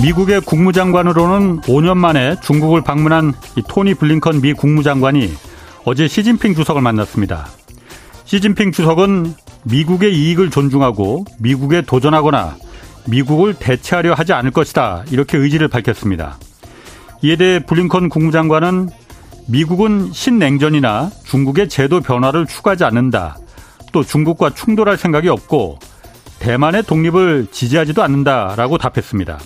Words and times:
미국의 0.00 0.42
국무장관으로는 0.42 1.62
5년 1.62 1.96
만에 1.96 2.36
중국을 2.40 2.82
방문한 2.82 3.34
토니 3.66 3.94
블링컨 3.94 4.40
미 4.40 4.52
국무장관이 4.52 5.32
어제 5.84 6.06
시진핑 6.06 6.54
주석을 6.54 6.80
만났습니다. 6.82 7.48
시진핑 8.24 8.70
주석은 8.70 9.34
미국의 9.64 10.16
이익을 10.16 10.50
존중하고 10.50 11.24
미국에 11.40 11.82
도전하거나 11.82 12.56
미국을 13.08 13.54
대체하려 13.54 14.14
하지 14.14 14.32
않을 14.32 14.52
것이다. 14.52 15.02
이렇게 15.10 15.36
의지를 15.36 15.66
밝혔습니다. 15.66 16.38
이에 17.22 17.34
대해 17.34 17.58
블링컨 17.58 18.08
국무장관은 18.08 18.90
미국은 19.48 20.12
신냉전이나 20.12 21.10
중국의 21.24 21.68
제도 21.68 22.00
변화를 22.00 22.46
추구하지 22.46 22.84
않는다. 22.84 23.36
또 23.92 24.04
중국과 24.04 24.50
충돌할 24.50 24.96
생각이 24.96 25.28
없고 25.28 25.80
대만의 26.38 26.84
독립을 26.84 27.48
지지하지도 27.50 28.02
않는다라고 28.02 28.78
답했습니다. 28.78 29.38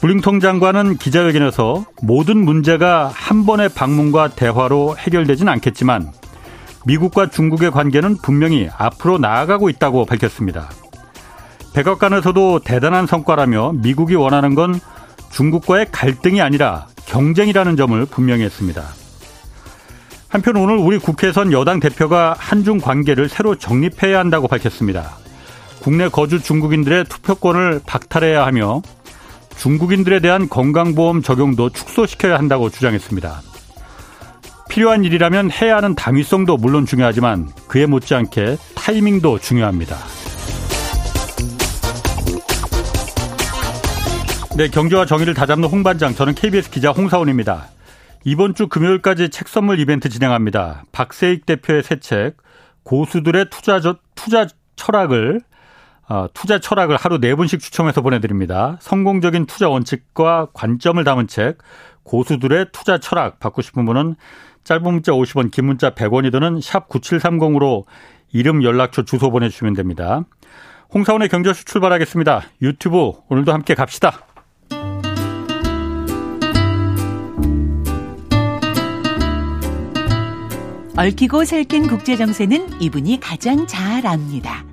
블링턴 0.00 0.40
장관은 0.40 0.96
기자회견에서 0.96 1.84
모든 2.00 2.42
문제가 2.42 3.10
한 3.14 3.44
번의 3.44 3.68
방문과 3.68 4.28
대화로 4.28 4.96
해결되진 4.96 5.46
않겠지만 5.46 6.10
미국과 6.86 7.28
중국의 7.28 7.70
관계는 7.70 8.16
분명히 8.22 8.70
앞으로 8.78 9.18
나아가고 9.18 9.68
있다고 9.68 10.06
밝혔습니다. 10.06 10.70
백악관에서도 11.74 12.60
대단한 12.60 13.06
성과라며 13.06 13.72
미국이 13.74 14.14
원하는 14.14 14.54
건 14.54 14.80
중국과의 15.30 15.88
갈등이 15.92 16.40
아니라 16.40 16.86
경쟁이라는 17.04 17.76
점을 17.76 18.06
분명히 18.06 18.44
했습니다. 18.44 18.82
한편 20.30 20.56
오늘 20.56 20.78
우리 20.78 20.96
국회에선 20.96 21.52
여당 21.52 21.78
대표가 21.78 22.34
한중 22.38 22.78
관계를 22.78 23.28
새로 23.28 23.56
정립해야 23.56 24.18
한다고 24.18 24.48
밝혔습니다. 24.48 25.18
국내 25.82 26.08
거주 26.08 26.40
중국인들의 26.40 27.04
투표권을 27.04 27.82
박탈해야 27.84 28.46
하며 28.46 28.80
중국인들에 29.60 30.20
대한 30.20 30.48
건강보험 30.48 31.20
적용도 31.20 31.68
축소시켜야 31.68 32.38
한다고 32.38 32.70
주장했습니다. 32.70 33.42
필요한 34.70 35.04
일이라면 35.04 35.50
해야 35.50 35.76
하는 35.76 35.94
당위성도 35.94 36.56
물론 36.56 36.86
중요하지만 36.86 37.50
그에 37.68 37.84
못지않게 37.84 38.56
타이밍도 38.74 39.38
중요합니다. 39.40 39.98
네, 44.56 44.68
경제와 44.68 45.04
정의를 45.04 45.34
다잡는 45.34 45.68
홍반장, 45.68 46.14
저는 46.14 46.34
KBS 46.34 46.70
기자 46.70 46.90
홍사원입니다. 46.90 47.68
이번 48.24 48.54
주 48.54 48.66
금요일까지 48.66 49.28
책 49.28 49.46
선물 49.48 49.78
이벤트 49.78 50.08
진행합니다. 50.08 50.84
박세익 50.90 51.44
대표의 51.44 51.82
새 51.82 52.00
책, 52.00 52.38
고수들의 52.84 53.46
투자, 53.50 53.80
투자 54.14 54.46
철학을 54.76 55.40
어, 55.40 55.50
투자 56.34 56.58
철학을 56.58 56.96
하루 56.96 57.18
네 57.18 57.34
분씩 57.34 57.60
추첨해서 57.60 58.00
보내드립니다. 58.00 58.76
성공적인 58.80 59.46
투자 59.46 59.68
원칙과 59.68 60.48
관점을 60.52 61.02
담은 61.04 61.28
책, 61.28 61.58
고수들의 62.02 62.66
투자 62.72 62.98
철학 62.98 63.38
받고 63.38 63.62
싶은 63.62 63.84
분은 63.86 64.16
짧은 64.64 64.82
문자 64.82 65.12
50원, 65.12 65.50
긴 65.50 65.66
문자 65.66 65.90
100원이 65.90 66.32
드는 66.32 66.60
샵 66.60 66.88
9730으로 66.88 67.84
이름, 68.32 68.62
연락처, 68.62 69.02
주소 69.02 69.30
보내주시면 69.30 69.74
됩니다. 69.74 70.24
홍사원의 70.92 71.28
경제수 71.28 71.64
출발하겠습니다. 71.64 72.42
유튜브 72.62 73.12
오늘도 73.28 73.52
함께 73.52 73.74
갑시다. 73.74 74.26
얽히고 80.96 81.44
설킨 81.44 81.86
국제정세는 81.86 82.82
이분이 82.82 83.20
가장 83.20 83.66
잘 83.66 84.06
압니다. 84.06 84.69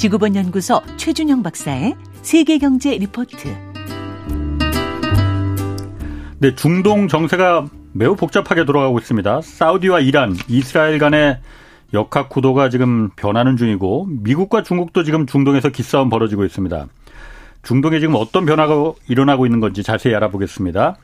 지구본 0.00 0.34
연구소 0.34 0.80
최준영 0.96 1.42
박사의 1.42 1.94
세계 2.22 2.56
경제 2.56 2.96
리포트. 2.96 3.54
네, 6.38 6.54
중동 6.54 7.06
정세가 7.06 7.66
매우 7.92 8.16
복잡하게 8.16 8.64
돌아가고 8.64 8.98
있습니다. 8.98 9.42
사우디와 9.42 10.00
이란, 10.00 10.34
이스라엘 10.48 10.98
간의 10.98 11.38
역학 11.92 12.30
구도가 12.30 12.70
지금 12.70 13.10
변하는 13.14 13.58
중이고 13.58 14.06
미국과 14.22 14.62
중국도 14.62 15.04
지금 15.04 15.26
중동에서 15.26 15.68
기싸움 15.68 16.08
벌어지고 16.08 16.46
있습니다. 16.46 16.86
중동에 17.62 18.00
지금 18.00 18.14
어떤 18.14 18.46
변화가 18.46 18.94
일어나고 19.06 19.44
있는 19.44 19.60
건지 19.60 19.82
자세히 19.82 20.14
알아보겠습니다. 20.14 20.96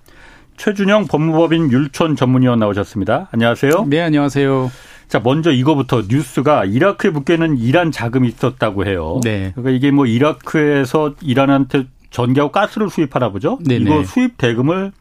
최준영 0.57 1.09
법무법인 1.09 1.71
율촌 1.71 2.17
전문위원 2.17 2.61
나오셨습니다. 2.61 3.29
안녕하세요. 3.31 3.85
네, 3.89 4.01
안녕하세요. 4.01 4.71
자, 5.09 5.21
먼저 5.23 5.53
이거부터 5.53 6.03
뉴스가 6.09 6.65
이라크에 6.65 7.11
묶여 7.11 7.35
있는 7.35 7.59
이란 7.59 7.93
자금이 7.93 8.29
있었다고 8.29 8.87
해요. 8.87 9.21
네. 9.23 9.53
그러니까 9.55 9.71
이게 9.71 9.91
뭐 9.91 10.07
이라크에서 10.07 11.15
이란한테 11.23 11.87
전기하고 12.11 12.51
가스를 12.53 12.91
수입하나 12.91 13.31
보죠. 13.31 13.59
네네. 13.65 13.85
이거 13.85 14.05
수입 14.05 14.37
대금을 14.39 14.93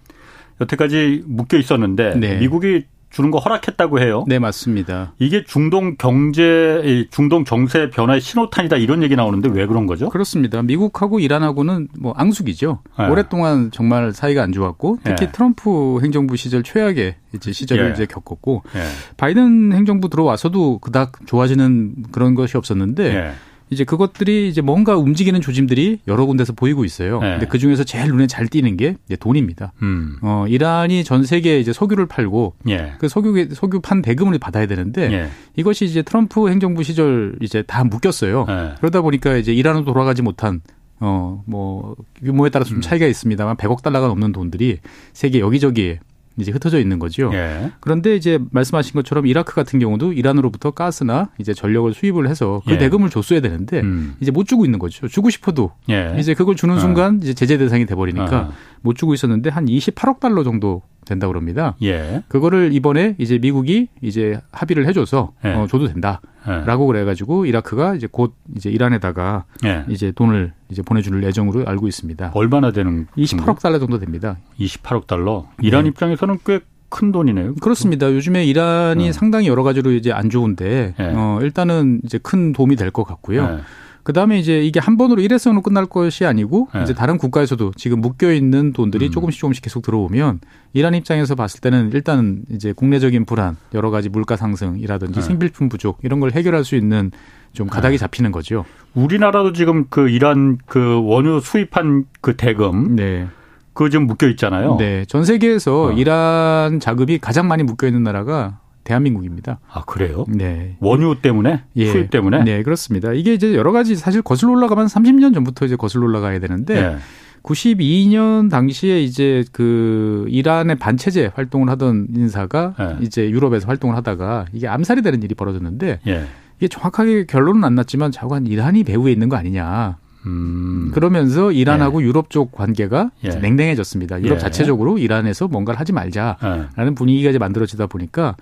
여태까지 0.62 1.24
묶여 1.26 1.58
있었는데 1.58 2.16
네. 2.16 2.38
미국이 2.38 2.84
주는 3.16 3.32
거 3.32 3.38
허락했다고 3.40 4.02
해요. 4.02 4.26
네, 4.28 4.40
맞습니다. 4.40 5.14
이게 5.20 5.46
중동 5.46 5.96
경제, 5.96 7.08
중동 7.12 7.46
정세 7.46 7.90
변화의 7.90 8.20
신호탄이다 8.20 8.76
이런 8.76 9.04
얘기 9.04 9.16
나오는데 9.16 9.48
왜 9.54 9.66
그런 9.68 9.86
거죠? 9.86 10.10
그렇습니다. 10.10 10.62
미국하고 10.62 11.22
이란하고는 11.22 11.88
뭐 11.98 12.12
앙숙이죠. 12.18 12.80
네. 13.00 13.08
오랫동안 13.08 13.72
정말 13.72 14.12
사이가 14.12 14.44
안 14.44 14.52
좋았고 14.52 15.00
특히 15.02 15.28
네. 15.28 15.32
트럼프 15.32 16.02
행정부 16.04 16.36
시절 16.36 16.62
최악의 16.62 17.16
이제 17.34 17.54
시절을 17.54 17.88
예. 17.88 17.92
이제 17.94 18.06
겪었고 18.06 18.64
예. 18.76 18.82
바이든 19.16 19.72
행정부 19.72 20.10
들어와서도 20.10 20.80
그닥 20.80 21.14
좋아지는 21.26 22.08
그런 22.12 22.36
것이 22.36 22.58
없었는데 22.58 23.16
예. 23.16 23.32
이제 23.70 23.84
그것들이 23.84 24.48
이제 24.48 24.62
뭔가 24.62 24.96
움직이는 24.96 25.42
조짐들이 25.42 26.02
여러 26.08 26.26
군데서 26.26 26.54
보이고 26.54 26.86
있어요. 26.86 27.20
네. 27.20 27.32
근데 27.32 27.48
그 27.48 27.58
중에서 27.58 27.84
제일 27.84 28.10
눈에 28.10 28.28
잘 28.28 28.48
띄는 28.48 28.78
게 28.78 28.96
이제 29.06 29.16
돈입니다. 29.16 29.74
음. 29.82 30.18
어, 30.22 30.46
이란이 30.48 31.04
전 31.04 31.24
세계에 31.24 31.60
이제 31.60 31.74
석유를 31.74 32.06
팔고 32.06 32.56
예. 32.70 32.94
그 33.00 33.10
석유 33.10 33.50
석유 33.54 33.80
판 33.82 34.02
대금을 34.02 34.38
받아야 34.38 34.68
되는데 34.68 35.12
예. 35.12 35.30
이것이 35.56 35.86
이제 35.86 36.04
트럼프 36.04 36.50
행정부 36.50 36.84
시절 36.84 37.36
이제 37.42 37.64
다 37.64 37.84
묶였어요. 37.84 38.46
예. 38.48 38.76
그러다 38.78 39.02
보니까 39.02 39.36
이제 39.38 39.54
이란으로 39.54 39.86
돌아가지 39.86 40.22
못한 40.22 40.62
어, 41.00 41.44
뭐, 41.46 41.96
규모에 42.24 42.50
따라서 42.50 42.70
좀 42.70 42.78
음. 42.78 42.82
차이가 42.82 43.06
있습니다만 43.06 43.58
100억 43.58 43.82
달러가 43.82 44.08
넘는 44.08 44.32
돈들이 44.32 44.80
세계 45.14 45.40
여기저기에 45.40 46.00
이제 46.38 46.52
흩어져 46.52 46.80
있는 46.80 47.00
거죠. 47.00 47.32
예. 47.34 47.72
그런데 47.80 48.16
이제 48.16 48.40
말씀하신 48.52 48.94
것처럼 48.94 49.26
이라크 49.26 49.56
같은 49.56 49.80
경우도 49.80 50.14
이란으로부터 50.14 50.72
가스나 50.72 51.30
이제 51.38 51.54
전력을 51.54 51.94
수입을 51.94 52.28
해서 52.28 52.62
그 52.66 52.74
예. 52.74 52.78
대금을 52.78 53.10
줬어야 53.10 53.40
되는데 53.40 53.82
음. 53.82 54.16
이제 54.20 54.32
못 54.32 54.46
주고 54.46 54.66
있는 54.66 54.80
거죠. 54.80 55.08
주고 55.08 55.30
싶어도 55.30 55.72
예. 55.90 56.16
이제 56.20 56.34
그걸 56.34 56.56
주는 56.56 56.76
어. 56.76 56.80
순간 56.80 57.20
이제 57.22 57.34
제재 57.34 57.58
대상이 57.58 57.86
돼 57.86 57.96
버리니까 57.96 58.40
어. 58.40 58.54
못 58.82 58.96
주고 58.96 59.14
있었는데 59.14 59.50
한 59.50 59.66
28억 59.66 60.20
달러 60.20 60.44
정도 60.44 60.82
된다 61.06 61.28
그럽니다. 61.28 61.76
예. 61.84 62.24
그거를 62.28 62.72
이번에 62.74 63.16
이제 63.18 63.38
미국이 63.38 63.88
이제 64.02 64.40
합의를 64.52 64.88
해줘서 64.88 65.34
예. 65.46 65.50
어, 65.54 65.68
줘도 65.68 65.88
된다라고 65.88 66.84
예. 66.84 66.88
그래가지고 66.88 67.46
이라크가 67.46 67.96
이제 67.96 68.08
곧 68.12 68.34
이제 68.56 68.70
이란에다가 68.70 69.46
예. 69.66 69.86
이제 69.90 70.12
돈을 70.12 70.54
이제 70.70 70.82
보내줄 70.82 71.24
예정으로 71.24 71.66
알고 71.68 71.88
있습니다. 71.88 72.32
얼마나 72.34 72.72
되는? 72.72 73.08
28억 73.18 73.60
달러 73.62 73.80
정도 73.80 74.00
됩니다. 74.00 74.38
28억 74.60 75.08
달러. 75.08 75.46
이란 75.62 75.84
네. 75.84 75.90
입장에서는 75.90 76.40
꽤큰 76.46 77.12
돈이네요. 77.12 77.56
그렇습니다. 77.56 78.12
요즘에 78.12 78.46
이란이 78.46 79.10
어. 79.10 79.12
상당히 79.12 79.48
여러 79.48 79.64
가지로 79.64 79.92
이제 79.92 80.12
안 80.12 80.30
좋은데 80.30 80.96
예. 81.00 81.04
어, 81.16 81.40
일단은 81.42 82.02
이제 82.04 82.18
큰 82.22 82.52
도움이 82.52 82.76
될 82.76 82.92
것 82.92 83.04
같고요. 83.04 83.44
예. 83.44 83.64
그 84.06 84.14
다음에 84.14 84.38
이제 84.38 84.62
이게 84.62 84.80
한 84.80 84.98
번으로 84.98 85.20
일회성으로 85.20 85.64
끝날 85.64 85.88
것이 85.88 86.26
아니고 86.26 86.68
네. 86.76 86.84
이제 86.84 86.94
다른 86.94 87.18
국가에서도 87.18 87.72
지금 87.76 88.02
묶여 88.02 88.32
있는 88.32 88.72
돈들이 88.72 89.08
음. 89.08 89.12
조금씩 89.12 89.42
조금씩 89.42 89.64
계속 89.64 89.82
들어오면 89.82 90.42
이란 90.74 90.94
입장에서 90.94 91.34
봤을 91.34 91.60
때는 91.60 91.90
일단 91.92 92.44
이제 92.52 92.72
국내적인 92.72 93.26
불안, 93.26 93.58
여러 93.74 93.90
가지 93.90 94.10
물가 94.10 94.36
상승이라든지 94.36 95.22
네. 95.22 95.26
생필품 95.26 95.70
부족 95.70 95.98
이런 96.04 96.20
걸 96.20 96.34
해결할 96.34 96.64
수 96.64 96.76
있는 96.76 97.10
좀 97.52 97.66
가닥이 97.66 97.94
네. 97.94 97.98
잡히는 97.98 98.32
거죠. 98.32 98.64
우리나라도 98.94 99.54
지금 99.54 99.86
그 99.90 100.08
이란 100.08 100.60
그 100.68 101.02
원유 101.04 101.40
수입한 101.40 102.06
그 102.22 102.36
대금 102.36 102.96
네. 102.96 103.28
그 103.74 103.90
지금 103.90 104.06
묶여 104.06 104.30
있잖아요. 104.30 104.78
네. 104.78 105.06
전 105.06 105.26
세계에서 105.26 105.86
어. 105.86 105.92
이란 105.94 106.80
자금이 106.80 107.18
가장 107.18 107.48
많이 107.48 107.64
묶여 107.64 107.88
있는 107.88 108.04
나라가 108.04 108.60
대한민국입니다. 108.86 109.60
아 109.70 109.84
그래요? 109.84 110.24
네. 110.30 110.78
원유 110.80 111.18
때문에 111.22 111.64
예. 111.76 111.86
수입 111.92 112.10
때문에? 112.10 112.44
네 112.46 112.64
그렇습니다. 112.64 113.12
이게 113.12 113.34
이제 113.34 113.54
여러 113.54 113.74
가지 113.74 113.96
사실 113.98 114.22
거슬러 114.22 114.54
올라가면 114.54 114.86
30년 114.86 115.34
전부터 115.34 115.66
이제 115.66 115.76
거슬러 115.76 116.06
올라가야 116.06 116.40
되는데 116.40 116.82
네. 116.82 116.98
92년 117.44 118.50
당시에 118.50 119.02
이제 119.02 119.44
그 119.52 120.26
이란의 120.30 120.78
반체제 120.78 121.32
활동을 121.36 121.70
하던 121.70 122.08
인사가 122.16 122.74
네. 122.80 122.98
이제 123.02 123.30
유럽에서 123.30 123.68
활동을 123.68 123.96
하다가 123.98 124.46
이게 124.54 124.68
암살이 124.68 125.02
되는 125.02 125.22
일이 125.22 125.36
벌어졌는데 125.36 126.00
네. 126.06 126.26
이게 126.58 126.68
정확하게 126.68 127.26
결론은 127.26 127.64
안 127.64 127.76
났지만 127.76 128.12
자관 128.12 128.48
이란이 128.48 128.84
배후에 128.84 129.12
있는 129.12 129.30
거 129.30 129.36
아니냐. 129.36 129.98
음. 130.26 130.90
그러면서 130.94 131.52
이란하고 131.52 132.02
예. 132.02 132.08
유럽 132.08 132.30
쪽 132.30 132.52
관계가 132.52 133.12
예. 133.24 133.30
냉랭해졌습니다. 133.30 134.22
유럽 134.22 134.36
예. 134.36 134.40
자체적으로 134.40 134.98
이란에서 134.98 135.48
뭔가를 135.48 135.80
하지 135.80 135.94
말자라는 135.94 136.68
예. 136.80 136.96
분위기가 136.96 137.30
이제 137.30 137.38
만들어지다 137.38 137.88
보니까 137.88 138.36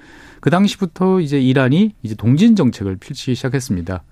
그 0.43 0.49
당시부터 0.49 1.21
이제 1.21 1.39
이란이 1.39 1.93
이제 2.03 2.15
동진 2.15 2.57
정책을 2.57 2.97
펼치기 2.97 3.33
시작했습니다. 3.33 4.03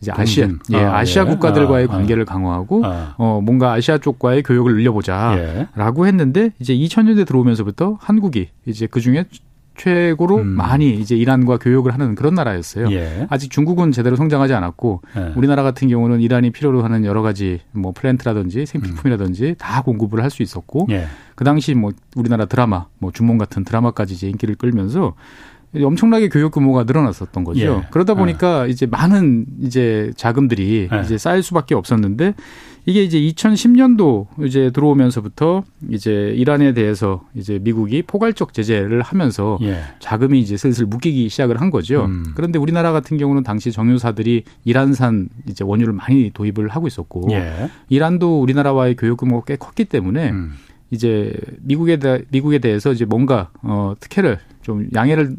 이제 0.00 0.12
아시아 0.12 0.46
음. 0.46 0.58
예, 0.72 0.78
아, 0.78 1.04
시아 1.04 1.24
예. 1.24 1.26
국가들과의 1.26 1.84
아, 1.84 1.88
관계를 1.88 2.24
강화하고 2.24 2.86
아. 2.86 3.14
어 3.18 3.42
뭔가 3.42 3.74
아시아 3.74 3.98
쪽과의 3.98 4.44
교역을 4.44 4.76
늘려보자라고 4.76 6.04
예. 6.04 6.08
했는데 6.08 6.52
이제 6.58 6.74
2000년대 6.74 7.26
들어오면서부터 7.26 7.98
한국이 8.00 8.48
이제 8.64 8.86
그 8.86 9.02
중에 9.02 9.26
최고로 9.76 10.36
음. 10.38 10.46
많이 10.46 10.94
이제 10.94 11.16
이란과 11.16 11.58
교역을 11.58 11.92
하는 11.92 12.14
그런 12.14 12.34
나라였어요. 12.34 12.90
예. 12.92 13.26
아직 13.28 13.50
중국은 13.50 13.92
제대로 13.92 14.16
성장하지 14.16 14.54
않았고 14.54 15.02
예. 15.16 15.32
우리나라 15.36 15.62
같은 15.62 15.88
경우는 15.88 16.22
이란이 16.22 16.50
필요로 16.50 16.82
하는 16.82 17.04
여러 17.04 17.20
가지 17.20 17.60
뭐 17.72 17.92
플랜트라든지 17.92 18.64
생필품이라든지 18.66 19.44
음. 19.44 19.54
다 19.58 19.82
공급을 19.82 20.22
할 20.22 20.30
수 20.30 20.42
있었고 20.42 20.86
예. 20.90 21.06
그 21.34 21.44
당시 21.44 21.74
뭐 21.74 21.92
우리나라 22.16 22.46
드라마 22.46 22.86
뭐 22.98 23.12
주몽 23.12 23.36
같은 23.36 23.64
드라마까지 23.64 24.14
이제 24.14 24.28
인기를 24.28 24.54
끌면서 24.54 25.14
엄청나게 25.82 26.28
교육 26.28 26.52
규모가 26.52 26.84
늘어났었던 26.84 27.44
거죠. 27.44 27.60
예. 27.60 27.88
그러다 27.90 28.14
보니까 28.14 28.66
예. 28.66 28.70
이제 28.70 28.86
많은 28.86 29.46
이제 29.60 30.12
자금들이 30.16 30.88
예. 30.92 31.00
이제 31.02 31.18
쌓일 31.18 31.42
수밖에 31.42 31.74
없었는데 31.74 32.34
이게 32.86 33.02
이제 33.02 33.18
2010년도 33.18 34.26
이제 34.46 34.70
들어오면서부터 34.70 35.64
이제 35.88 36.32
이란에 36.36 36.74
대해서 36.74 37.22
이제 37.34 37.58
미국이 37.62 38.02
포괄적 38.02 38.52
제재를 38.52 39.00
하면서 39.00 39.58
예. 39.62 39.78
자금이 40.00 40.38
이제 40.40 40.56
슬슬 40.56 40.84
묶이기 40.86 41.28
시작을 41.30 41.60
한 41.60 41.70
거죠. 41.70 42.04
음. 42.04 42.24
그런데 42.34 42.58
우리나라 42.58 42.92
같은 42.92 43.16
경우는 43.16 43.42
당시 43.42 43.72
정유사들이 43.72 44.44
이란산 44.64 45.28
이제 45.48 45.64
원유를 45.64 45.94
많이 45.94 46.30
도입을 46.30 46.68
하고 46.68 46.86
있었고 46.86 47.28
예. 47.32 47.70
이란도 47.88 48.40
우리나라와의 48.42 48.96
교육 48.96 49.18
규모가 49.18 49.44
꽤 49.46 49.56
컸기 49.56 49.86
때문에 49.86 50.30
음. 50.30 50.52
이제 50.94 51.34
미국에 51.60 51.98
대 51.98 52.22
미국에 52.30 52.58
대해서 52.58 52.92
이제 52.92 53.04
뭔가 53.04 53.50
어 53.62 53.94
특혜를 54.00 54.38
좀 54.62 54.88
양해를 54.94 55.36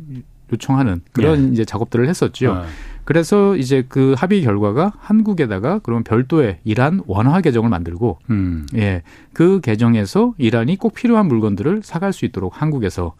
요청하는 0.51 1.01
그런 1.11 1.47
예. 1.47 1.51
이제 1.53 1.65
작업들을 1.65 2.07
했었죠. 2.07 2.51
어. 2.51 2.65
그래서 3.03 3.55
이제 3.55 3.85
그 3.87 4.15
합의 4.17 4.41
결과가 4.41 4.93
한국에다가 4.97 5.79
그러면 5.79 6.03
별도의 6.03 6.59
이란 6.63 7.01
원화 7.05 7.39
계정을 7.41 7.69
만들고 7.69 8.19
음. 8.29 8.65
예. 8.75 9.03
그 9.33 9.61
계정에서 9.61 10.33
이란이 10.37 10.77
꼭 10.77 10.93
필요한 10.93 11.27
물건들을 11.27 11.81
사갈 11.83 12.13
수 12.13 12.25
있도록 12.25 12.61
한국에서 12.61 13.15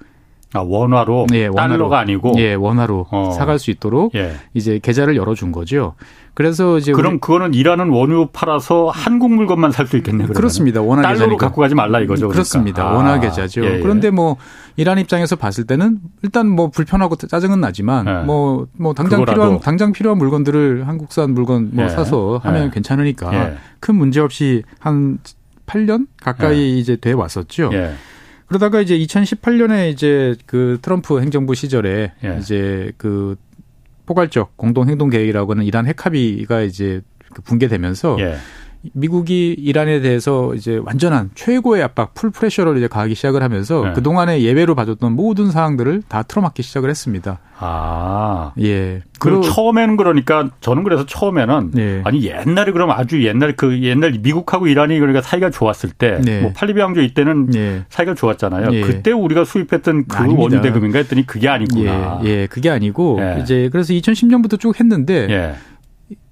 아, 0.56 0.62
원화로 0.62 1.28
예, 1.34 1.48
원화로, 1.48 1.70
달러가 1.74 2.00
아니고 2.00 2.34
예, 2.38 2.54
원화로 2.54 3.08
어. 3.12 3.32
사갈 3.32 3.60
수 3.60 3.72
있도록 3.72 4.16
예. 4.16 4.36
이제 4.54 4.80
계좌를 4.82 5.16
열어 5.16 5.34
준 5.36 5.52
거죠. 5.52 5.96
그래서 6.34 6.78
이제 6.78 6.92
그럼 6.92 7.20
그거는 7.20 7.54
일하는 7.54 7.90
원유 7.90 8.30
팔아서 8.34 8.90
한국 8.90 9.34
물건만 9.34 9.72
살 9.72 9.88
수 9.88 9.96
있겠네요. 9.98 10.28
그러면. 10.28 10.36
그렇습니다. 10.36 10.82
원화 10.82 11.02
달러로 11.02 11.20
계좌니까. 11.20 11.46
갖고 11.46 11.62
가지 11.62 11.76
말라 11.76 12.00
이거죠. 12.00 12.28
그러니까. 12.28 12.34
그렇습니다. 12.34 12.90
아. 12.90 12.94
원화 12.94 13.20
계좌죠. 13.20 13.64
예, 13.64 13.76
예. 13.76 13.80
그런데 13.80 14.10
뭐 14.10 14.36
이란 14.76 15.00
입장에서 15.00 15.36
봤을 15.36 15.66
때는 15.66 16.00
일단 16.24 16.48
뭐 16.50 16.70
불편하고 16.70 17.16
짜증은 17.16 17.62
나지만 17.62 18.26
뭐뭐 18.26 18.68
예. 18.68 18.82
뭐 18.82 18.94
당장 18.94 19.20
그거라도. 19.22 19.42
필요한 19.42 19.60
당장 19.62 19.92
필요한 19.94 20.18
물건들을 20.18 20.88
한국산 20.88 21.34
물건 21.34 21.70
뭐 21.74 21.86
예. 21.86 21.90
사서 21.90 22.40
하면 22.44 22.66
예. 22.66 22.70
괜찮으니까 22.74 23.52
큰 23.80 23.96
문제 23.96 24.20
없이 24.20 24.64
한 24.80 25.20
8년 25.68 26.08
가까이 26.22 26.80
이제 26.80 26.96
돼 26.98 27.12
왔었죠. 27.14 27.72
그러다가 28.48 28.82
이제 28.82 28.98
2018년에 28.98 29.92
이제 29.92 30.36
그 30.46 30.78
트럼프 30.82 31.20
행정부 31.20 31.56
시절에 31.56 32.14
예. 32.24 32.38
이제 32.40 32.92
그 32.98 33.36
포괄적 34.06 34.56
공동 34.56 34.88
행동 34.88 35.10
계획이라고 35.10 35.54
하는 35.54 35.64
이란 35.64 35.88
핵 35.88 36.06
합의가 36.06 36.62
이제 36.62 37.02
그 37.34 37.42
붕괴되면서 37.42 38.18
예. 38.20 38.38
미국이 38.94 39.56
이란에 39.58 40.02
대해서 40.02 40.54
이제 40.56 40.80
완전한 40.84 41.32
최고의 41.36 41.84
압박, 41.84 42.14
풀 42.14 42.30
프레셔를 42.32 42.78
이제 42.78 42.88
가하기 42.88 43.16
시작을 43.16 43.44
하면서 43.44 43.84
네. 43.84 43.94
그동안에 43.94 44.42
예외로 44.42 44.76
봐줬던 44.76 45.14
모든 45.14 45.52
사항들을 45.52 46.04
다 46.08 46.24
틀어막기 46.24 46.64
시작을 46.64 46.90
했습니다. 46.90 47.40
아. 47.58 48.52
예. 48.62 49.02
그 49.20 49.42
처음에는 49.42 49.96
그러니까 49.98 50.50
저는 50.60 50.84
그래서 50.84 51.06
처음에는 51.06 51.72
네. 51.74 52.02
아니 52.04 52.24
옛날에 52.26 52.72
그럼 52.72 52.92
아주 52.92 53.24
옛날 53.26 53.56
그 53.56 53.82
옛날 53.82 54.12
미국하고 54.22 54.68
이란이 54.68 55.00
그러니까 55.00 55.22
사이가 55.22 55.50
좋았을 55.52 55.92
때뭐 55.92 56.22
네. 56.22 56.54
팔리비 56.54 56.80
왕조 56.82 57.02
이때는 57.02 57.48
네. 57.48 57.86
사이가 57.90 58.14
좋았잖아요. 58.14 58.70
예. 58.74 58.82
그때 58.82 59.12
우리가 59.12 59.46
수입했던 59.46 60.06
그 60.08 60.36
원유 60.36 60.62
대금인가 60.62 61.00
했더니 61.00 61.26
그게 61.26 61.48
아니구나. 61.48 62.22
예, 62.26 62.30
예. 62.30 62.48
그게 62.48 62.70
아니고 62.70 63.20
예. 63.22 63.42
이제 63.42 63.70
그래서 63.72 63.94
2010년부터 63.94 64.60
쭉 64.60 64.78
했는데 64.80 65.28
예. 65.30 65.56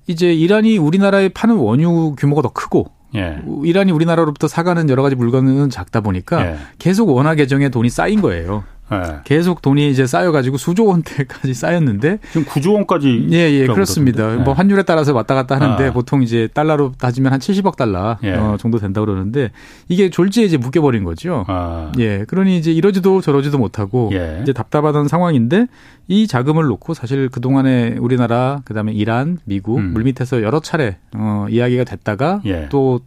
이제 0.08 0.34
이란이 0.34 0.78
우리나라에 0.78 1.30
파는 1.30 1.56
원유 1.56 2.16
규모가 2.18 2.42
더 2.42 2.50
크고 2.50 2.92
예. 3.16 3.40
이란이 3.64 3.92
우리나라로부터 3.92 4.48
사가는 4.48 4.90
여러 4.90 5.04
가지 5.04 5.16
물건은 5.16 5.70
작다 5.70 6.02
보니까 6.02 6.46
예. 6.46 6.58
계속 6.80 7.10
원화 7.10 7.36
계정에 7.36 7.70
돈이 7.70 7.90
쌓인 7.90 8.22
거예요. 8.22 8.64
네. 8.90 9.20
계속 9.24 9.62
돈이 9.62 9.90
이제 9.90 10.06
쌓여가지고 10.06 10.58
수조 10.58 10.86
원대까지 10.86 11.54
쌓였는데 11.56 12.20
지금 12.32 12.46
9조 12.46 12.74
원까지 12.74 13.28
예, 13.32 13.52
예, 13.52 13.68
그렇습니다. 13.68 14.36
네. 14.36 14.44
뭐 14.44 14.54
환율에 14.54 14.84
따라서 14.84 15.14
왔다 15.14 15.36
갔다 15.36 15.56
하는데 15.56 15.88
아. 15.88 15.94
보통 15.94 16.22
이제 16.22 16.48
달러로 16.54 16.94
따지면 16.98 17.32
한 17.32 17.40
70억 17.40 17.76
달러 17.76 18.18
예. 18.24 18.34
어, 18.34 18.58
정도 18.60 18.78
된다 18.78 19.02
고 19.02 19.06
그러는데 19.06 19.52
이게 19.88 20.10
졸지에 20.10 20.46
이제 20.46 20.58
묶여버린 20.58 21.04
거죠. 21.04 21.46
아. 21.48 21.92
예, 22.00 22.26
그러니 22.26 22.58
이제 22.58 22.72
이러지도 22.72 23.22
저러지도 23.22 23.58
못하고 23.58 24.10
예. 24.14 24.40
이제 24.44 24.54
답답하던 24.54 25.08
상황인데 25.08 25.68
이 26.08 26.28
자금을 26.28 26.66
놓고 26.66 26.94
사실 26.94 27.30
그 27.30 27.40
동안에 27.40 27.98
우리나라 28.00 28.62
그다음에 28.66 28.92
이란, 28.92 29.40
미국 29.46 29.78
음. 29.80 29.94
물밑에서 29.94 30.42
여러 30.42 30.60
차례 30.60 30.98
어, 31.16 31.48
이야기가 31.50 31.86
됐다가 31.86 32.42
예. 32.46 32.68
또 32.70 33.00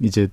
이제 0.00 0.28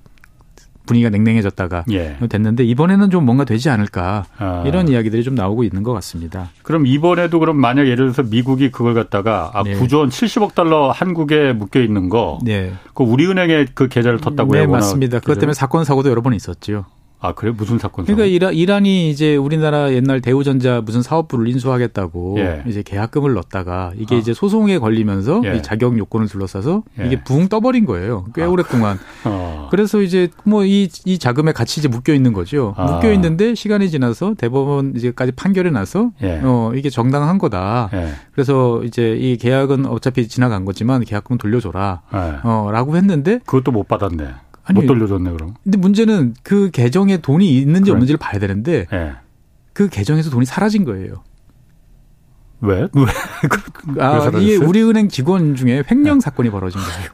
분위기가 0.86 1.10
냉랭해졌다가 1.10 1.84
예. 1.92 2.16
됐는데 2.28 2.64
이번에는 2.64 3.10
좀 3.10 3.24
뭔가 3.24 3.44
되지 3.44 3.70
않을까 3.70 4.26
아. 4.38 4.64
이런 4.66 4.88
이야기들이 4.88 5.22
좀 5.24 5.34
나오고 5.34 5.64
있는 5.64 5.82
것 5.82 5.92
같습니다. 5.94 6.50
그럼 6.62 6.86
이번에도 6.86 7.38
그럼 7.38 7.56
만약 7.56 7.86
예를 7.86 8.12
들어서 8.12 8.22
미국이 8.22 8.70
그걸 8.70 8.94
갖다가 8.94 9.50
아 9.54 9.62
네. 9.62 9.78
9조 9.78 9.98
원 9.98 10.08
70억 10.08 10.54
달러 10.54 10.90
한국에 10.90 11.52
묶여 11.52 11.80
있는 11.80 12.08
거, 12.08 12.38
네. 12.42 12.72
그 12.94 13.02
우리은행에 13.04 13.66
그 13.74 13.88
계좌를 13.88 14.18
텄다고요? 14.18 14.52
네 14.52 14.66
맞습니다. 14.66 15.20
그것 15.20 15.38
때문에 15.38 15.54
사건 15.54 15.84
사고도 15.84 16.10
여러 16.10 16.22
번 16.22 16.34
있었죠. 16.34 16.84
아, 17.24 17.32
그래? 17.32 17.52
무슨 17.56 17.78
사건? 17.78 18.04
그러니까 18.04 18.26
이란, 18.26 18.52
이란이 18.52 19.08
이제 19.08 19.34
우리나라 19.34 19.90
옛날 19.94 20.20
대우전자 20.20 20.82
무슨 20.82 21.00
사업부를 21.00 21.48
인수하겠다고 21.48 22.34
예. 22.38 22.62
이제 22.66 22.82
계약금을 22.82 23.32
넣었다가 23.32 23.92
이게 23.96 24.16
아. 24.16 24.18
이제 24.18 24.34
소송에 24.34 24.78
걸리면서 24.78 25.40
예. 25.46 25.56
이 25.56 25.62
자격 25.62 25.96
요건을 25.96 26.28
둘러싸서 26.28 26.82
예. 27.00 27.06
이게 27.06 27.24
붕 27.24 27.48
떠버린 27.48 27.86
거예요. 27.86 28.26
꽤 28.34 28.42
아. 28.42 28.48
오랫동안. 28.50 28.98
어. 29.24 29.68
그래서 29.70 30.02
이제 30.02 30.28
뭐이이 30.44 31.18
자금의 31.18 31.54
같이 31.54 31.80
이제 31.80 31.88
묶여 31.88 32.12
있는 32.12 32.34
거죠. 32.34 32.74
아. 32.76 32.84
묶여 32.84 33.10
있는데 33.14 33.54
시간이 33.54 33.88
지나서 33.88 34.34
대법원 34.36 34.92
이제까지 34.94 35.32
판결이 35.32 35.70
나서 35.70 36.10
예. 36.22 36.42
어 36.44 36.72
이게 36.74 36.90
정당한 36.90 37.38
거다. 37.38 37.88
예. 37.94 38.08
그래서 38.32 38.84
이제 38.84 39.16
이 39.16 39.38
계약은 39.38 39.86
어차피 39.86 40.28
지나간 40.28 40.66
거지만 40.66 41.02
계약금 41.02 41.38
돌려줘라. 41.38 42.02
예. 42.12 42.46
어라고 42.46 42.96
했는데 42.96 43.40
그것도 43.46 43.72
못 43.72 43.88
받았네. 43.88 44.26
아니, 44.64 44.80
못 44.80 44.86
돌려줬네 44.86 45.30
그럼. 45.32 45.54
근데 45.62 45.78
문제는 45.78 46.34
그 46.42 46.70
계정에 46.70 47.18
돈이 47.18 47.56
있는지 47.58 47.90
그래. 47.90 47.92
없는지를 47.92 48.18
봐야 48.18 48.38
되는데 48.38 48.86
네. 48.90 49.12
그 49.72 49.88
계정에서 49.88 50.30
돈이 50.30 50.46
사라진 50.46 50.84
거예요. 50.84 51.22
왜? 52.60 52.88
왜? 52.94 54.02
아, 54.02 54.30
이게 54.38 54.56
우리은행 54.56 55.08
직원 55.08 55.54
중에 55.54 55.82
횡령 55.90 56.18
네. 56.18 56.20
사건이 56.20 56.50
벌어진 56.50 56.80
거예요. 56.80 57.10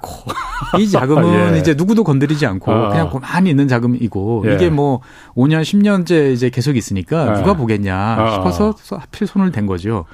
이 0.78 0.88
자금은 0.88 1.54
예. 1.54 1.58
이제 1.58 1.74
누구도 1.74 2.04
건드리지 2.04 2.46
않고 2.46 2.70
아. 2.70 2.88
그냥 2.90 3.10
많이 3.20 3.50
있는 3.50 3.66
자금이고 3.66 4.44
예. 4.46 4.54
이게 4.54 4.70
뭐 4.70 5.00
5년, 5.34 5.62
10년째 5.62 6.32
이제 6.32 6.50
계속 6.50 6.76
있으니까 6.76 7.32
예. 7.32 7.40
누가 7.40 7.54
보겠냐 7.54 7.96
아. 7.96 8.30
싶어서 8.32 8.74
하필 8.96 9.26
손을 9.26 9.50
댄 9.50 9.66
거죠. 9.66 10.04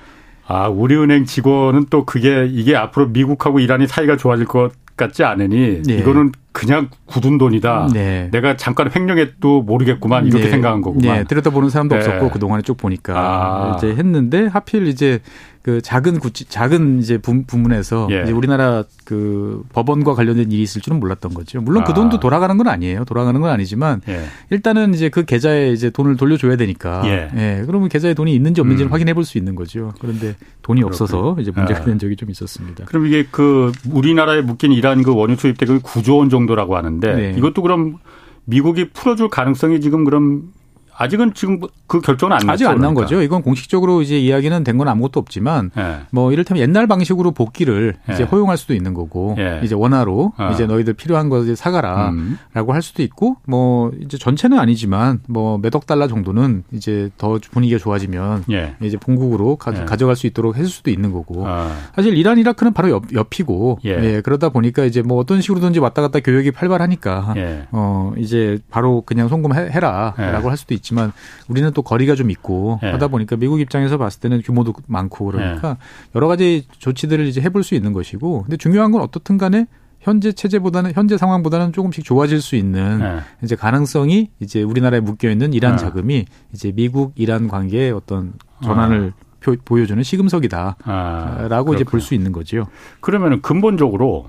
아, 0.46 0.68
우리은행 0.68 1.24
직원은 1.24 1.86
또 1.90 2.06
그게 2.06 2.46
이게 2.50 2.76
앞으로 2.76 3.08
미국하고 3.08 3.58
이란이 3.58 3.86
사이가 3.88 4.16
좋아질 4.16 4.46
것 4.46 4.70
같지 4.96 5.24
않으니 5.24 5.82
네. 5.82 5.94
이거는 5.98 6.32
그냥 6.52 6.88
굳은 7.04 7.36
돈이다. 7.36 7.88
네. 7.92 8.28
내가 8.32 8.56
잠깐 8.56 8.90
횡령해도 8.94 9.62
모르겠구만 9.62 10.26
이렇게 10.26 10.44
네. 10.44 10.50
생각한 10.50 10.80
거구만. 10.80 11.18
네. 11.18 11.24
들여다보는 11.24 11.68
사람도 11.68 11.94
네. 11.96 12.00
없었고 12.00 12.30
그 12.30 12.38
동안에 12.38 12.62
쭉 12.62 12.76
보니까 12.78 13.14
아. 13.14 13.76
이제 13.76 13.88
했는데 13.88 14.46
하필 14.46 14.86
이제 14.86 15.20
그 15.60 15.82
작은 15.82 16.20
구치, 16.20 16.44
작은 16.44 17.00
이제 17.00 17.18
부, 17.18 17.42
문에서 17.58 18.06
예. 18.12 18.22
이제 18.22 18.30
우리나라 18.30 18.84
그 19.04 19.64
법원과 19.72 20.14
관련된 20.14 20.52
일이 20.52 20.62
있을 20.62 20.80
줄은 20.80 21.00
몰랐던 21.00 21.34
거죠. 21.34 21.60
물론 21.60 21.82
그 21.82 21.90
아. 21.90 21.92
그 21.92 22.00
돈도 22.00 22.20
돌아가는 22.20 22.56
건 22.56 22.68
아니에요. 22.68 23.04
돌아가는 23.04 23.38
건 23.40 23.50
아니지만 23.50 24.00
예. 24.08 24.22
일단은 24.50 24.94
이제 24.94 25.08
그 25.08 25.24
계좌에 25.24 25.72
이제 25.72 25.90
돈을 25.90 26.16
돌려줘야 26.16 26.54
되니까. 26.54 27.02
예. 27.06 27.30
예. 27.36 27.62
그러면 27.66 27.88
계좌에 27.88 28.14
돈이 28.14 28.32
있는지 28.32 28.60
없는지를 28.60 28.90
음. 28.90 28.92
확인해 28.92 29.12
볼 29.12 29.24
수 29.24 29.38
있는 29.38 29.56
거죠. 29.56 29.92
그런데 30.00 30.36
돈이 30.62 30.82
그렇군요. 30.82 30.86
없어서 30.86 31.36
이제 31.40 31.50
문제가 31.50 31.80
아. 31.80 31.84
된 31.84 31.98
적이 31.98 32.14
좀 32.14 32.30
있었습니다. 32.30 32.84
그럼 32.84 33.06
이게 33.06 33.26
그 33.28 33.72
우리나라에 33.90 34.42
묶인 34.42 34.70
이러한 34.86 35.02
그 35.02 35.14
원유 35.14 35.36
수입 35.36 35.58
대금이 35.58 35.80
9조 35.80 36.18
원 36.18 36.30
정도라고 36.30 36.76
하는데 36.76 37.14
네. 37.14 37.34
이것도 37.36 37.62
그럼 37.62 37.96
미국이 38.44 38.90
풀어줄 38.90 39.28
가능성이 39.28 39.80
지금 39.80 40.04
그럼 40.04 40.52
아직은 40.98 41.34
지금 41.34 41.60
그 41.86 42.00
결정은 42.00 42.36
안. 42.36 42.48
아직 42.50 42.66
안 42.66 42.78
난 42.80 42.94
거죠. 42.94 43.20
이건 43.22 43.42
공식적으로 43.42 44.02
이제 44.02 44.18
이야기는 44.18 44.64
된 44.64 44.76
건 44.76 44.88
아무것도 44.88 45.18
없지만 45.20 45.70
예. 45.78 46.00
뭐 46.10 46.32
이를테면 46.32 46.60
옛날 46.62 46.86
방식으로 46.86 47.30
복귀를 47.32 47.94
예. 48.08 48.12
이제 48.12 48.22
허용할 48.24 48.56
수도 48.56 48.74
있는 48.74 48.92
거고 48.94 49.34
예. 49.38 49.60
이제 49.64 49.74
원화로 49.74 50.32
어. 50.36 50.50
이제 50.52 50.66
너희들 50.66 50.94
필요한 50.94 51.28
거 51.28 51.42
사가라라고 51.54 52.12
음. 52.12 52.38
할 52.68 52.82
수도 52.82 53.02
있고 53.02 53.36
뭐 53.46 53.90
이제 54.02 54.18
전체는 54.18 54.58
아니지만 54.58 55.20
뭐 55.28 55.58
몇억 55.58 55.86
달러 55.86 56.08
정도는 56.08 56.64
이제 56.72 57.10
더 57.18 57.38
분위기가 57.50 57.78
좋아지면 57.78 58.44
예. 58.50 58.74
이제 58.82 58.96
본국으로 58.98 59.56
가, 59.56 59.72
예. 59.80 59.96
져갈수 59.96 60.26
있도록 60.26 60.56
해줄 60.56 60.68
수도 60.70 60.90
있는 60.90 61.12
거고 61.12 61.44
어. 61.46 61.70
사실 61.94 62.16
이란 62.16 62.38
이라크는 62.38 62.72
바로 62.74 62.90
옆, 62.90 63.12
옆이고 63.12 63.78
예. 63.84 64.20
그러다 64.20 64.48
보니까 64.50 64.84
이제 64.84 65.02
뭐 65.02 65.18
어떤 65.18 65.40
식으로든지 65.40 65.78
왔다 65.78 66.02
갔다 66.02 66.20
교역이 66.20 66.52
활발하니까 66.54 67.34
어 67.72 68.12
이제 68.18 68.58
바로 68.70 69.02
그냥 69.06 69.28
송금해라라고 69.28 70.48
할 70.50 70.56
수도 70.56 70.74
있. 70.74 70.85
있지만 70.86 71.12
우리는 71.48 71.70
또 71.72 71.82
거리가 71.82 72.14
좀 72.14 72.30
있고 72.30 72.78
예. 72.82 72.88
하다 72.88 73.08
보니까 73.08 73.36
미국 73.36 73.60
입장에서 73.60 73.98
봤을 73.98 74.20
때는 74.20 74.42
규모도 74.42 74.72
많고 74.86 75.26
그러니까 75.26 75.70
예. 75.70 75.76
여러 76.14 76.28
가지 76.28 76.66
조치들을 76.78 77.26
이제 77.26 77.40
해볼 77.40 77.64
수 77.64 77.74
있는 77.74 77.92
것이고 77.92 78.42
근데 78.42 78.56
중요한 78.56 78.92
건 78.92 79.02
어떻든 79.02 79.36
간에 79.38 79.66
현재 80.00 80.30
체제보다는 80.30 80.92
현재 80.94 81.18
상황보다는 81.18 81.72
조금씩 81.72 82.04
좋아질 82.04 82.40
수 82.40 82.54
있는 82.54 82.98
네. 83.00 83.18
이제 83.42 83.56
가능성이 83.56 84.30
이제 84.38 84.62
우리나라에 84.62 85.00
묶여 85.00 85.28
있는 85.28 85.52
이란 85.52 85.72
네. 85.72 85.78
자금이 85.78 86.26
이제 86.52 86.70
미국 86.72 87.12
이란 87.16 87.48
관계의 87.48 87.90
어떤 87.90 88.34
전환을 88.62 89.12
아. 89.16 89.26
보여주는 89.64 90.00
시금석이다라고 90.02 90.84
아, 90.84 91.74
이제 91.74 91.84
볼 91.84 92.00
수 92.00 92.14
있는 92.14 92.30
거죠. 92.30 92.66
그러면은 93.00 93.42
근본적으로 93.42 94.28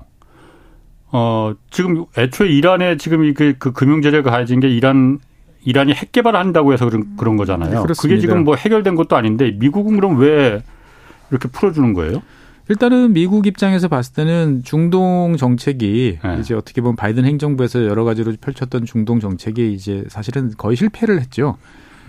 어 1.10 1.54
지금 1.70 2.04
애초에 2.16 2.48
이란에 2.48 2.96
지금 2.96 3.32
그, 3.34 3.54
그 3.58 3.72
금융 3.72 4.02
제재가 4.02 4.30
가해진 4.30 4.60
게 4.60 4.68
이란 4.68 5.20
이란이 5.64 5.92
핵 5.92 6.12
개발을 6.12 6.38
한다고 6.38 6.72
해서 6.72 6.84
그런, 6.88 7.16
그런 7.16 7.36
거잖아요. 7.36 7.84
네, 7.84 7.94
그게 7.98 8.18
지금 8.18 8.44
뭐 8.44 8.54
해결된 8.54 8.94
것도 8.94 9.16
아닌데 9.16 9.50
미국은 9.58 9.96
그럼 9.96 10.18
왜 10.18 10.62
이렇게 11.30 11.48
풀어주는 11.48 11.92
거예요? 11.94 12.22
일단은 12.70 13.14
미국 13.14 13.46
입장에서 13.46 13.88
봤을 13.88 14.12
때는 14.14 14.62
중동 14.62 15.36
정책이 15.38 16.18
네. 16.22 16.36
이제 16.38 16.54
어떻게 16.54 16.82
보면 16.82 16.96
바이든 16.96 17.24
행정부에서 17.24 17.86
여러 17.86 18.04
가지로 18.04 18.34
펼쳤던 18.38 18.84
중동 18.84 19.20
정책이 19.20 19.72
이제 19.72 20.04
사실은 20.08 20.52
거의 20.56 20.76
실패를 20.76 21.20
했죠. 21.20 21.56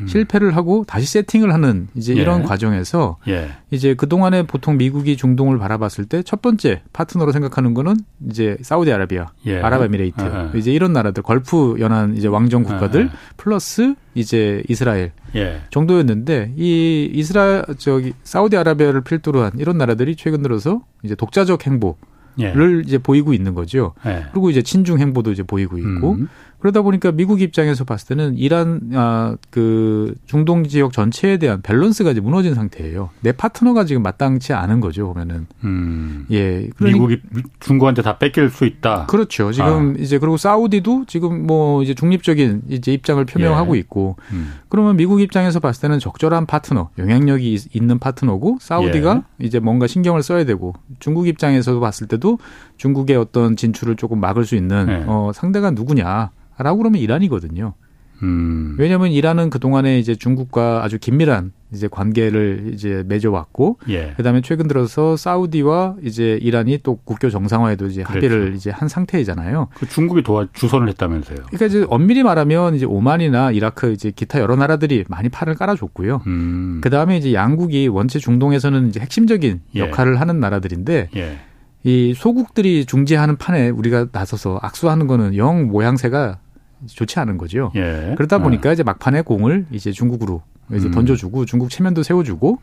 음. 0.02 0.08
실패를 0.08 0.56
하고 0.56 0.84
다시 0.88 1.06
세팅을 1.08 1.54
하는 1.54 1.88
이제 1.96 2.16
예. 2.16 2.22
이런 2.22 2.44
과정에서 2.44 3.18
예. 3.28 3.50
이제 3.72 3.94
그동안에 3.94 4.44
보통 4.44 4.78
미국이 4.78 5.18
중동을 5.18 5.58
바라봤을 5.58 6.06
때 6.06 6.22
첫 6.24 6.42
번째 6.42 6.82
파트너로 6.94 7.32
생각하는 7.32 7.74
거는 7.74 7.96
이제 8.30 8.58
사우디아라비아, 8.62 9.28
예. 9.48 9.62
아랍에미레이트 9.62 10.22
예. 10.54 10.58
이제 10.60 10.72
이런 10.72 10.94
나라들 10.94 11.24
걸프 11.24 11.78
연안 11.80 12.16
이제 12.18 12.28
왕정 12.28 12.64
국가들 12.64 13.06
예. 13.06 13.10
플러스 13.38 13.96
이제 14.14 14.64
이스라엘 14.70 15.12
예. 15.36 15.62
정도였는데 15.72 16.54
이 16.56 17.10
이스라엘 17.14 17.64
저기 17.78 18.14
사우디아라비아를 18.24 19.02
필두로 19.02 19.42
한 19.44 19.52
이런 19.58 19.78
나라들이 19.78 20.16
최근 20.16 20.42
들어서 20.42 20.82
이제 21.04 21.16
독자적 21.16 21.66
행보를 21.66 22.84
이제 22.86 22.98
보이고 22.98 23.34
있는 23.34 23.54
거죠. 23.54 23.94
그리고 24.32 24.50
이제 24.50 24.62
친중 24.62 25.00
행보도 25.00 25.32
이제 25.34 25.44
보이고 25.44 25.78
있고 25.78 26.14
음. 26.14 26.30
그러다 26.60 26.82
보니까 26.82 27.12
미국 27.12 27.42
입장에서 27.42 27.86
봤을 27.86 28.10
때는 28.10 28.38
이란 28.38 28.92
아, 28.94 29.36
그 29.50 30.14
중동 30.26 30.68
지역 30.68 30.92
전체에 30.92 31.38
대한 31.38 31.62
밸런스가 31.62 32.12
이제 32.12 32.20
무너진 32.20 32.54
상태예요. 32.54 33.10
내 33.22 33.32
파트너가 33.32 33.86
지금 33.86 34.04
마땅치 34.04 34.54
않은 34.54 34.82
거죠 34.82 35.08
보면은. 35.08 35.48
음. 35.64 36.26
예. 36.32 36.68
그러니, 36.76 36.94
미국이 36.94 37.22
중국한테 37.62 38.02
다 38.02 38.18
뺏길 38.18 38.50
수 38.50 38.66
있다. 38.66 39.06
그렇죠. 39.06 39.54
지금 39.54 39.96
아. 39.98 40.02
이제 40.02 40.20
그리고 40.20 40.36
사우디도 40.36 41.06
지금 41.08 41.48
뭐 41.48 41.82
이제 41.82 41.94
중립적인 41.94 42.64
이제 42.70 42.92
입장을 42.92 43.24
표명하고 43.24 43.76
예. 43.76 43.80
있고. 43.80 44.18
음. 44.34 44.54
그러면 44.68 44.98
미국 44.98 45.22
입장에서 45.22 45.60
봤을 45.62 45.82
때는 45.82 46.00
적절한 46.00 46.46
파트너, 46.46 46.90
영향력이 46.98 47.58
있는 47.72 48.00
파트너고 48.00 48.58
사우디가 48.60 49.24
예. 49.42 49.46
이제 49.46 49.60
뭔가 49.60 49.88
신경을 49.88 50.24
써야 50.24 50.44
되고 50.44 50.74
중국 51.00 51.28
입장에서 51.28 51.80
봤을 51.80 52.08
때도 52.08 52.38
중국의 52.78 53.16
어떤 53.16 53.56
진출을 53.56 53.96
조금 53.96 54.20
막을 54.20 54.46
수 54.46 54.56
있는 54.56 54.88
예. 54.90 55.04
어 55.08 55.32
상대가 55.34 55.72
누구냐. 55.72 56.32
라고 56.64 56.78
그러면 56.80 57.02
이란이거든요. 57.02 57.74
음. 58.22 58.76
왜냐하면 58.78 59.12
이란은 59.12 59.50
그 59.50 59.60
동안에 59.60 59.98
이제 59.98 60.14
중국과 60.14 60.84
아주 60.84 61.00
긴밀한 61.00 61.54
이제 61.72 61.88
관계를 61.90 62.72
이제 62.74 63.04
맺어왔고, 63.08 63.80
예. 63.90 64.14
그다음에 64.18 64.42
최근 64.42 64.68
들어서 64.68 65.16
사우디와 65.16 65.98
이제 66.04 66.38
이란이 66.42 66.80
또 66.84 66.98
국교 66.98 67.30
정상화에도 67.30 67.88
이제 67.88 68.02
합의를 68.02 68.40
그렇죠. 68.40 68.56
이제 68.56 68.72
한 68.72 68.90
상태이잖아요. 68.90 69.70
그 69.76 69.88
중국이 69.88 70.24
도와 70.24 70.48
주선을 70.52 70.90
했다면서요? 70.90 71.38
그러니까 71.46 71.66
이제 71.68 71.86
엄밀히 71.90 72.24
말하면 72.24 72.76
이제 72.76 72.86
오만이나 72.86 73.52
이라크 73.52 73.92
이제 73.92 74.12
기타 74.12 74.40
여러 74.40 74.56
나라들이 74.56 75.06
많이 75.08 75.30
팔을 75.30 75.56
깔아줬고요. 75.56 76.24
음. 76.28 76.82
그다음에 76.84 77.18
이제 77.18 77.34
양국이 77.34 77.88
원체 77.88 78.20
중동에서는 78.20 78.90
이제 78.90 79.00
핵심적인 79.00 79.62
예. 79.76 79.80
역할을 79.80 80.20
하는 80.20 80.40
나라들인데. 80.40 81.10
예. 81.16 81.40
이 81.86 82.14
소국들이 82.14 82.84
중재하는 82.84 83.38
판에 83.38 83.70
우리가 83.70 84.08
나서서 84.12 84.60
악수하는 84.62 85.08
거는 85.08 85.38
영 85.38 85.68
모양새가 85.68 86.40
좋지 86.88 87.20
않은 87.20 87.38
거죠. 87.38 87.72
예. 87.76 88.14
그러다 88.18 88.38
네. 88.38 88.44
보니까 88.44 88.70
어. 88.70 88.74
이제 88.74 88.84
막판에 88.84 89.22
공을 89.22 89.66
이제 89.72 89.92
중국으로 89.92 90.42
이제 90.74 90.88
음. 90.88 90.92
던져주고 90.92 91.46
중국 91.46 91.70
체면도 91.70 92.04
세워주고 92.04 92.60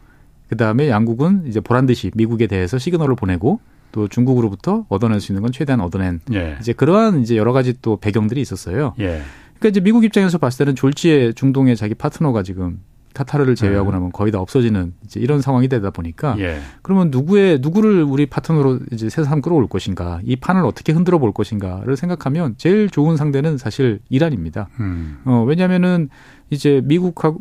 그 0.48 0.56
다음에 0.56 0.88
양국은 0.88 1.44
이제 1.46 1.60
보란 1.60 1.86
듯이 1.86 2.10
미국에 2.14 2.46
대해서 2.46 2.78
시그널을 2.78 3.16
보내고 3.16 3.60
또 3.92 4.08
중국으로부터 4.08 4.84
얻어낼 4.88 5.20
수 5.20 5.32
있는 5.32 5.42
건 5.42 5.52
최대한 5.52 5.80
얻어낸 5.80 6.20
예. 6.32 6.56
이제 6.60 6.72
그러한 6.72 7.20
이제 7.20 7.36
여러 7.36 7.52
가지 7.52 7.74
또 7.80 7.96
배경들이 7.96 8.40
있었어요. 8.40 8.94
예. 9.00 9.22
그러니까 9.58 9.68
이제 9.68 9.80
미국 9.80 10.04
입장에서 10.04 10.38
봤을 10.38 10.58
때는 10.58 10.76
졸지에 10.76 11.32
중동의 11.32 11.76
자기 11.76 11.94
파트너가 11.94 12.42
지금 12.42 12.80
카타르를 13.16 13.54
제외하고 13.54 13.90
네. 13.90 13.96
나면 13.96 14.12
거의 14.12 14.30
다 14.30 14.38
없어지는 14.38 14.92
이제 15.04 15.18
이런 15.18 15.40
상황이 15.40 15.68
되다 15.68 15.90
보니까 15.90 16.36
예. 16.38 16.60
그러면 16.82 17.10
누구의 17.10 17.60
누구를 17.60 18.02
우리 18.02 18.26
파트너로 18.26 18.80
이제 18.92 19.08
새삼 19.08 19.40
끌어올 19.40 19.66
것인가 19.66 20.20
이 20.24 20.36
판을 20.36 20.64
어떻게 20.66 20.92
흔들어 20.92 21.18
볼 21.18 21.32
것인가를 21.32 21.96
생각하면 21.96 22.54
제일 22.58 22.90
좋은 22.90 23.16
상대는 23.16 23.56
사실 23.56 24.00
이란입니다. 24.10 24.68
음. 24.80 25.18
어, 25.24 25.44
왜냐하면은 25.46 26.10
이제 26.50 26.82
미국하고 26.84 27.40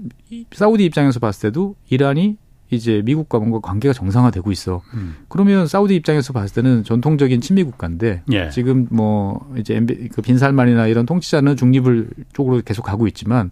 사우디 0.52 0.86
입장에서 0.86 1.20
봤을 1.20 1.50
때도 1.50 1.76
이란이 1.90 2.38
이제 2.72 3.02
미국과 3.06 3.38
뭔가 3.40 3.60
관계가 3.60 3.94
정상화되고 3.94 4.52
있어. 4.52 4.82
음. 4.96 5.16
그러면 5.28 5.68
사우디 5.68 5.96
입장에서 5.96 6.34
봤을 6.34 6.56
때는 6.56 6.84
전통적인 6.84 7.42
친미 7.42 7.64
국가인데 7.64 8.24
예. 8.32 8.50
지금 8.50 8.88
뭐 8.90 9.54
이제 9.58 9.80
그 10.14 10.22
빈살만이나 10.22 10.88
이런 10.88 11.06
통치자는 11.06 11.58
중립을 11.58 12.10
쪽으로 12.34 12.62
계속 12.66 12.84
가고 12.84 13.08
있지만 13.08 13.52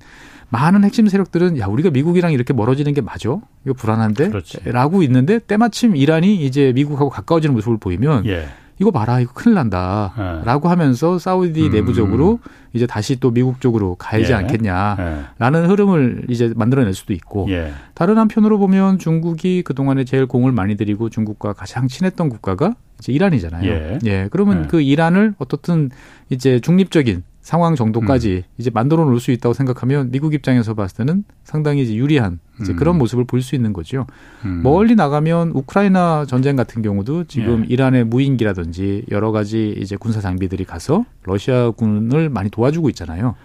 많은 0.53 0.83
핵심 0.83 1.07
세력들은 1.07 1.57
야 1.57 1.65
우리가 1.65 1.89
미국이랑 1.89 2.31
이렇게 2.31 2.53
멀어지는 2.53 2.93
게 2.93 3.01
맞아? 3.01 3.39
이거 3.65 3.73
불안한데? 3.75 4.29
그렇지. 4.29 4.59
라고 4.65 5.01
있는데 5.01 5.39
때마침 5.39 5.95
이란이 5.95 6.45
이제 6.45 6.71
미국하고 6.73 7.09
가까워지는 7.09 7.55
모습을 7.55 7.77
보이면 7.79 8.27
예. 8.27 8.45
이거 8.79 8.91
봐라 8.91 9.19
이거 9.19 9.33
큰일 9.33 9.55
난다라고 9.55 10.67
예. 10.67 10.69
하면서 10.69 11.17
사우디 11.17 11.67
음. 11.67 11.71
내부적으로 11.71 12.39
이제 12.73 12.85
다시 12.85 13.19
또 13.19 13.31
미국 13.31 13.61
쪽으로 13.61 13.95
가야지 13.95 14.31
예. 14.31 14.35
않겠냐라는 14.35 15.63
예. 15.63 15.67
흐름을 15.67 16.25
이제 16.29 16.53
만들어낼 16.55 16.93
수도 16.93 17.13
있고 17.13 17.47
예. 17.49 17.71
다른 17.95 18.19
한편으로 18.19 18.59
보면 18.59 18.99
중국이 18.99 19.63
그 19.63 19.73
동안에 19.73 20.03
제일 20.03 20.27
공을 20.27 20.51
많이 20.51 20.77
들이고 20.77 21.09
중국과 21.09 21.53
가장 21.53 21.87
친했던 21.87 22.29
국가가 22.29 22.75
이제 22.99 23.11
이란이잖아요. 23.11 23.71
예. 23.71 23.99
예. 24.05 24.27
그러면 24.29 24.65
예. 24.65 24.67
그 24.67 24.81
이란을 24.81 25.33
어떻든 25.39 25.89
이제 26.29 26.59
중립적인 26.59 27.23
상황 27.43 27.75
정도까지 27.75 28.43
음. 28.47 28.53
이제 28.57 28.71
만들어 28.73 29.03
놓을 29.03 29.19
수 29.19 29.31
있다고 29.31 29.53
생각하면 29.53 30.09
미국 30.11 30.33
입장에서 30.33 30.73
봤을 30.73 30.97
때는 30.97 31.25
상당히 31.43 31.83
이제 31.83 31.93
유리한 31.93 32.39
이제 32.61 32.71
음. 32.73 32.77
그런 32.77 32.97
모습을 32.97 33.25
볼 33.25 33.41
수 33.43 33.55
있는 33.55 33.73
거죠. 33.73 34.07
음. 34.45 34.61
멀리 34.63 34.95
나가면 34.95 35.51
우크라이나 35.53 36.25
전쟁 36.25 36.55
같은 36.55 36.81
경우도 36.81 37.25
지금 37.25 37.65
예. 37.65 37.73
이란의 37.73 38.05
무인기라든지 38.05 39.03
여러 39.11 39.31
가지 39.33 39.75
이제 39.77 39.97
군사 39.97 40.21
장비들이 40.21 40.63
가서 40.63 41.03
러시아군을 41.23 42.29
많이 42.29 42.49
도와주고 42.49 42.87
있잖아요. 42.89 43.35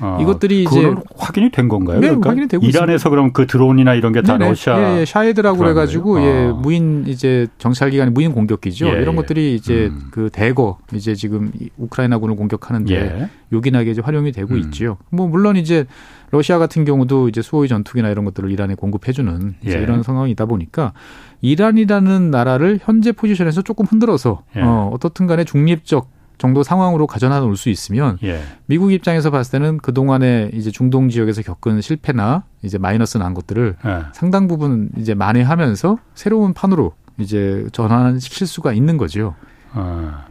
아, 0.00 0.18
이것들이 0.20 0.64
이제 0.64 0.92
확인이 1.16 1.50
된 1.50 1.68
건가요? 1.68 2.00
네, 2.00 2.08
그러니까 2.08 2.30
확인이 2.30 2.48
되고 2.48 2.64
이란에서 2.64 2.94
있습니다. 2.94 3.10
그럼 3.10 3.32
그 3.32 3.46
드론이나 3.46 3.94
이런 3.94 4.12
게 4.12 4.22
다 4.22 4.36
러시아 4.38 4.96
예, 4.96 5.00
예, 5.00 5.04
샤헤드라고 5.04 5.58
그래가지고 5.58 6.20
예, 6.22 6.48
아. 6.48 6.52
무인 6.52 7.04
이제 7.06 7.46
정찰기관의 7.58 8.12
무인 8.12 8.32
공격기죠. 8.32 8.86
예, 8.86 8.90
이런 8.92 9.12
예. 9.12 9.16
것들이 9.16 9.54
이제 9.54 9.90
음. 9.92 10.08
그 10.10 10.30
대거 10.32 10.78
이제 10.94 11.14
지금 11.14 11.52
우크라이나군을 11.76 12.36
공격하는데 12.36 12.94
예. 12.94 13.28
요긴하게 13.52 13.92
이제 13.92 14.00
활용이 14.02 14.32
되고 14.32 14.54
음. 14.54 14.58
있죠. 14.60 14.96
뭐 15.10 15.28
물론 15.28 15.56
이제 15.56 15.84
러시아 16.30 16.58
같은 16.58 16.84
경우도 16.84 17.28
이제 17.28 17.42
수호의 17.42 17.68
전투기나 17.68 18.08
이런 18.08 18.24
것들을 18.24 18.50
이란에 18.50 18.74
공급해주는 18.74 19.54
예. 19.66 19.70
이런 19.70 20.02
상황이다 20.02 20.46
보니까 20.46 20.92
이란이라는 21.40 22.30
나라를 22.30 22.80
현재 22.82 23.12
포지션에서 23.12 23.62
조금 23.62 23.86
흔들어서 23.86 24.42
어, 24.56 24.90
어떻든 24.92 25.26
간에 25.26 25.44
중립적 25.44 26.10
정도 26.44 26.62
상황으로 26.62 27.06
가져다 27.06 27.40
놓을 27.40 27.56
수 27.56 27.70
있으면 27.70 28.18
예. 28.22 28.38
미국 28.66 28.92
입장에서 28.92 29.30
봤을 29.30 29.52
때는 29.52 29.78
그 29.78 29.94
동안에 29.94 30.50
이제 30.52 30.70
중동 30.70 31.08
지역에서 31.08 31.40
겪은 31.40 31.80
실패나 31.80 32.42
이제 32.60 32.76
마이너스 32.76 33.16
난 33.16 33.32
것들을 33.32 33.76
예. 33.82 34.02
상당 34.12 34.46
부분 34.46 34.90
이제 34.98 35.14
만회하면서 35.14 35.96
새로운 36.14 36.52
판으로 36.52 36.92
이제 37.16 37.64
전환시킬 37.72 38.46
수가 38.46 38.74
있는 38.74 38.98
거죠. 38.98 39.34
아. 39.72 40.26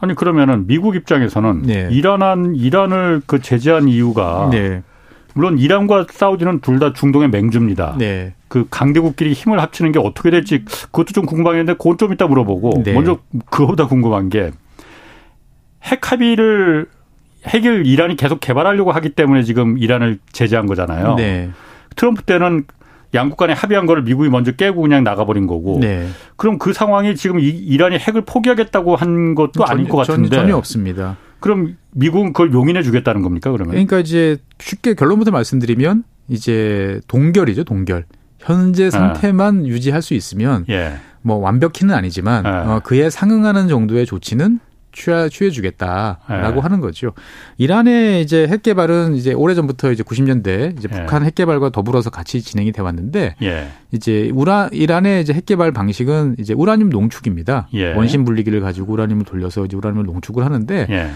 아니 0.00 0.14
그러면은 0.14 0.66
미국 0.66 0.96
입장에서는 0.96 1.62
네. 1.62 1.88
이란한 1.92 2.54
이란을 2.56 3.20
그 3.26 3.42
제재한 3.42 3.88
이유가 3.88 4.48
네. 4.50 4.82
물론 5.34 5.58
이란과 5.58 6.06
사우디는 6.10 6.60
둘 6.60 6.78
다 6.78 6.94
중동의 6.94 7.28
맹주입니다. 7.28 7.96
네. 7.98 8.32
그 8.48 8.66
강대국끼리 8.70 9.34
힘을 9.34 9.60
합치는 9.60 9.92
게 9.92 9.98
어떻게 9.98 10.30
될지 10.30 10.64
그것도 10.64 11.12
좀 11.12 11.26
궁금하겠는데 11.26 11.74
그건 11.74 11.98
좀 11.98 12.14
이따 12.14 12.26
물어보고 12.26 12.84
네. 12.84 12.94
먼저 12.94 13.18
그거보다 13.50 13.86
궁금한 13.86 14.30
게 14.30 14.50
핵 15.84 16.12
합의를 16.12 16.86
핵을 17.46 17.86
이란이 17.86 18.16
계속 18.16 18.40
개발하려고 18.40 18.92
하기 18.92 19.10
때문에 19.10 19.42
지금 19.42 19.78
이란을 19.78 20.18
제재한 20.32 20.66
거잖아요. 20.66 21.16
네. 21.16 21.50
트럼프 21.96 22.22
때는 22.22 22.64
양국 23.14 23.36
간에 23.36 23.52
합의한 23.52 23.86
거를 23.86 24.02
미국이 24.02 24.28
먼저 24.30 24.52
깨고 24.52 24.80
그냥 24.80 25.04
나가버린 25.04 25.46
거고. 25.46 25.78
네. 25.80 26.08
그럼 26.36 26.58
그 26.58 26.72
상황이 26.72 27.14
지금 27.16 27.40
이란이 27.40 27.98
핵을 27.98 28.22
포기하겠다고 28.24 28.96
한 28.96 29.34
것도 29.34 29.64
아닐 29.64 29.88
것 29.88 29.98
같은데. 29.98 30.30
전혀 30.30 30.56
없습니다. 30.56 31.16
그럼 31.40 31.76
미국은 31.90 32.32
그걸 32.32 32.52
용인해 32.52 32.82
주겠다는 32.82 33.22
겁니까 33.22 33.50
그러면? 33.50 33.72
그러니까 33.72 33.98
이제 33.98 34.38
쉽게 34.60 34.94
결론부터 34.94 35.30
말씀드리면 35.32 36.04
이제 36.28 37.00
동결이죠 37.08 37.64
동결. 37.64 38.04
현재 38.38 38.86
아. 38.86 38.90
상태만 38.90 39.60
아. 39.60 39.66
유지할 39.66 40.00
수 40.02 40.14
있으면 40.14 40.64
예. 40.70 40.94
뭐 41.20 41.36
완벽히는 41.36 41.94
아니지만 41.94 42.46
아. 42.46 42.76
어, 42.76 42.80
그에 42.80 43.10
상응하는 43.10 43.68
정도의 43.68 44.06
조치는 44.06 44.60
취하, 44.92 45.28
취해주겠다라고 45.28 46.54
네. 46.54 46.60
하는 46.60 46.80
거죠. 46.80 47.12
이란의 47.58 48.22
이제 48.22 48.46
핵 48.46 48.62
개발은 48.62 49.14
이제 49.16 49.32
오래 49.32 49.54
전부터 49.54 49.92
이제 49.92 50.02
90년대 50.02 50.78
이제 50.78 50.88
네. 50.88 51.00
북한 51.00 51.24
핵 51.24 51.34
개발과 51.34 51.70
더불어서 51.70 52.10
같이 52.10 52.40
진행이 52.42 52.72
돼 52.72 52.82
왔는데 52.82 53.36
예. 53.42 53.68
이제 53.90 54.30
우라 54.34 54.68
이란의 54.72 55.22
이제 55.22 55.32
핵 55.32 55.46
개발 55.46 55.72
방식은 55.72 56.36
이제 56.38 56.54
우라늄 56.54 56.90
농축입니다. 56.90 57.68
예. 57.74 57.94
원심 57.94 58.24
분리기를 58.24 58.60
가지고 58.60 58.92
우라늄을 58.92 59.24
돌려서 59.24 59.64
이제 59.64 59.76
우라늄을 59.76 60.04
농축을 60.04 60.44
하는데 60.44 60.86
예. 60.90 61.10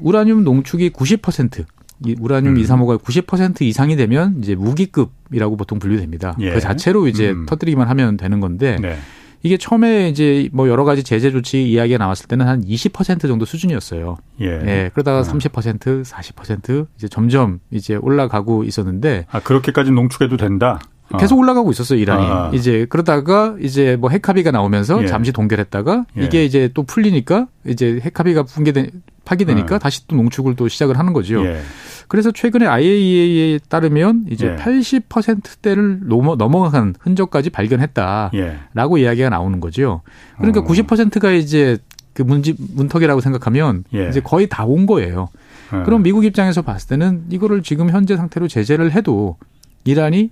우라늄 0.00 0.44
농축이 0.44 0.90
90%. 0.90 1.64
이 2.04 2.14
우라늄 2.20 2.56
음. 2.56 2.62
235가 2.62 3.00
90% 3.02 3.62
이상이 3.62 3.96
되면 3.96 4.36
이제 4.42 4.54
무기급이라고 4.54 5.56
보통 5.56 5.78
분류됩니다. 5.78 6.36
예. 6.40 6.52
그 6.52 6.60
자체로 6.60 7.08
이제 7.08 7.30
음. 7.30 7.46
터뜨리기만 7.46 7.88
하면 7.88 8.18
되는 8.18 8.40
건데 8.40 8.76
네. 8.80 8.98
이게 9.42 9.56
처음에 9.56 10.08
이제 10.08 10.48
뭐 10.52 10.68
여러 10.68 10.84
가지 10.84 11.02
제재 11.02 11.30
조치 11.30 11.70
이야기가 11.70 11.98
나왔을 11.98 12.26
때는 12.26 12.46
한 12.48 12.64
20% 12.64 13.22
정도 13.22 13.44
수준이었어요. 13.44 14.16
예. 14.40 14.46
예 14.46 14.90
그러다가 14.92 15.20
어. 15.20 15.22
30% 15.22 16.04
40% 16.04 16.86
이제 16.96 17.08
점점 17.08 17.60
이제 17.70 17.94
올라가고 17.94 18.64
있었는데 18.64 19.26
아 19.30 19.40
그렇게까지 19.40 19.90
농축해도 19.90 20.36
된다. 20.36 20.80
어. 21.12 21.18
계속 21.18 21.38
올라가고 21.38 21.70
있었어요 21.70 21.98
이란이 21.98 22.24
아. 22.24 22.50
이제 22.52 22.86
그러다가 22.88 23.56
이제 23.60 23.96
뭐 23.96 24.10
핵합의가 24.10 24.50
나오면서 24.50 25.02
예. 25.02 25.06
잠시 25.06 25.32
동결했다가 25.32 26.04
예. 26.18 26.24
이게 26.24 26.44
이제 26.44 26.70
또 26.74 26.82
풀리니까 26.82 27.46
이제 27.66 28.00
핵합의가 28.02 28.42
붕괴된 28.44 28.90
파기되니까 29.24 29.76
어. 29.76 29.78
다시 29.78 30.06
또 30.06 30.16
농축을 30.16 30.56
또 30.56 30.68
시작을 30.68 30.98
하는 30.98 31.12
거죠. 31.12 31.44
예. 31.44 31.60
그래서 32.08 32.30
최근에 32.30 32.66
IAEA에 32.66 33.58
따르면 33.68 34.26
이제 34.30 34.46
예. 34.52 34.56
80%대를 34.56 36.00
넘어, 36.04 36.36
넘어간 36.36 36.94
흔적까지 37.00 37.50
발견했다라고 37.50 38.98
예. 38.98 39.02
이야기가 39.02 39.28
나오는 39.28 39.60
거죠. 39.60 40.02
그러니까 40.38 40.60
어. 40.60 40.64
90%가 40.64 41.32
이제 41.32 41.78
그 42.14 42.22
문지, 42.22 42.54
문턱이라고 42.74 43.20
생각하면 43.20 43.84
예. 43.94 44.08
이제 44.08 44.20
거의 44.20 44.48
다 44.48 44.64
온 44.64 44.86
거예요. 44.86 45.28
예. 45.74 45.82
그럼 45.84 46.02
미국 46.02 46.24
입장에서 46.24 46.62
봤을 46.62 46.88
때는 46.88 47.24
이거를 47.30 47.62
지금 47.62 47.90
현재 47.90 48.16
상태로 48.16 48.46
제재를 48.48 48.92
해도 48.92 49.36
이란이 49.84 50.30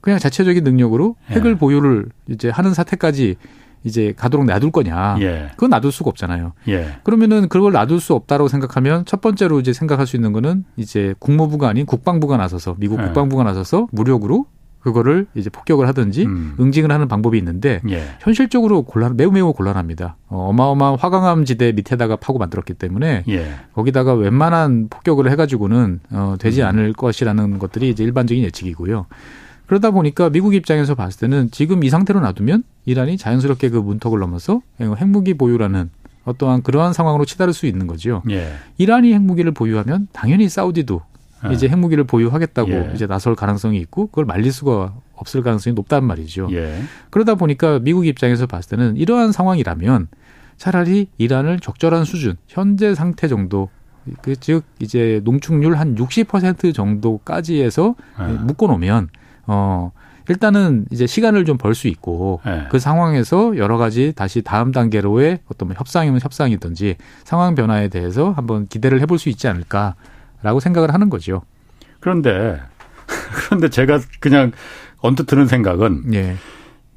그냥 0.00 0.18
자체적인 0.18 0.64
능력으로 0.64 1.16
예. 1.30 1.34
핵을 1.34 1.56
보유를 1.56 2.06
이제 2.28 2.50
하는 2.50 2.74
사태까지 2.74 3.36
이제 3.84 4.12
가도록 4.16 4.46
놔둘 4.46 4.70
거냐. 4.70 5.16
예. 5.20 5.48
그건 5.52 5.70
놔둘 5.70 5.92
수가 5.92 6.10
없잖아요. 6.10 6.52
예. 6.68 6.96
그러면은 7.04 7.48
그걸 7.48 7.72
놔둘 7.72 8.00
수 8.00 8.14
없다라고 8.14 8.48
생각하면 8.48 9.04
첫 9.04 9.20
번째로 9.20 9.60
이제 9.60 9.72
생각할 9.72 10.06
수 10.06 10.16
있는 10.16 10.32
거는 10.32 10.64
이제 10.76 11.14
국무부가 11.18 11.68
아닌 11.68 11.86
국방부가 11.86 12.36
나서서 12.36 12.76
미국 12.78 13.00
예. 13.00 13.04
국방부가 13.04 13.44
나서서 13.44 13.88
무력으로 13.92 14.46
그거를 14.80 15.26
이제 15.34 15.50
폭격을 15.50 15.88
하든지 15.88 16.24
음. 16.24 16.54
응징을 16.58 16.92
하는 16.92 17.08
방법이 17.08 17.36
있는데 17.38 17.80
예. 17.90 18.02
현실적으로 18.20 18.82
곤란 18.82 19.16
매우 19.16 19.30
매우 19.30 19.52
곤란합니다. 19.52 20.16
어, 20.28 20.52
마어마한 20.52 20.98
화강암 20.98 21.44
지대 21.44 21.72
밑에다가 21.72 22.16
파고 22.16 22.38
만들었기 22.38 22.74
때문에 22.74 23.24
예. 23.28 23.50
거기다가 23.74 24.14
웬만한 24.14 24.88
폭격을 24.88 25.30
해가지고는 25.32 26.00
어, 26.12 26.36
되지 26.38 26.62
음. 26.62 26.68
않을 26.68 26.92
것이라는 26.92 27.58
것들이 27.58 27.90
이제 27.90 28.04
일반적인 28.04 28.44
예측이고요. 28.44 29.06
그러다 29.68 29.90
보니까 29.90 30.30
미국 30.30 30.54
입장에서 30.54 30.94
봤을 30.94 31.20
때는 31.20 31.50
지금 31.50 31.84
이 31.84 31.90
상태로 31.90 32.20
놔두면 32.20 32.64
이란이 32.86 33.18
자연스럽게 33.18 33.68
그 33.68 33.76
문턱을 33.76 34.18
넘어서 34.18 34.62
핵무기 34.80 35.34
보유라는 35.34 35.90
어떠한 36.24 36.62
그러한 36.62 36.94
상황으로 36.94 37.24
치달을 37.24 37.52
수 37.52 37.66
있는 37.66 37.86
거죠. 37.86 38.22
예. 38.30 38.54
이란이 38.78 39.12
핵무기를 39.12 39.52
보유하면 39.52 40.08
당연히 40.12 40.48
사우디도 40.48 41.02
예. 41.48 41.52
이제 41.52 41.68
핵무기를 41.68 42.04
보유하겠다고 42.04 42.70
예. 42.70 42.92
이제 42.94 43.06
나설 43.06 43.34
가능성이 43.34 43.78
있고 43.78 44.06
그걸 44.06 44.24
말릴 44.24 44.52
수가 44.52 44.94
없을 45.14 45.42
가능성이 45.42 45.74
높단 45.74 46.04
말이죠. 46.04 46.48
예. 46.52 46.80
그러다 47.10 47.34
보니까 47.34 47.78
미국 47.78 48.06
입장에서 48.06 48.46
봤을 48.46 48.70
때는 48.76 48.96
이러한 48.96 49.32
상황이라면 49.32 50.08
차라리 50.56 51.08
이란을 51.18 51.60
적절한 51.60 52.04
수준, 52.04 52.36
현재 52.48 52.94
상태 52.94 53.28
정도 53.28 53.68
그 54.22 54.34
즉 54.34 54.64
이제 54.80 55.20
농축률 55.24 55.76
한 55.76 55.94
60% 55.94 56.74
정도까지 56.74 57.62
해서 57.62 57.94
예. 58.18 58.32
묶어 58.32 58.66
놓으면 58.66 59.08
어 59.48 59.90
일단은 60.28 60.86
이제 60.90 61.06
시간을 61.06 61.44
좀 61.44 61.56
벌 61.58 61.74
수 61.74 61.88
있고 61.88 62.40
네. 62.44 62.66
그 62.70 62.78
상황에서 62.78 63.56
여러 63.56 63.78
가지 63.78 64.12
다시 64.14 64.42
다음 64.42 64.72
단계로의 64.72 65.40
어떤 65.50 65.68
뭐 65.68 65.76
협상이면 65.76 66.20
협상이든지 66.22 66.96
상황 67.24 67.54
변화에 67.54 67.88
대해서 67.88 68.30
한번 68.32 68.68
기대를 68.68 69.00
해볼 69.00 69.18
수 69.18 69.28
있지 69.28 69.48
않을까라고 69.48 70.60
생각을 70.60 70.92
하는 70.94 71.08
거죠. 71.10 71.42
그런데 72.00 72.60
그런데 73.46 73.68
제가 73.70 74.00
그냥 74.20 74.52
언뜻 75.00 75.26
드는 75.26 75.46
생각은 75.46 76.12
예. 76.14 76.36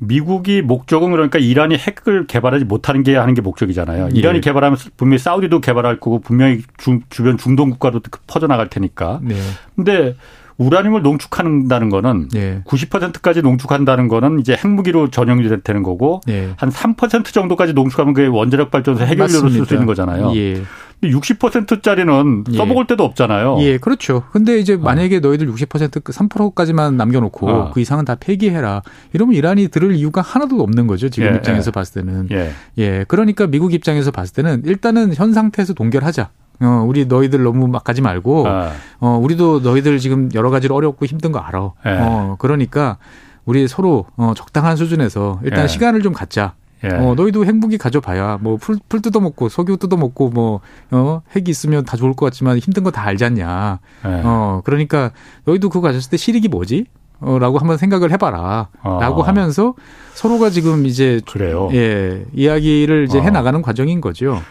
미국이 0.03 0.61
목적은 0.63 1.11
그러니까 1.11 1.37
이란이 1.37 1.77
핵을 1.77 2.25
개발하지 2.25 2.65
못하는 2.65 3.03
게 3.03 3.15
하는 3.15 3.33
게 3.35 3.41
목적이잖아요. 3.41 4.09
예. 4.13 4.17
이란이 4.17 4.41
개발하면 4.41 4.77
분명히 4.97 5.19
사우디도 5.19 5.61
개발할 5.61 5.99
거고 5.99 6.19
분명히 6.19 6.63
주, 6.77 6.99
주변 7.09 7.37
중동 7.37 7.69
국가도 7.69 8.01
퍼져나갈 8.25 8.67
테니까. 8.67 9.19
네. 9.21 9.35
근데 9.75 10.15
우라늄을 10.61 11.01
농축한다는 11.01 11.89
거는 11.89 12.29
네. 12.29 12.61
90%까지 12.65 13.41
농축한다는 13.41 14.07
거는 14.07 14.39
이제 14.39 14.55
핵무기로 14.55 15.09
전용이 15.09 15.47
되는 15.63 15.83
거고 15.83 16.21
네. 16.27 16.53
한3% 16.57 17.25
정도까지 17.33 17.73
농축하면 17.73 18.13
그게 18.13 18.27
원자력 18.27 18.69
발전소 18.71 19.03
해결료로 19.03 19.49
쓸 19.49 19.65
수 19.65 19.73
있는 19.73 19.85
거잖아요. 19.85 20.33
예. 20.35 20.61
근데 21.01 21.17
60%짜리는 21.17 22.43
예. 22.51 22.57
써먹을 22.57 22.85
데도 22.85 23.03
없잖아요. 23.03 23.57
예, 23.61 23.79
그렇죠. 23.79 24.23
근데 24.31 24.59
이제 24.59 24.75
어. 24.75 24.77
만약에 24.77 25.17
어. 25.17 25.19
너희들 25.19 25.51
60% 25.51 26.03
3%까지만 26.03 26.95
남겨놓고 26.95 27.49
어. 27.49 27.71
그 27.71 27.79
이상은 27.79 28.05
다 28.05 28.15
폐기해라. 28.15 28.83
이러면 29.13 29.35
이란이 29.35 29.69
들을 29.69 29.95
이유가 29.95 30.21
하나도 30.21 30.61
없는 30.61 30.85
거죠. 30.85 31.09
지금 31.09 31.31
예, 31.31 31.35
입장에서 31.37 31.69
예. 31.69 31.71
봤을 31.71 32.03
때는. 32.03 32.27
예. 32.31 32.51
예. 32.77 33.05
그러니까 33.07 33.47
미국 33.47 33.73
입장에서 33.73 34.11
봤을 34.11 34.35
때는 34.35 34.61
일단은 34.65 35.15
현 35.15 35.33
상태에서 35.33 35.73
동결하자. 35.73 36.29
어, 36.61 36.85
우리 36.87 37.05
너희들 37.05 37.43
너무 37.43 37.67
막 37.67 37.83
가지 37.83 38.01
말고, 38.01 38.47
아. 38.47 38.71
어, 38.99 39.19
우리도 39.21 39.59
너희들 39.61 39.97
지금 39.99 40.29
여러 40.33 40.49
가지로 40.49 40.75
어렵고 40.75 41.05
힘든 41.05 41.31
거 41.31 41.39
알아. 41.39 41.71
예. 41.85 41.89
어, 41.99 42.35
그러니까 42.39 42.97
우리 43.45 43.67
서로 43.67 44.05
어, 44.17 44.33
적당한 44.35 44.75
수준에서 44.77 45.39
일단 45.43 45.63
예. 45.63 45.67
시간을 45.67 46.01
좀 46.01 46.13
갖자. 46.13 46.53
예. 46.83 46.89
어, 46.89 47.13
너희도 47.15 47.45
핵무기 47.45 47.77
가져봐야 47.77 48.39
뭐 48.41 48.57
풀 48.57 48.79
풀 48.89 49.01
뜯어먹고 49.03 49.49
석유 49.49 49.77
뜯어먹고 49.77 50.29
뭐 50.29 50.61
어, 50.89 51.21
핵이 51.35 51.45
있으면 51.47 51.85
다 51.85 51.95
좋을 51.95 52.13
것 52.13 52.25
같지만 52.25 52.57
힘든 52.57 52.83
거 52.83 52.89
다 52.91 53.03
알지 53.05 53.23
않냐. 53.25 53.79
예. 54.05 54.21
어, 54.23 54.61
그러니까 54.65 55.11
너희도 55.45 55.69
그거 55.69 55.81
가졌을 55.81 56.09
때 56.09 56.17
실익이 56.17 56.47
뭐지? 56.47 56.85
어, 57.19 57.37
라고 57.37 57.59
한번 57.59 57.77
생각을 57.77 58.11
해봐라. 58.11 58.69
아. 58.81 58.97
라고 58.99 59.21
하면서 59.21 59.75
서로가 60.15 60.49
지금 60.49 60.87
이제 60.87 61.21
그래요. 61.29 61.69
예, 61.71 62.25
이야기를 62.33 63.05
이제 63.05 63.19
아. 63.19 63.21
해 63.23 63.29
나가는 63.29 63.61
과정인 63.61 64.01
거죠. 64.01 64.41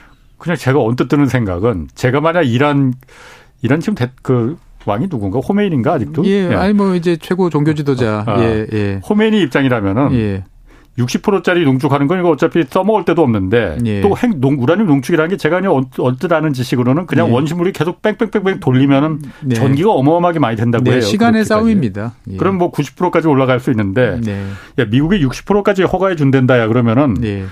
그냥 0.41 0.57
제가 0.57 0.81
언뜻 0.83 1.09
드는 1.09 1.27
생각은 1.27 1.89
제가 1.95 2.21
만약 2.21 2.43
이란 2.43 2.95
이란 3.63 3.81
지금 3.81 3.95
대, 3.95 4.11
그 4.23 4.57
왕이 4.87 5.09
누군가 5.09 5.39
호메이니인가 5.39 5.93
아직도? 5.93 6.25
예, 6.25 6.51
예. 6.51 6.55
아니 6.55 6.73
뭐 6.73 6.95
이제 6.95 7.17
최고 7.17 7.51
종교 7.51 7.75
지도자 7.75 8.25
아, 8.27 8.43
예, 8.43 8.67
예. 8.73 9.01
호메이니 9.09 9.41
입장이라면은 9.43 10.15
예. 10.15 10.45
60%짜리 10.99 11.65
농축하는 11.65 12.09
건 12.09 12.19
이거 12.19 12.31
어차피 12.31 12.65
써먹을 12.69 13.05
데도 13.05 13.23
없는데 13.23 13.79
예. 13.87 14.01
또 14.01 14.17
핵, 14.17 14.39
농, 14.39 14.57
우라늄 14.61 14.87
농축이라는 14.87 15.31
게 15.31 15.37
제가 15.37 15.61
그냥 15.61 15.85
언뜻 15.99 16.33
아는 16.33 16.53
지식으로는 16.53 17.07
그냥 17.07 17.29
예. 17.29 17.33
원심물이 17.33 17.73
계속 17.73 18.03
뺑뺑뺑뺑 18.03 18.61
돌리면은 18.61 19.21
네. 19.41 19.55
전기가 19.55 19.93
어마어마하게 19.93 20.41
많이 20.41 20.57
된다고 20.57 20.85
네, 20.85 20.93
해요. 20.93 21.01
시간의 21.01 21.45
그렇게까지. 21.45 21.49
싸움입니다. 21.49 22.15
예. 22.31 22.37
그럼 22.37 22.59
뭐 22.59 22.71
90%까지 22.73 23.29
올라갈 23.29 23.61
수 23.61 23.71
있는데 23.71 24.19
네. 24.23 24.45
야, 24.79 24.85
미국이 24.91 25.25
60%까지 25.25 25.85
허가해 25.85 26.17
준댄다야 26.17 26.67
그러면은 26.69 27.15
네. 27.15 27.45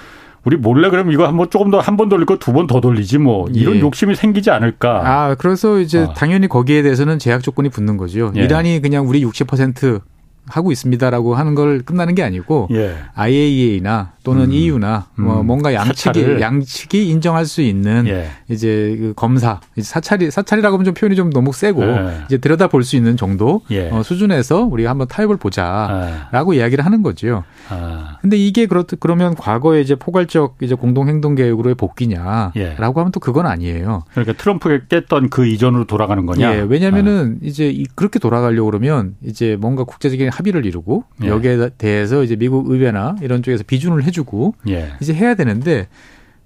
우리 0.45 0.57
몰래 0.57 0.89
그럼 0.91 1.11
이거 1.13 1.27
한번 1.27 1.51
조금 1.51 1.71
더 1.71 1.79
한 1.81 1.97
번 1.97 2.09
돌릴 2.09 2.25
거 2.27 2.37
두 2.37 2.53
번 2.53 2.67
더 2.67 2.81
돌리지 2.81 3.19
뭐 3.19 3.49
이런 3.53 3.77
예. 3.77 3.81
욕심이 3.81 4.15
생기지 4.15 4.51
않을까. 4.51 5.03
아, 5.05 5.35
그래서 5.35 5.79
이제 5.81 6.07
아. 6.09 6.13
당연히 6.15 6.49
거기에 6.49 6.83
대해서는 6.83 7.19
제약 7.19 7.43
조건이 7.43 7.69
붙는 7.69 7.97
거죠. 7.97 8.33
예. 8.37 8.43
이란이 8.43 8.81
그냥 8.81 9.09
우리 9.09 9.25
60% 9.25 10.01
하고 10.49 10.73
있습니다라고 10.73 11.35
하는 11.35 11.55
걸 11.55 11.83
끝나는 11.83 12.15
게 12.15 12.23
아니고 12.23 12.69
예. 12.73 12.97
IAEA나 13.15 14.13
또는 14.25 14.47
음. 14.47 14.53
EU나 14.53 15.07
뭐 15.15 15.41
음. 15.41 15.47
뭔가 15.47 15.73
양측이 15.73 16.21
사찰을. 16.21 16.41
양측이 16.41 17.09
인정할 17.09 17.47
수 17.47 17.63
있는 17.63 18.07
예. 18.09 18.29
이제 18.49 18.97
그 18.99 19.13
검사 19.17 19.61
이제 19.77 19.85
사찰이 19.85 20.31
사찰이라고 20.31 20.75
하면 20.75 20.85
좀 20.85 20.95
표현이 20.95 21.17
좀 21.17 21.31
너무 21.31 21.53
세고 21.53 21.83
예. 21.83 22.21
이제 22.27 22.39
들여다 22.39 22.69
볼 22.69 22.83
수 22.89 22.97
있는 22.97 23.17
정도 23.17 23.61
예. 23.71 23.91
어, 23.91 24.03
수준에서 24.03 24.63
우리가 24.65 24.91
한번 24.91 25.07
타협을 25.09 25.37
보자라고 25.37 26.55
예. 26.55 26.59
이야기를 26.59 26.85
하는 26.85 27.03
거죠. 27.03 27.45
아. 27.69 28.17
근데 28.21 28.37
이게 28.37 28.67
그렇 28.67 28.85
그러면 28.99 29.35
과거에 29.35 29.81
이제 29.81 29.95
포괄적 29.95 30.57
이제 30.63 30.75
공동 30.75 31.09
행동 31.09 31.35
계획으로의 31.35 31.75
복귀냐라고 31.75 32.53
예. 32.57 32.77
하면 32.79 33.13
또 33.13 33.21
그건 33.21 33.47
아니에요. 33.47 34.05
그러니까 34.13 34.33
트럼프가 34.35 34.87
깼던 34.89 35.29
그 35.29 35.47
이전으로 35.47 35.85
돌아가는 35.85 36.25
거냐? 36.25 36.57
예. 36.57 36.67
왜냐면은 36.69 37.39
아. 37.43 37.47
이제 37.47 37.85
그렇게 37.95 38.19
돌아가려고 38.19 38.67
그러면 38.71 39.17
이제 39.23 39.57
뭔가 39.61 39.85
국제적인 39.85 40.31
합의를 40.39 40.65
이루고 40.65 41.05
예. 41.25 41.29
여기에 41.29 41.71
대해서 41.79 42.23
이제 42.23 42.37
미국 42.37 42.71
의회나 42.71 43.17
이런 43.21 43.43
쪽에서 43.43 43.65
비준을 43.67 44.05
해주고 44.05 44.55
예. 44.69 44.93
이제 45.01 45.13
해야 45.13 45.35
되는데 45.35 45.89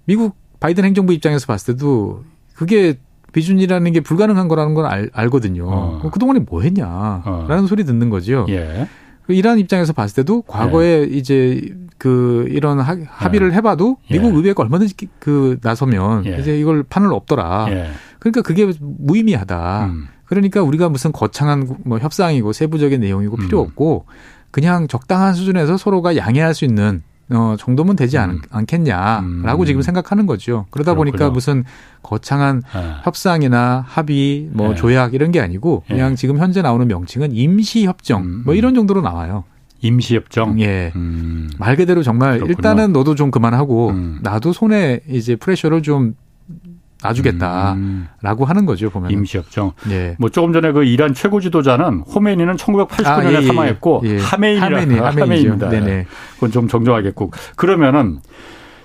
미국 0.06 0.34
바이든 0.60 0.84
행정부 0.84 1.12
입장에서 1.12 1.46
봤을 1.46 1.74
때도 1.74 2.24
그게 2.54 2.94
비준이라는 3.32 3.92
게 3.92 4.00
불가능한 4.00 4.48
거라는 4.48 4.74
걸 4.74 4.86
알, 4.86 5.10
알거든요. 5.12 5.66
어. 5.68 6.10
그동안에 6.10 6.40
뭐 6.40 6.62
했냐라는 6.62 7.64
어. 7.64 7.66
소리 7.66 7.84
듣는 7.84 8.10
거죠. 8.10 8.46
예. 8.48 8.88
그 9.26 9.34
이란 9.34 9.58
입장에서 9.58 9.92
봤을 9.92 10.16
때도 10.16 10.42
과거에 10.42 11.00
예. 11.00 11.04
이제 11.04 11.74
그 11.98 12.46
이런 12.50 12.80
하, 12.80 12.96
합의를 13.06 13.52
예. 13.52 13.56
해봐도 13.56 13.98
미국 14.10 14.32
예. 14.32 14.36
의회가 14.36 14.62
얼마든지 14.62 14.94
그 15.18 15.58
나서면 15.62 16.26
예. 16.26 16.38
이제 16.38 16.58
이걸 16.58 16.82
판을 16.82 17.12
없더라. 17.12 17.66
예. 17.70 17.90
그러니까 18.18 18.42
그게 18.42 18.70
무의미하다. 18.80 19.86
음. 19.86 20.08
그러니까 20.32 20.62
우리가 20.62 20.88
무슨 20.88 21.12
거창한 21.12 21.76
뭐 21.84 21.98
협상이고 21.98 22.54
세부적인 22.54 23.02
내용이고 23.02 23.36
필요 23.36 23.60
음. 23.60 23.66
없고 23.66 24.06
그냥 24.50 24.88
적당한 24.88 25.34
수준에서 25.34 25.76
서로가 25.76 26.16
양해할 26.16 26.54
수 26.54 26.64
있는 26.64 27.02
어, 27.28 27.56
정도면 27.58 27.96
되지 27.96 28.16
않, 28.16 28.40
음. 28.54 28.66
겠냐라고 28.66 29.62
음. 29.62 29.66
지금 29.66 29.82
생각하는 29.82 30.24
거죠. 30.24 30.64
그러다 30.70 30.94
그렇군요. 30.94 31.12
보니까 31.12 31.30
무슨 31.30 31.64
거창한 32.02 32.62
네. 32.74 32.94
협상이나 33.02 33.84
합의, 33.86 34.48
뭐 34.52 34.70
네. 34.70 34.74
조약 34.74 35.12
이런 35.12 35.32
게 35.32 35.40
아니고 35.40 35.84
예. 35.90 35.94
그냥 35.94 36.10
네. 36.10 36.16
지금 36.16 36.38
현재 36.38 36.62
나오는 36.62 36.88
명칭은 36.88 37.32
임시협정 37.32 38.22
음. 38.22 38.42
뭐 38.46 38.54
이런 38.54 38.74
정도로 38.74 39.02
나와요. 39.02 39.44
임시협정. 39.82 40.60
예. 40.60 40.92
음. 40.96 41.50
말 41.58 41.76
그대로 41.76 42.02
정말 42.02 42.38
그렇군요. 42.38 42.56
일단은 42.56 42.94
너도 42.94 43.14
좀 43.16 43.30
그만하고 43.30 43.90
음. 43.90 44.18
나도 44.22 44.54
손에 44.54 45.00
이제 45.10 45.36
프레셔를 45.36 45.82
좀 45.82 46.14
놔주겠다라고 47.02 47.74
음. 47.74 48.08
하는 48.22 48.66
거죠 48.66 48.90
보면 48.90 49.10
임시협정. 49.10 49.72
예. 49.90 50.16
뭐 50.18 50.28
조금 50.28 50.52
전에 50.52 50.72
그 50.72 50.84
이란 50.84 51.14
최고 51.14 51.40
지도자는 51.40 52.00
호메니는 52.00 52.56
1989년에 52.56 53.06
아, 53.06 53.32
예, 53.32 53.36
예, 53.36 53.42
사망했고 53.42 54.02
예. 54.04 54.18
하메인이라 54.18 54.66
하메니, 54.66 54.98
하메인입니다. 54.98 55.68
네네. 55.68 56.06
그건 56.34 56.50
좀 56.50 56.68
정정하겠고 56.68 57.30
그러면은 57.56 58.20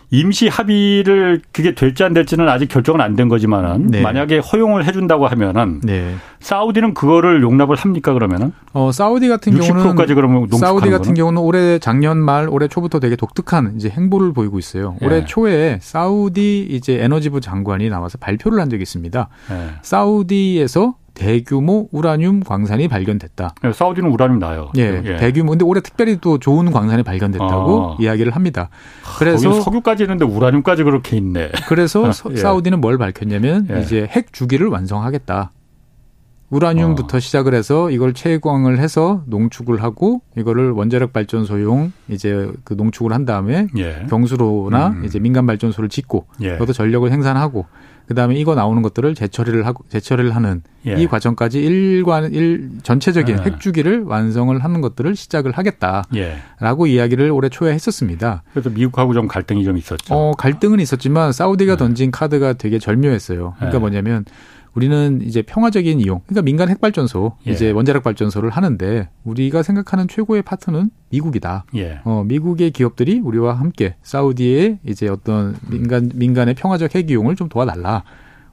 임시 0.10 0.48
합의를 0.48 1.42
그게 1.52 1.76
될지 1.76 2.04
안 2.04 2.14
될지는 2.14 2.48
아직 2.48 2.68
결정은 2.70 3.02
안 3.02 3.18
된 3.18 3.28
거지만은 3.30 3.88
네. 3.88 4.02
만약에 4.02 4.38
허용을 4.38 4.86
해준다고 4.86 5.28
하면은 5.28 5.82
네. 5.84 6.14
사우디는 6.40 6.94
그거를 6.94 7.42
용납을 7.42 7.76
합니까 7.76 8.14
그러면은? 8.14 8.54
어 8.74 8.92
사우디 8.92 9.28
같은 9.28 9.54
경우는 9.60 9.96
그러면 10.16 10.48
사우디 10.52 10.90
같은 10.92 11.02
거는? 11.06 11.14
경우는 11.16 11.42
올해 11.42 11.80
작년 11.80 12.18
말 12.20 12.48
올해 12.48 12.68
초부터 12.68 13.00
되게 13.00 13.16
독특한 13.16 13.74
이제 13.76 13.90
행보를 13.90 14.34
보이고 14.34 14.60
있어요. 14.60 14.96
올해 15.02 15.22
네. 15.22 15.26
초에 15.26 15.80
사우디 15.82 16.68
이제 16.70 17.00
에너지부 17.04 17.42
장관이 17.42 17.90
나와서 17.90 18.18
발표를 18.20 18.60
한 18.60 18.70
적이 18.70 18.84
있습니다. 18.84 19.30
네. 19.50 19.68
사우디에서 19.82 20.96
대규모 21.18 21.90
우라늄 21.92 22.42
광산이 22.42 22.88
발견됐다. 22.88 23.56
네, 23.64 23.74
사우디는 23.74 24.10
우라늄 24.12 24.38
나요. 24.38 24.72
예, 24.78 25.02
예. 25.04 25.18
대규모. 25.18 25.52
근데 25.52 25.66
올해 25.66 25.82
특별히 25.82 26.18
또 26.22 26.38
좋은 26.38 26.72
광산이 26.72 27.02
발견됐다고 27.04 27.92
아. 27.92 27.98
이야기를 28.00 28.36
합니다. 28.36 28.70
그래서 29.18 29.62
석유까지 29.62 30.04
있는데 30.04 30.26
우라늄까지 30.26 30.84
그렇게 30.84 31.18
있네. 31.18 31.50
그래서 31.68 32.12
예. 32.32 32.36
사우디는 32.36 32.82
뭘 32.82 33.00
밝혔냐면 33.00 33.68
예. 33.72 33.82
이제 33.82 34.08
핵 34.10 34.32
주기를 34.32 34.68
완성하겠다. 34.68 35.52
우라늄부터 36.50 37.18
어. 37.18 37.20
시작을 37.20 37.54
해서 37.54 37.92
이걸 37.92 38.14
채광을 38.14 38.80
해서 38.80 39.24
농축을 39.28 39.84
하고 39.84 40.22
이거를 40.38 40.72
원자력 40.72 41.12
발전소용 41.12 41.92
이제 42.08 42.52
그 42.64 42.74
농축을 42.74 43.12
한 43.12 43.26
다음에 43.26 43.68
예. 43.78 44.06
경수로나 44.10 44.88
음. 44.90 45.06
이제 45.06 45.20
민간 45.20 45.46
발전소를 45.46 45.90
짓고 45.90 46.26
예. 46.42 46.54
그것도 46.54 46.74
전력을 46.74 47.10
생산하고 47.10 47.66
그다음에 48.08 48.36
이거 48.36 48.56
나오는 48.56 48.82
것들을 48.82 49.16
재처리를 49.16 49.66
하고 49.66 49.84
재처리를 49.90 50.34
하는 50.34 50.62
예. 50.88 50.94
이 50.94 51.08
과정까지 51.08 51.60
일관 51.60 52.34
일 52.34 52.70
전체적인 52.82 53.40
예. 53.40 53.42
핵 53.44 53.60
주기를 53.60 54.04
완성을 54.04 54.58
하는 54.58 54.80
것들을 54.80 55.16
시작을 55.16 55.52
하겠다라고 55.52 56.88
예. 56.88 56.94
이야기를 56.94 57.30
올해 57.32 57.50
초에 57.50 57.74
했었습니다. 57.74 58.44
그래서 58.54 58.70
미국하고 58.70 59.14
좀 59.14 59.28
갈등이 59.28 59.66
좀 59.66 59.78
있었죠. 59.78 60.16
어, 60.16 60.32
갈등은 60.38 60.80
있었지만 60.80 61.34
사우디가 61.34 61.74
예. 61.74 61.78
던진 61.78 62.12
카드가 62.12 62.54
되게 62.54 62.80
절묘했어요. 62.80 63.56
그러니까 63.58 63.76
예. 63.76 63.80
뭐냐면 63.80 64.24
우리는 64.78 65.22
이제 65.24 65.42
평화적인 65.42 66.00
이용, 66.02 66.22
그러니까 66.28 66.44
민간 66.44 66.70
핵발전소, 66.70 67.36
예. 67.48 67.52
이제 67.52 67.72
원자력 67.72 68.04
발전소를 68.04 68.52
하는데 68.52 69.10
우리가 69.24 69.64
생각하는 69.64 70.08
최고의 70.08 70.44
파트는 70.44 70.92
미국이다. 71.10 71.66
예. 71.78 72.00
어, 72.04 72.24
미국의 72.24 72.70
기업들이 72.70 73.20
우리와 73.20 73.56
함께 73.56 73.96
사우디의 74.04 74.78
이제 74.86 75.08
어떤 75.08 75.56
민간 75.68 76.12
민간의 76.14 76.54
평화적 76.54 76.94
핵 76.94 77.10
이용을 77.10 77.36
좀 77.36 77.50
도와달라. 77.50 78.04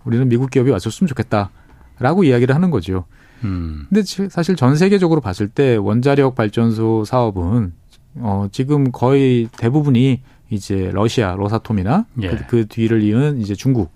우리는 0.06 0.26
미국 0.26 0.50
기업이 0.50 0.70
왔었으면 0.70 1.08
좋겠다라고 1.08 2.24
이야기를 2.24 2.54
하는 2.54 2.70
거죠. 2.70 3.04
음. 3.42 3.84
근데 3.90 4.02
사실 4.30 4.56
전 4.56 4.76
세계적으로 4.76 5.20
봤을 5.20 5.48
때 5.48 5.76
원자력 5.76 6.36
발전소 6.36 7.04
사업은 7.04 7.74
어, 8.20 8.46
지금 8.50 8.92
거의 8.92 9.50
대부분이 9.58 10.22
이제 10.48 10.90
러시아 10.90 11.34
로사톰이나 11.34 12.06
예. 12.22 12.28
그, 12.28 12.46
그 12.46 12.66
뒤를 12.66 13.02
이은 13.02 13.42
이제 13.42 13.54
중국 13.54 13.90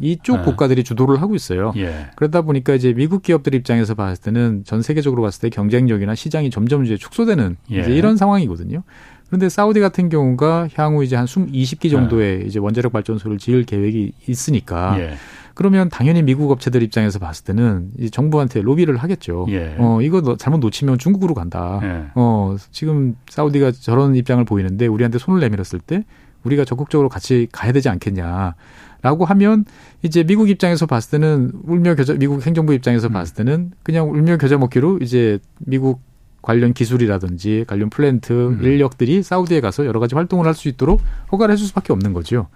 이쪽 0.00 0.38
네. 0.38 0.42
국가들이 0.42 0.84
주도를 0.84 1.20
하고 1.20 1.34
있어요. 1.34 1.72
예. 1.76 2.06
그러다 2.16 2.42
보니까 2.42 2.74
이제 2.74 2.92
미국 2.92 3.22
기업들 3.22 3.54
입장에서 3.54 3.94
봤을 3.94 4.22
때는 4.22 4.64
전 4.64 4.82
세계적으로 4.82 5.22
봤을 5.22 5.40
때 5.42 5.50
경쟁력이나 5.50 6.14
시장이 6.14 6.50
점점 6.50 6.84
이제 6.84 6.96
축소되는 6.96 7.56
예. 7.72 7.80
이제 7.80 7.94
이런 7.94 8.16
상황이거든요. 8.16 8.82
그런데 9.26 9.48
사우디 9.48 9.80
같은 9.80 10.10
경우가 10.10 10.68
향후 10.74 11.04
이제 11.04 11.16
한 11.16 11.24
20기 11.24 11.90
정도의 11.90 12.40
네. 12.40 12.44
이제 12.44 12.58
원자력 12.58 12.92
발전소를 12.92 13.38
지을 13.38 13.64
계획이 13.64 14.12
있으니까 14.26 15.00
예. 15.00 15.14
그러면 15.54 15.88
당연히 15.88 16.22
미국 16.22 16.50
업체들 16.50 16.82
입장에서 16.82 17.18
봤을 17.18 17.44
때는 17.44 17.90
이 17.98 18.10
정부한테 18.10 18.62
로비를 18.62 18.96
하겠죠. 18.98 19.46
예. 19.50 19.76
어, 19.78 20.00
이거 20.02 20.36
잘못 20.36 20.58
놓치면 20.58 20.98
중국으로 20.98 21.34
간다. 21.34 21.80
예. 21.82 22.04
어, 22.14 22.56
지금 22.70 23.16
사우디가 23.28 23.72
저런 23.72 24.14
입장을 24.14 24.42
보이는데 24.44 24.86
우리한테 24.86 25.18
손을 25.18 25.40
내밀었을 25.40 25.80
때 25.80 26.04
우리가 26.44 26.64
적극적으로 26.64 27.08
같이 27.08 27.48
가야 27.52 27.72
되지 27.72 27.88
않겠냐. 27.88 28.54
라고 29.02 29.24
하면 29.24 29.64
이제 30.02 30.22
미국 30.22 30.48
입장에서 30.48 30.86
봤을 30.86 31.10
때는 31.18 31.52
울며 31.64 31.94
겨자 31.96 32.14
미국 32.14 32.46
행정부 32.46 32.72
입장에서 32.72 33.08
음. 33.08 33.12
봤을 33.12 33.34
때는 33.34 33.72
그냥 33.82 34.10
울며 34.10 34.36
겨자 34.36 34.58
먹기로 34.58 34.98
이제 35.02 35.38
미국 35.58 36.00
관련 36.40 36.72
기술이라든지 36.72 37.64
관련 37.66 37.90
플랜트 37.90 38.32
음. 38.32 38.60
인력들이 38.62 39.22
사우디에 39.22 39.60
가서 39.60 39.86
여러 39.86 40.00
가지 40.00 40.14
활동을 40.14 40.46
할 40.46 40.54
수 40.54 40.68
있도록 40.68 41.00
허가를 41.32 41.52
해줄 41.52 41.66
수밖에 41.68 41.92
없는 41.92 42.12
거죠. 42.12 42.46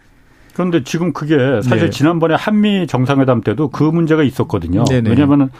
그런데 0.54 0.82
지금 0.84 1.12
그게 1.12 1.36
사실 1.62 1.86
네. 1.86 1.90
지난번에 1.90 2.34
한미 2.34 2.86
정상회담 2.86 3.42
때도 3.42 3.68
그 3.68 3.82
문제가 3.84 4.22
있었거든요. 4.22 4.84
네네. 4.84 5.10
왜냐하면 5.10 5.50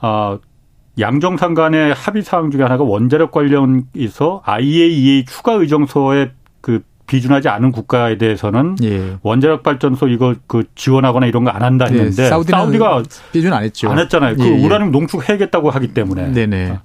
아 0.00 0.38
양정상 0.98 1.54
간의 1.54 1.94
합의 1.94 2.22
사항 2.22 2.50
중에 2.50 2.62
하나가 2.62 2.82
원자력 2.82 3.30
관련해서 3.30 4.42
IAEA 4.44 5.24
추가 5.26 5.52
의정서에 5.52 6.32
그 6.60 6.82
비준하지 7.10 7.48
않은 7.48 7.72
국가에 7.72 8.18
대해서는 8.18 8.76
예. 8.84 9.16
원자력 9.22 9.64
발전소 9.64 10.06
이거 10.06 10.36
그 10.46 10.62
지원하거나 10.76 11.26
이런 11.26 11.42
거 11.42 11.50
안 11.50 11.64
한다 11.64 11.86
네, 11.86 11.94
했는데 11.94 12.22
네, 12.22 12.28
사우디가 12.28 13.02
비준 13.32 13.52
안 13.52 13.64
했죠. 13.64 13.90
안 13.90 13.98
했잖아요. 13.98 14.36
그 14.36 14.44
예, 14.44 14.60
예. 14.60 14.64
우라늄 14.64 14.92
농축 14.92 15.28
해야겠다고 15.28 15.70
하기 15.70 15.88
때문에. 15.88 16.30
네네. 16.30 16.78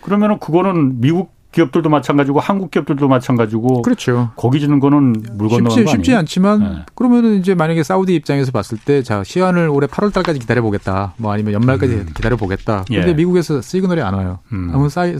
그러면은 0.00 0.38
그거는 0.38 1.02
미국 1.02 1.35
기업들도 1.56 1.88
마찬가지고 1.88 2.38
한국 2.40 2.70
기업들도 2.70 3.08
마찬가지고 3.08 3.80
그렇죠. 3.80 4.30
거기 4.36 4.60
지는 4.60 4.78
거는 4.78 5.14
물 5.38 5.48
건너는 5.48 5.70
쉽지, 5.70 5.90
쉽지 5.90 6.14
않지만 6.14 6.60
네. 6.60 6.68
그러면은 6.94 7.38
이제 7.38 7.54
만약에 7.54 7.82
사우디 7.82 8.14
입장에서 8.14 8.52
봤을 8.52 8.76
때 8.78 9.02
자 9.06 9.22
시한을 9.22 9.68
올해 9.68 9.86
8월 9.86 10.12
달까지 10.12 10.38
기다려 10.40 10.62
보겠다. 10.62 11.14
뭐 11.16 11.32
아니면 11.32 11.52
연말까지 11.54 11.94
음. 11.94 12.06
기다려 12.14 12.36
보겠다. 12.36 12.84
근데 12.88 13.08
예. 13.08 13.14
미국에서 13.14 13.60
시그널이 13.60 14.02
안 14.02 14.14
와요. 14.14 14.40
음. 14.52 14.70
아무 14.74 14.88
사이 14.88 15.14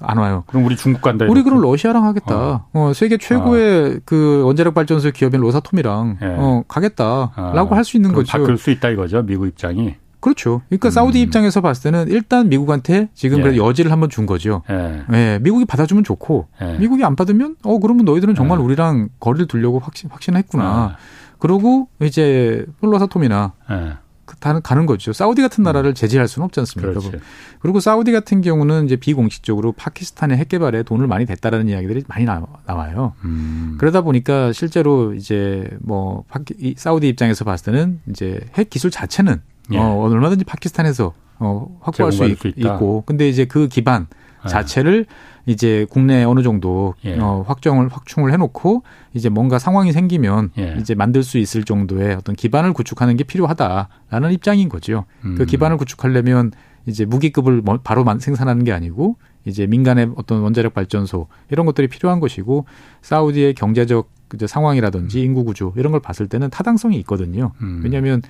안 0.00 0.18
와요. 0.18 0.44
그럼 0.46 0.64
우리 0.64 0.76
중국 0.76 1.02
간다. 1.02 1.26
우리 1.28 1.42
그럼 1.42 1.60
러시아랑 1.60 2.04
하겠다. 2.04 2.36
어. 2.36 2.66
어 2.72 2.92
세계 2.94 3.18
최고의 3.18 3.96
어. 3.96 3.98
그 4.04 4.42
원자력 4.44 4.74
발전소 4.74 5.10
기업인 5.10 5.40
로사톰이랑 5.40 6.18
예. 6.22 6.26
어 6.38 6.62
가겠다라고 6.68 7.74
어. 7.74 7.76
할 7.76 7.88
수 7.88 7.96
있는 7.96 8.12
거죠. 8.12 8.30
바뀔 8.38 8.56
수 8.58 8.70
있다 8.70 8.90
이거죠. 8.90 9.22
미국 9.22 9.46
입장이. 9.48 9.96
그렇죠. 10.26 10.62
그러니까 10.68 10.88
음. 10.88 10.90
사우디 10.90 11.20
입장에서 11.20 11.60
봤을 11.60 11.84
때는 11.84 12.08
일단 12.08 12.48
미국한테 12.48 13.10
지금 13.14 13.42
그래도 13.42 13.62
예. 13.62 13.64
여지를 13.64 13.92
한번 13.92 14.10
준 14.10 14.26
거죠. 14.26 14.62
예. 14.68 15.04
예. 15.12 15.38
미국이 15.40 15.64
받아주면 15.64 16.02
좋고 16.02 16.48
예. 16.62 16.78
미국이 16.78 17.04
안 17.04 17.14
받으면 17.14 17.54
어 17.62 17.78
그러면 17.78 18.04
너희들은 18.06 18.34
정말 18.34 18.58
예. 18.58 18.64
우리랑 18.64 19.08
거리를 19.20 19.46
두려고 19.46 19.78
확신 19.78 20.10
확신했구나. 20.10 20.90
예. 20.90 20.96
그러고 21.38 21.86
이제 22.02 22.66
로사톰이나 22.80 23.52
그 24.24 24.34
가는 24.40 24.86
거죠. 24.86 25.12
사우디 25.12 25.42
같은 25.42 25.62
음. 25.62 25.64
나라를 25.64 25.94
제재할 25.94 26.26
수는 26.26 26.46
없지 26.46 26.58
않습니까? 26.58 26.98
그렇지. 26.98 27.12
그리고 27.60 27.78
사우디 27.78 28.10
같은 28.10 28.40
경우는 28.40 28.86
이제 28.86 28.96
비공식적으로 28.96 29.70
파키스탄의 29.72 30.38
핵 30.38 30.48
개발에 30.48 30.82
돈을 30.82 31.06
많이 31.06 31.24
댔다라는 31.24 31.68
이야기들이 31.68 32.02
많이 32.08 32.24
나와요. 32.24 33.12
음. 33.24 33.76
그러다 33.78 34.00
보니까 34.00 34.52
실제로 34.52 35.14
이제 35.14 35.70
뭐 35.80 36.24
파키, 36.28 36.74
사우디 36.76 37.06
입장에서 37.06 37.44
봤을 37.44 37.66
때는 37.72 38.00
이제 38.10 38.40
핵 38.54 38.70
기술 38.70 38.90
자체는 38.90 39.40
예. 39.72 39.78
어, 39.78 40.00
얼마든지 40.00 40.44
파키스탄에서 40.44 41.12
어, 41.38 41.78
확보할 41.80 42.12
수, 42.12 42.24
있, 42.24 42.38
수 42.38 42.48
있고, 42.48 43.02
근데 43.06 43.28
이제 43.28 43.44
그 43.44 43.68
기반 43.68 44.06
예. 44.44 44.48
자체를 44.48 45.06
이제 45.46 45.86
국내에 45.90 46.24
어느 46.24 46.42
정도 46.42 46.94
예. 47.04 47.18
어, 47.18 47.44
확정을 47.46 47.88
확충을 47.88 48.32
해놓고 48.32 48.82
이제 49.14 49.28
뭔가 49.28 49.58
상황이 49.58 49.92
생기면 49.92 50.50
예. 50.58 50.76
이제 50.80 50.94
만들 50.94 51.22
수 51.22 51.38
있을 51.38 51.64
정도의 51.64 52.16
어떤 52.16 52.34
기반을 52.34 52.72
구축하는 52.72 53.16
게 53.16 53.24
필요하다라는 53.24 54.32
입장인 54.32 54.68
거죠. 54.68 55.04
그 55.22 55.28
음. 55.28 55.34
그 55.36 55.46
기반을 55.46 55.76
구축하려면 55.76 56.52
이제 56.86 57.04
무기급을 57.04 57.62
뭐 57.62 57.78
바로 57.82 58.04
생산하는 58.18 58.64
게 58.64 58.72
아니고 58.72 59.16
이제 59.44 59.66
민간의 59.66 60.12
어떤 60.16 60.40
원자력 60.40 60.74
발전소 60.74 61.28
이런 61.50 61.66
것들이 61.66 61.86
필요한 61.88 62.18
것이고 62.18 62.66
사우디의 63.02 63.54
경제적 63.54 64.10
상황이라든지 64.46 65.20
음. 65.20 65.24
인구 65.24 65.44
구조 65.44 65.72
이런 65.76 65.92
걸 65.92 66.00
봤을 66.00 66.26
때는 66.26 66.50
타당성이 66.50 66.98
있거든요. 66.98 67.52
음. 67.60 67.80
왜냐하면 67.84 68.22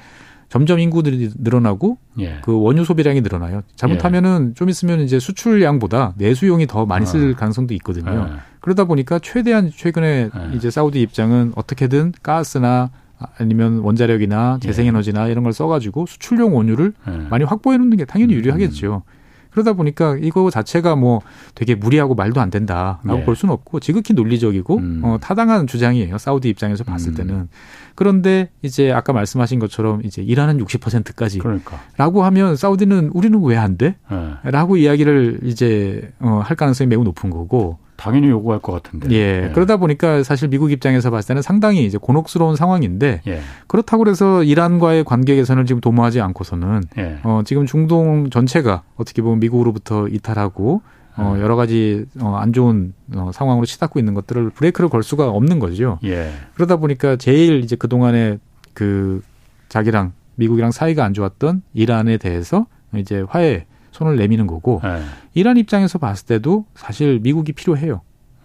점점 0.49 0.79
인구들이 0.79 1.31
늘어나고 1.39 1.99
예. 2.21 2.39
그 2.43 2.61
원유 2.61 2.85
소비량이 2.85 3.21
늘어나요. 3.21 3.63
잘못하면은 3.75 4.49
예. 4.51 4.55
좀 4.55 4.69
있으면 4.69 5.01
이제 5.01 5.19
수출량보다 5.19 6.15
내수용이 6.17 6.67
더 6.67 6.87
많이 6.87 7.05
쓸 7.07 7.33
아. 7.33 7.37
가능성도 7.37 7.75
있거든요. 7.75 8.29
예. 8.31 8.37
그러다 8.61 8.85
보니까 8.85 9.19
최대한 9.19 9.71
최근에 9.75 10.31
예. 10.35 10.57
이제 10.57 10.71
사우디 10.71 11.01
입장은 11.03 11.53
어떻게든 11.57 12.13
가스나 12.23 12.91
아니면 13.39 13.79
원자력이나 13.79 14.59
재생에너지나 14.61 15.29
이런 15.29 15.43
걸 15.43 15.53
써가지고 15.53 16.07
수출용 16.07 16.57
원유를 16.57 16.93
예. 17.09 17.29
많이 17.29 17.45
확보해 17.45 17.79
놓는 17.79 17.97
게 17.97 18.05
당연히 18.05 18.35
음. 18.35 18.39
유리하겠죠. 18.39 19.03
음. 19.07 19.17
그러다 19.57 19.73
보니까 19.73 20.19
이거 20.21 20.51
자체가 20.51 20.97
뭐 20.97 21.23
되게 21.55 21.75
무리하고 21.75 22.15
말도 22.15 22.43
안 22.43 22.51
된다라고 22.51 23.15
네. 23.15 23.25
볼 23.25 23.35
수는 23.35 23.55
없고 23.55 23.81
지극히 23.81 24.13
논리적이고 24.13 24.77
음. 24.77 25.01
어, 25.03 25.17
타당한 25.19 25.67
주장이에요. 25.67 26.19
사우디 26.19 26.51
입장에서 26.51 26.85
봤을 26.85 27.13
음. 27.13 27.15
때는. 27.15 27.49
그런데 27.97 28.51
이제 28.63 28.93
아까 28.93 29.13
말씀하신 29.13 29.59
것처럼 29.59 30.03
이제 30.05 30.23
이란은 30.23 30.65
60%까지 30.65 31.41
그러니까. 31.41 31.81
라고 31.97 32.23
하면 32.25 32.55
사우디는 32.55 33.11
우리는 33.13 33.43
왜 33.43 33.57
안 33.57 33.77
돼? 33.77 33.97
네. 34.11 34.51
라고 34.51 34.77
이야기를 34.77 35.41
이제 35.45 36.13
어, 36.21 36.41
할 36.45 36.57
가능성이 36.57 36.87
매우 36.89 37.03
높은 37.03 37.31
거고 37.31 37.79
당연히 37.97 38.29
요구할 38.29 38.61
것 38.61 38.73
같은데. 38.73 39.11
예. 39.13 39.47
예. 39.49 39.51
그러다 39.55 39.79
보니까 39.79 40.23
사실 40.23 40.49
미국 40.49 40.71
입장에서 40.71 41.11
봤을 41.11 41.29
때는 41.29 41.41
상당히 41.41 41.87
이제 41.87 41.97
곤혹스러운 41.97 42.55
상황인데 42.55 43.23
예. 43.27 43.41
그렇다고 43.67 44.07
해서 44.07 44.43
이란과의 44.45 45.05
관계 45.05 45.35
개선을 45.37 45.65
지금 45.65 45.81
도모하지 45.81 46.21
않고서는 46.21 46.83
예. 46.99 47.19
어, 47.23 47.41
지금 47.47 47.65
중동 47.65 48.29
전체가 48.29 48.83
어떻게 48.97 49.23
보면 49.23 49.41
미국으로부터 49.41 50.07
이탈하고 50.09 50.83
어, 51.17 51.35
음. 51.35 51.41
여러 51.41 51.57
가지 51.57 52.05
어, 52.21 52.37
안 52.37 52.53
좋은 52.53 52.93
어, 53.15 53.31
상황으로 53.33 53.67
치닫고 53.67 53.99
있는 53.99 54.15
것들을 54.15 54.51
브레이크를 54.51 54.91
걸 54.91 55.03
수가 55.03 55.31
없는 55.31 55.59
거죠. 55.59 55.99
예. 56.05 56.31
그러다 56.55 56.77
보니까 56.77 57.17
제일 57.17 57.61
이제 57.65 57.77
그 57.77 57.89
동안에 57.89 58.39
그 58.75 59.23
자기랑 59.69 60.13
미국이랑 60.37 60.71
사이가 60.71 61.05
안 61.05 61.15
좋았던 61.15 61.63
이란에 61.73 62.19
대해서 62.19 62.67
이제 62.95 63.25
화해 63.29 63.67
손을 63.93 64.17
내미는 64.17 64.47
거고 64.47 64.81
네. 64.85 65.01
이란 65.33 65.57
입장에서 65.57 65.99
봤을 65.99 66.27
때도 66.27 66.67
사실 66.75 67.19
미국이 67.21 67.53
필요해요. 67.53 68.03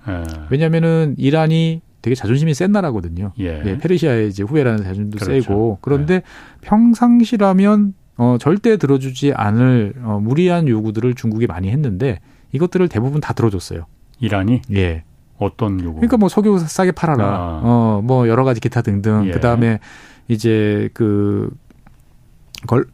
네. 0.08 0.24
왜냐하면은 0.50 1.16
이란이 1.18 1.82
되게 2.02 2.16
자존심이 2.16 2.54
센 2.54 2.72
나라거든요. 2.72 3.34
예. 3.40 3.62
예 3.66 3.78
페르시아의 3.78 4.30
이제 4.30 4.44
후예라는 4.44 4.80
자존심도 4.80 5.18
그렇죠. 5.18 5.42
세고 5.42 5.80
그런데 5.82 6.16
네. 6.16 6.22
평상시라면 6.62 7.94
어, 8.18 8.38
절대 8.40 8.78
들어주지 8.78 9.34
않을 9.34 9.96
어, 10.04 10.20
무리한 10.22 10.68
요구들을 10.68 11.14
중국이 11.16 11.48
많이 11.48 11.70
했는데 11.70 12.20
이것들을 12.52 12.88
대부분 12.90 13.22
다 13.22 13.34
들어줬어요. 13.34 13.86
이란이? 14.20 14.62
예. 14.74 15.04
어떤 15.38 15.80
요구? 15.84 15.96
그러니까 15.96 16.18
뭐 16.18 16.30
석유 16.30 16.60
싸게 16.60 16.92
팔아라. 16.92 17.26
아. 17.26 17.62
어, 17.64 18.02
뭐 18.04 18.28
여러 18.28 18.44
가지 18.44 18.60
기타 18.60 18.82
등등. 18.82 19.26
예. 19.28 19.32
그 19.32 19.40
다음에 19.40 19.80
이제 20.28 20.90
그 20.94 21.50
걸, 22.68 22.86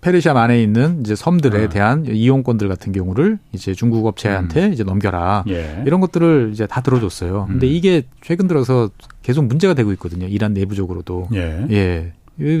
페르시아 0.00 0.34
안에 0.34 0.62
있는 0.62 1.00
이제 1.00 1.14
섬들에 1.14 1.64
어. 1.64 1.68
대한 1.68 2.06
이용권들 2.06 2.68
같은 2.68 2.92
경우를 2.92 3.38
이제 3.52 3.74
중국 3.74 4.06
업체한테 4.06 4.66
음. 4.66 4.72
이제 4.72 4.84
넘겨라. 4.84 5.44
예. 5.48 5.82
이런 5.86 6.00
것들을 6.00 6.50
이제 6.52 6.66
다 6.66 6.80
들어줬어요. 6.80 7.46
근데 7.46 7.66
음. 7.66 7.72
이게 7.72 8.02
최근 8.20 8.46
들어서 8.46 8.90
계속 9.22 9.46
문제가 9.46 9.74
되고 9.74 9.92
있거든요. 9.92 10.26
이란 10.26 10.52
내부적으로도. 10.54 11.28
예. 11.34 11.66
예. 11.70 12.12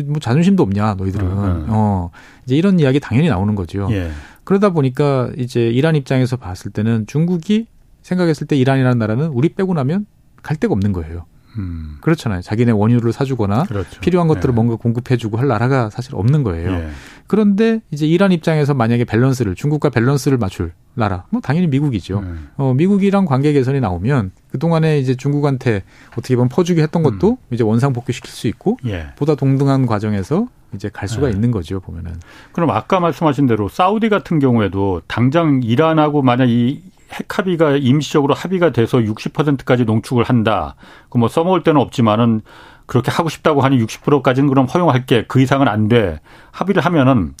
뭐 0.06 0.18
자존심도 0.20 0.62
없냐 0.62 0.94
너희들은 0.94 1.26
어, 1.26 1.30
어. 1.30 1.64
어, 1.68 2.10
이제 2.44 2.54
이런 2.54 2.78
이야기 2.78 3.00
당연히 3.00 3.28
나오는 3.28 3.54
거죠. 3.54 3.88
예. 3.90 4.10
그러다 4.50 4.70
보니까 4.70 5.30
이제 5.38 5.68
이란 5.68 5.94
입장에서 5.94 6.36
봤을 6.36 6.72
때는 6.72 7.06
중국이 7.06 7.68
생각했을 8.02 8.48
때 8.48 8.56
이란이라는 8.56 8.98
나라는 8.98 9.28
우리 9.28 9.50
빼고 9.50 9.74
나면 9.74 10.06
갈 10.42 10.56
데가 10.56 10.72
없는 10.72 10.92
거예요. 10.92 11.26
음. 11.56 11.98
그렇잖아요. 12.00 12.40
자기네 12.42 12.72
원유를 12.72 13.12
사주거나 13.12 13.62
그렇죠. 13.62 14.00
필요한 14.00 14.26
것들을 14.26 14.52
네. 14.52 14.54
뭔가 14.56 14.74
공급해주고 14.74 15.38
할 15.38 15.46
나라가 15.46 15.88
사실 15.88 16.16
없는 16.16 16.42
거예요. 16.42 16.72
네. 16.72 16.88
그런데 17.28 17.80
이제 17.92 18.08
이란 18.08 18.32
입장에서 18.32 18.74
만약에 18.74 19.04
밸런스를 19.04 19.54
중국과 19.54 19.90
밸런스를 19.90 20.36
맞출 20.36 20.72
나라, 20.94 21.26
뭐 21.30 21.40
당연히 21.40 21.68
미국이죠. 21.68 22.20
네. 22.20 22.32
어, 22.56 22.74
미국이랑 22.74 23.26
관계 23.26 23.52
개선이 23.52 23.78
나오면 23.78 24.32
그 24.50 24.58
동안에 24.58 24.98
이제 24.98 25.14
중국한테 25.14 25.84
어떻게 26.10 26.34
보면 26.34 26.48
퍼주기 26.48 26.80
했던 26.80 27.04
것도 27.04 27.30
음. 27.30 27.54
이제 27.54 27.62
원상 27.62 27.92
복귀시킬 27.92 28.28
수 28.28 28.48
있고 28.48 28.78
예. 28.86 29.12
보다 29.14 29.36
동등한 29.36 29.86
과정에서 29.86 30.48
이제 30.74 30.88
갈 30.92 31.08
수가 31.08 31.26
네. 31.28 31.32
있는 31.32 31.50
거죠 31.50 31.80
보면은. 31.80 32.12
그럼 32.52 32.70
아까 32.70 33.00
말씀하신 33.00 33.46
대로 33.46 33.68
사우디 33.68 34.08
같은 34.08 34.38
경우에도 34.38 35.02
당장 35.06 35.60
이란하고 35.62 36.22
만약 36.22 36.48
이 36.48 36.82
핵합의가 37.12 37.76
임시적으로 37.76 38.34
합의가 38.34 38.70
돼서 38.70 38.98
60%까지 38.98 39.84
농축을 39.84 40.24
한다. 40.24 40.76
그 41.08 41.18
뭐 41.18 41.28
써먹을 41.28 41.62
때는 41.64 41.80
없지만은 41.80 42.40
그렇게 42.86 43.10
하고 43.10 43.28
싶다고 43.28 43.60
하니 43.62 43.78
60%까지는 43.84 44.48
그럼 44.48 44.66
허용할게. 44.66 45.24
그 45.28 45.40
이상은 45.40 45.68
안 45.68 45.88
돼. 45.88 46.20
합의를 46.52 46.84
하면은 46.84 47.34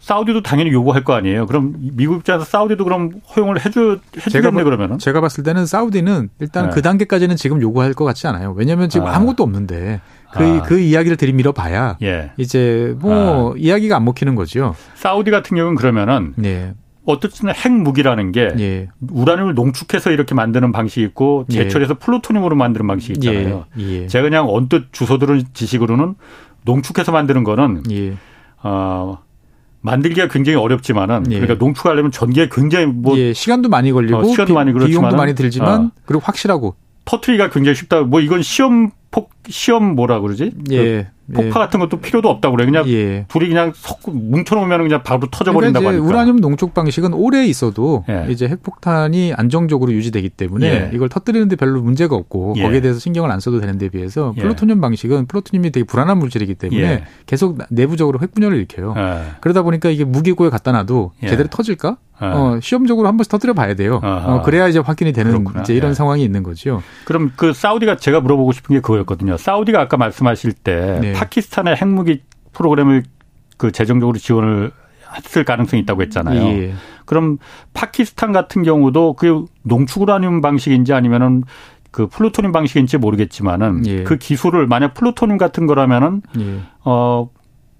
사우디도 0.00 0.42
당연히 0.42 0.70
요구할 0.72 1.04
거 1.04 1.12
아니에요. 1.12 1.46
그럼 1.46 1.74
미국 1.78 2.16
입장에서 2.18 2.44
사우디도 2.46 2.84
그럼 2.84 3.20
허용을 3.36 3.64
해주 3.64 4.00
해주겠네 4.16 4.64
그러면은. 4.64 4.98
제가 4.98 5.20
봤을 5.20 5.44
때는 5.44 5.66
사우디는 5.66 6.30
일단 6.40 6.68
네. 6.68 6.74
그 6.74 6.80
단계까지는 6.82 7.36
지금 7.36 7.60
요구할 7.60 7.92
것 7.92 8.06
같지 8.06 8.26
않아요. 8.26 8.52
왜냐하면 8.56 8.88
지금 8.88 9.06
아. 9.08 9.18
무것도 9.18 9.42
없는데 9.42 10.00
그, 10.32 10.44
아. 10.44 10.62
그 10.62 10.78
이야기를 10.78 11.16
들이밀어 11.16 11.52
봐야 11.52 11.96
예. 12.02 12.32
이제 12.36 12.94
뭐 13.00 13.52
아. 13.52 13.54
이야기가 13.56 13.96
안 13.96 14.04
먹히는 14.04 14.34
거죠. 14.34 14.74
사우디 14.94 15.30
같은 15.30 15.56
경우는 15.56 15.76
그러면은 15.76 16.34
예. 16.44 16.74
어떻든 17.04 17.52
핵무기라는 17.52 18.32
게 18.32 18.48
예. 18.58 18.88
우라늄을 19.10 19.54
농축해서 19.54 20.10
이렇게 20.10 20.34
만드는 20.34 20.72
방식이 20.72 21.04
있고 21.06 21.46
예. 21.50 21.54
제철해서 21.54 21.94
예. 21.94 21.98
플루토늄으로 21.98 22.54
만드는 22.56 22.86
방식이 22.86 23.14
있잖아요. 23.14 23.64
예. 23.78 24.02
예. 24.02 24.06
제가 24.06 24.22
그냥 24.22 24.46
언뜻 24.48 24.92
주소 24.92 25.18
들은 25.18 25.42
지식으로는 25.52 26.14
농축해서 26.64 27.10
만드는 27.10 27.42
거는 27.42 27.82
예. 27.90 28.14
어 28.62 29.18
만들기가 29.80 30.28
굉장히 30.28 30.58
어렵지만은 30.58 31.22
그러니까 31.24 31.54
농축하려면 31.54 32.10
전기에 32.10 32.50
굉장히 32.52 32.86
뭐 32.86 33.16
시간도 33.32 33.70
많이 33.70 33.92
걸리고 33.92 34.18
어, 34.18 34.24
시간도 34.24 34.52
많이 34.52 34.72
그렇지만 34.72 35.00
비용도 35.00 35.16
많이 35.16 35.34
들지만 35.34 35.80
어. 35.80 35.90
그리고 36.04 36.22
확실하고 36.22 36.76
터트리기가 37.06 37.50
굉장히 37.50 37.74
쉽다. 37.76 38.02
뭐 38.02 38.20
이건 38.20 38.42
시험 38.42 38.90
폭 39.10 39.30
시험 39.48 39.94
뭐라 39.96 40.20
그러지? 40.20 40.52
예. 40.70 41.08
폭파 41.32 41.46
예. 41.46 41.50
같은 41.50 41.78
것도 41.80 41.98
필요도 42.00 42.28
없다고 42.28 42.56
그래. 42.56 42.64
그냥 42.66 42.88
예. 42.88 43.24
불이 43.28 43.48
그냥 43.48 43.72
섞고 43.74 44.10
뭉쳐놓으면 44.12 44.82
그냥 44.82 45.02
바로 45.04 45.28
터져버린다고 45.30 45.84
그러니까 45.84 45.88
하니까. 46.04 46.04
우라늄 46.06 46.36
농축 46.40 46.74
방식은 46.74 47.12
오래 47.14 47.44
있어도 47.46 48.04
예. 48.08 48.26
이제 48.30 48.48
핵폭탄이 48.48 49.34
안정적으로 49.36 49.92
유지되기 49.92 50.28
때문에 50.30 50.66
예. 50.66 50.90
이걸 50.92 51.08
터뜨리는데 51.08 51.56
별로 51.56 51.82
문제가 51.82 52.16
없고 52.16 52.54
예. 52.56 52.62
거기에 52.62 52.80
대해서 52.80 52.98
신경을 53.00 53.30
안 53.30 53.38
써도 53.40 53.60
되는 53.60 53.78
데 53.78 53.88
비해서 53.88 54.34
예. 54.38 54.42
플루토늄 54.42 54.80
방식은 54.80 55.26
플루토늄이 55.26 55.70
되게 55.70 55.84
불안한 55.84 56.18
물질이기 56.18 56.54
때문에 56.54 57.04
계속 57.26 57.58
내부적으로 57.70 58.18
핵분열을 58.20 58.56
일으켜요. 58.56 58.94
그러다 59.40 59.62
보니까 59.62 59.88
이게 59.90 60.04
무기고에 60.04 60.50
갖다 60.50 60.72
놔도 60.72 61.12
제대로 61.20 61.48
터질까? 61.48 61.96
어, 62.22 62.58
시험적으로 62.60 63.08
한 63.08 63.16
번씩 63.16 63.30
터뜨려 63.30 63.54
봐야 63.54 63.74
돼요. 63.74 63.98
어, 64.02 64.42
그래야 64.44 64.68
이제 64.68 64.78
확인이 64.78 65.12
되는 65.12 65.30
그렇구나. 65.32 65.62
이제 65.62 65.74
이런 65.74 65.94
상황이 65.94 66.22
있는 66.22 66.42
거죠. 66.42 66.82
그럼 67.06 67.32
그 67.34 67.54
사우디가 67.54 67.96
제가 67.96 68.20
물어보고 68.20 68.52
싶은 68.52 68.74
게 68.76 68.80
그거 68.80 68.98
였거든요. 69.00 69.36
사우디가 69.36 69.80
아까 69.80 69.96
말씀하실 69.96 70.52
때 70.52 70.98
네. 71.00 71.12
파키스탄의 71.12 71.76
핵무기 71.76 72.22
프로그램을 72.52 73.04
그 73.56 73.72
재정적으로 73.72 74.18
지원을 74.18 74.72
했을 75.16 75.44
가능성이 75.44 75.82
있다고 75.82 76.02
했잖아요. 76.02 76.42
예. 76.42 76.74
그럼 77.04 77.38
파키스탄 77.74 78.32
같은 78.32 78.62
경우도 78.62 79.14
그 79.14 79.44
농축우라늄 79.62 80.40
방식인지 80.40 80.92
아니면은 80.92 81.42
그 81.90 82.06
플루토늄 82.06 82.52
방식인지 82.52 82.98
모르겠지만은 82.98 83.86
예. 83.86 84.04
그 84.04 84.16
기술을 84.16 84.66
만약 84.66 84.94
플루토늄 84.94 85.38
같은 85.38 85.66
거라면은 85.66 86.22
예. 86.38 86.60
어 86.84 87.28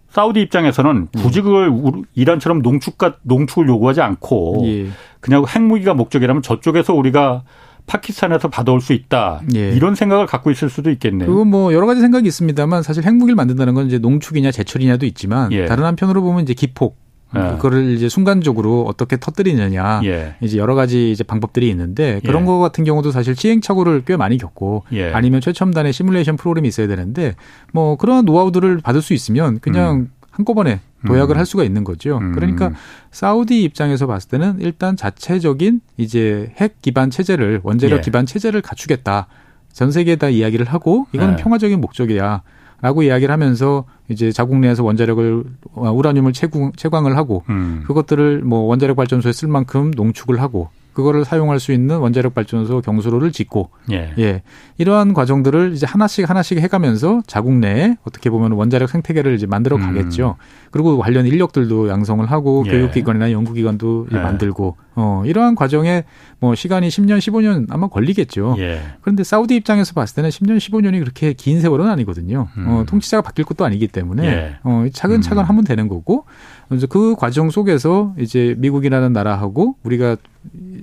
사우디 0.09 0.41
입장에서는 0.41 1.09
굳이 1.17 1.41
그걸 1.41 1.73
이란처럼 2.15 2.63
농축과 2.63 3.19
농축을 3.23 3.69
요구하지 3.69 4.01
않고 4.01 4.63
예. 4.65 4.89
그냥 5.21 5.45
핵무기가 5.47 5.95
목적이라면 5.95 6.43
저쪽에서 6.43 6.95
우리가 6.95 7.45
파키스탄에서 7.91 8.49
받아올 8.49 8.81
수 8.81 8.93
있다. 8.93 9.43
예. 9.57 9.71
이런 9.71 9.97
생각을 9.97 10.27
갖고 10.27 10.51
있을 10.53 10.71
수도 10.71 10.91
있겠네요. 10.91 11.29
그거 11.29 11.45
뭐 11.45 11.75
여러 11.75 11.87
가지 11.87 12.01
생각이 12.01 12.27
있습니다만 12.29 12.85
사실 12.85 13.05
핵무기를 13.05 13.35
만든다는 13.35 13.75
건 13.75 13.87
이제 13.87 13.99
농축이냐 13.99 14.53
제철이냐도 14.53 15.07
있지만 15.07 15.51
예. 15.53 15.67
다른 15.67 15.85
한편으로 15.85 16.23
보면 16.23 16.45
이제 16.45 16.55
기폭 16.55 16.97
예. 17.37 17.41
그거를 17.41 17.91
이제 17.91 18.09
순간적으로 18.09 18.85
어떻게 18.87 19.17
터뜨리느냐 19.19 20.03
예. 20.05 20.35
이제 20.41 20.59
여러 20.59 20.75
가지 20.75 21.11
이제 21.11 21.25
방법들이 21.25 21.69
있는데 21.71 22.21
그런 22.25 22.43
예. 22.43 22.47
거 22.47 22.59
같은 22.59 22.85
경우도 22.85 23.11
사실 23.11 23.35
시행착오를 23.35 24.05
꽤 24.05 24.17
많이 24.17 24.39
겪고 24.39 24.85
예. 24.93 25.13
아니면 25.13 25.41
최첨단의 25.41 25.93
시뮬레이션 25.93 26.37
프로그램이 26.37 26.69
있어야 26.69 26.87
되는데 26.87 27.35
뭐 27.73 27.97
그런 27.97 28.25
노하우들을 28.25 28.81
받을 28.83 29.03
수 29.03 29.15
있으면 29.15 29.59
그냥 29.61 29.97
음. 29.97 30.11
한꺼번에 30.41 30.81
도약을 31.07 31.37
음. 31.37 31.39
할 31.39 31.47
수가 31.47 31.65
있는 31.65 31.85
거죠. 31.85 32.19
음. 32.19 32.33
그러니까 32.33 32.73
사우디 33.11 33.63
입장에서 33.63 34.07
봤을 34.07 34.29
때는 34.29 34.57
일단 34.61 34.97
자체적인 34.97 35.81
이제 35.97 36.53
핵 36.57 36.81
기반 36.83 37.11
체제를 37.11 37.61
원자력 37.63 37.99
예. 37.99 38.03
기반 38.03 38.27
체제를 38.27 38.63
갖추겠다. 38.63 39.27
전 39.73 39.93
세계에 39.93 40.17
다 40.17 40.29
이야기를 40.29 40.67
하고 40.67 41.07
이거는 41.13 41.37
네. 41.37 41.43
평화적인 41.43 41.81
목적이야. 41.81 42.43
라고 42.83 43.03
이야기를 43.03 43.31
하면서 43.31 43.85
이제 44.09 44.33
자국 44.33 44.59
내에서 44.59 44.83
원자력을 44.83 45.45
우라늄을 45.75 46.33
채광, 46.33 46.73
채광을 46.77 47.15
하고 47.15 47.45
음. 47.51 47.85
그것들을 47.87 48.41
뭐 48.41 48.61
원자력 48.61 48.97
발전소에 48.97 49.33
쓸 49.33 49.49
만큼 49.49 49.91
농축을 49.95 50.41
하고 50.41 50.71
그거를 51.01 51.25
사용할 51.25 51.59
수 51.61 51.73
있는 51.73 51.99
원자력 51.99 52.35
발전소 52.35 52.83
경수로를 52.83 53.33
짓고 53.33 53.71
예. 53.91 54.13
예. 54.19 54.43
이러한 54.77 55.15
과정들을 55.15 55.73
이제 55.75 55.87
하나씩 55.87 56.29
하나씩 56.29 56.59
해가면서 56.59 57.23
자국 57.27 57.55
내에 57.55 57.97
어떻게 58.05 58.29
보면 58.29 58.53
원자력 58.53 58.91
생태계를 58.91 59.35
이제 59.35 59.47
만들어 59.47 59.77
음. 59.77 59.83
가겠죠. 59.83 60.37
음. 60.39 60.71
그리고 60.71 60.99
관련 60.99 61.27
인력들도 61.27 61.89
양성을 61.89 62.25
하고 62.31 62.65
예. 62.67 62.71
교육기관이나 62.71 63.33
연구기관도 63.33 64.09
예. 64.13 64.17
만들고 64.17 64.77
어 64.97 65.23
이러한 65.25 65.55
과정에 65.55 66.05
뭐 66.39 66.55
시간이 66.55 66.89
10년, 66.89 67.19
15년 67.19 67.67
아마 67.71 67.89
걸리겠죠. 67.89 68.57
예. 68.59 68.81
그런데 69.01 69.25
사우디 69.25 69.55
입장에서 69.57 69.95
봤을 69.95 70.17
때는 70.17 70.31
10년, 70.31 70.59
15년이 70.59 70.99
그렇게 71.01 71.33
긴 71.33 71.61
세월은 71.61 71.89
아니거든요. 71.89 72.49
음. 72.59 72.67
어, 72.69 72.85
통치자가 72.87 73.23
바뀔 73.23 73.45
것도 73.47 73.65
아니기 73.65 73.89
때문에 73.89 74.27
예. 74.27 74.57
어, 74.65 74.85
차근차근 74.93 75.45
음. 75.45 75.49
하면 75.49 75.65
되는 75.65 75.89
거고 75.89 76.27
이제 76.73 76.87
그 76.89 77.15
과정 77.17 77.51
속에서 77.51 78.15
이제 78.19 78.55
미국이라는 78.59 79.13
나라하고 79.13 79.77
우리가 79.83 80.17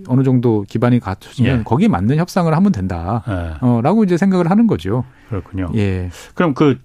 어느 0.08 0.24
정도 0.24 0.66
기반이 0.68 1.00
갖춰지면 1.00 1.60
예. 1.60 1.64
거기에 1.64 1.88
맞는 1.88 2.18
협상을 2.18 2.54
하면 2.54 2.72
된다. 2.72 3.24
예. 3.28 3.54
어, 3.62 3.82
라고 3.82 4.04
이제 4.04 4.18
생각을 4.18 4.50
하는 4.50 4.68
거죠. 4.68 5.06
그렇군요. 5.30 5.70
예. 5.76 6.10
그럼 6.34 6.54
그 6.54 6.80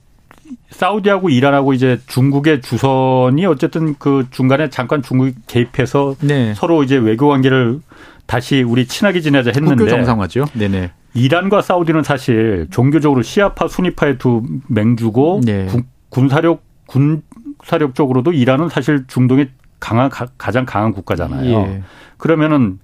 사우디하고 0.70 1.30
이란하고 1.30 1.72
이제 1.72 2.00
중국의 2.06 2.60
주선이 2.62 3.46
어쨌든 3.46 3.94
그 3.98 4.26
중간에 4.30 4.70
잠깐 4.70 5.02
중국이 5.02 5.34
개입해서 5.46 6.16
네. 6.20 6.54
서로 6.54 6.82
이제 6.82 6.96
외교 6.96 7.28
관계를 7.28 7.80
다시 8.26 8.62
우리 8.62 8.86
친하게 8.86 9.20
지내자 9.20 9.52
했는데 9.54 9.88
정상화죠. 9.88 10.46
네네. 10.54 10.90
이란과 11.14 11.62
사우디는 11.62 12.02
사실 12.02 12.66
종교적으로 12.70 13.22
시아파 13.22 13.68
순위파의 13.68 14.18
두 14.18 14.42
맹주고 14.68 15.42
네. 15.44 15.66
군, 15.66 15.84
군사력 16.08 16.62
군 16.86 17.22
사력 17.62 17.94
적으로도 17.94 18.32
이란은 18.32 18.68
사실 18.68 19.06
중동의 19.06 19.50
강한 19.80 20.10
가장 20.38 20.64
강한 20.64 20.92
국가잖아요. 20.92 21.58
예. 21.58 21.82
그러면은 22.16 22.78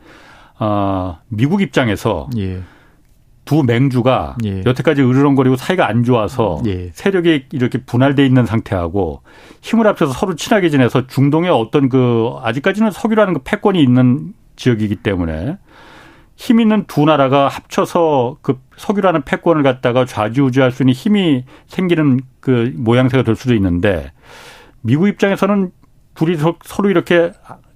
어, 0.59 1.19
미국 1.29 1.63
입장에서 1.63 2.29
예. 2.37 2.61
두 3.45 3.63
맹주가 3.63 4.37
예. 4.45 4.63
여태까지 4.67 5.01
으르렁거리고 5.03 5.57
사이가 5.57 5.89
안 5.89 6.05
좋아서 6.05 6.61
예. 6.67 6.91
세력이 6.93 7.47
이렇게 7.53 7.79
분할돼 7.79 8.27
있는 8.27 8.45
상태하고 8.45 9.23
힘을 9.63 9.87
합쳐서 9.87 10.13
서로 10.13 10.35
친하게 10.35 10.69
지내서 10.69 11.07
중동의 11.07 11.51
어떤 11.51 11.89
그 11.89 12.33
아직까지는 12.43 12.91
석유라는 12.91 13.35
그 13.35 13.41
패권이 13.45 13.83
있는 13.83 14.35
지역이기 14.57 14.97
때문에 14.97 15.57
힘 16.37 16.61
있는 16.61 16.85
두 16.87 17.05
나라가 17.05 17.49
합쳐서 17.49 18.37
그 18.43 18.61
석유라는 18.77 19.23
패권을 19.23 19.63
갖다가 19.63 20.05
좌지우지할 20.05 20.71
수 20.71 20.83
있는 20.83 20.93
힘이 20.93 21.45
생기는 21.67 22.21
그 22.41 22.73
모양새가 22.77 23.23
될 23.23 23.35
수도 23.35 23.55
있는데 23.55 24.13
미국 24.83 25.09
입장에서는 25.09 25.71
둘이 26.15 26.37
서로 26.65 26.91
이렇게 26.91 27.33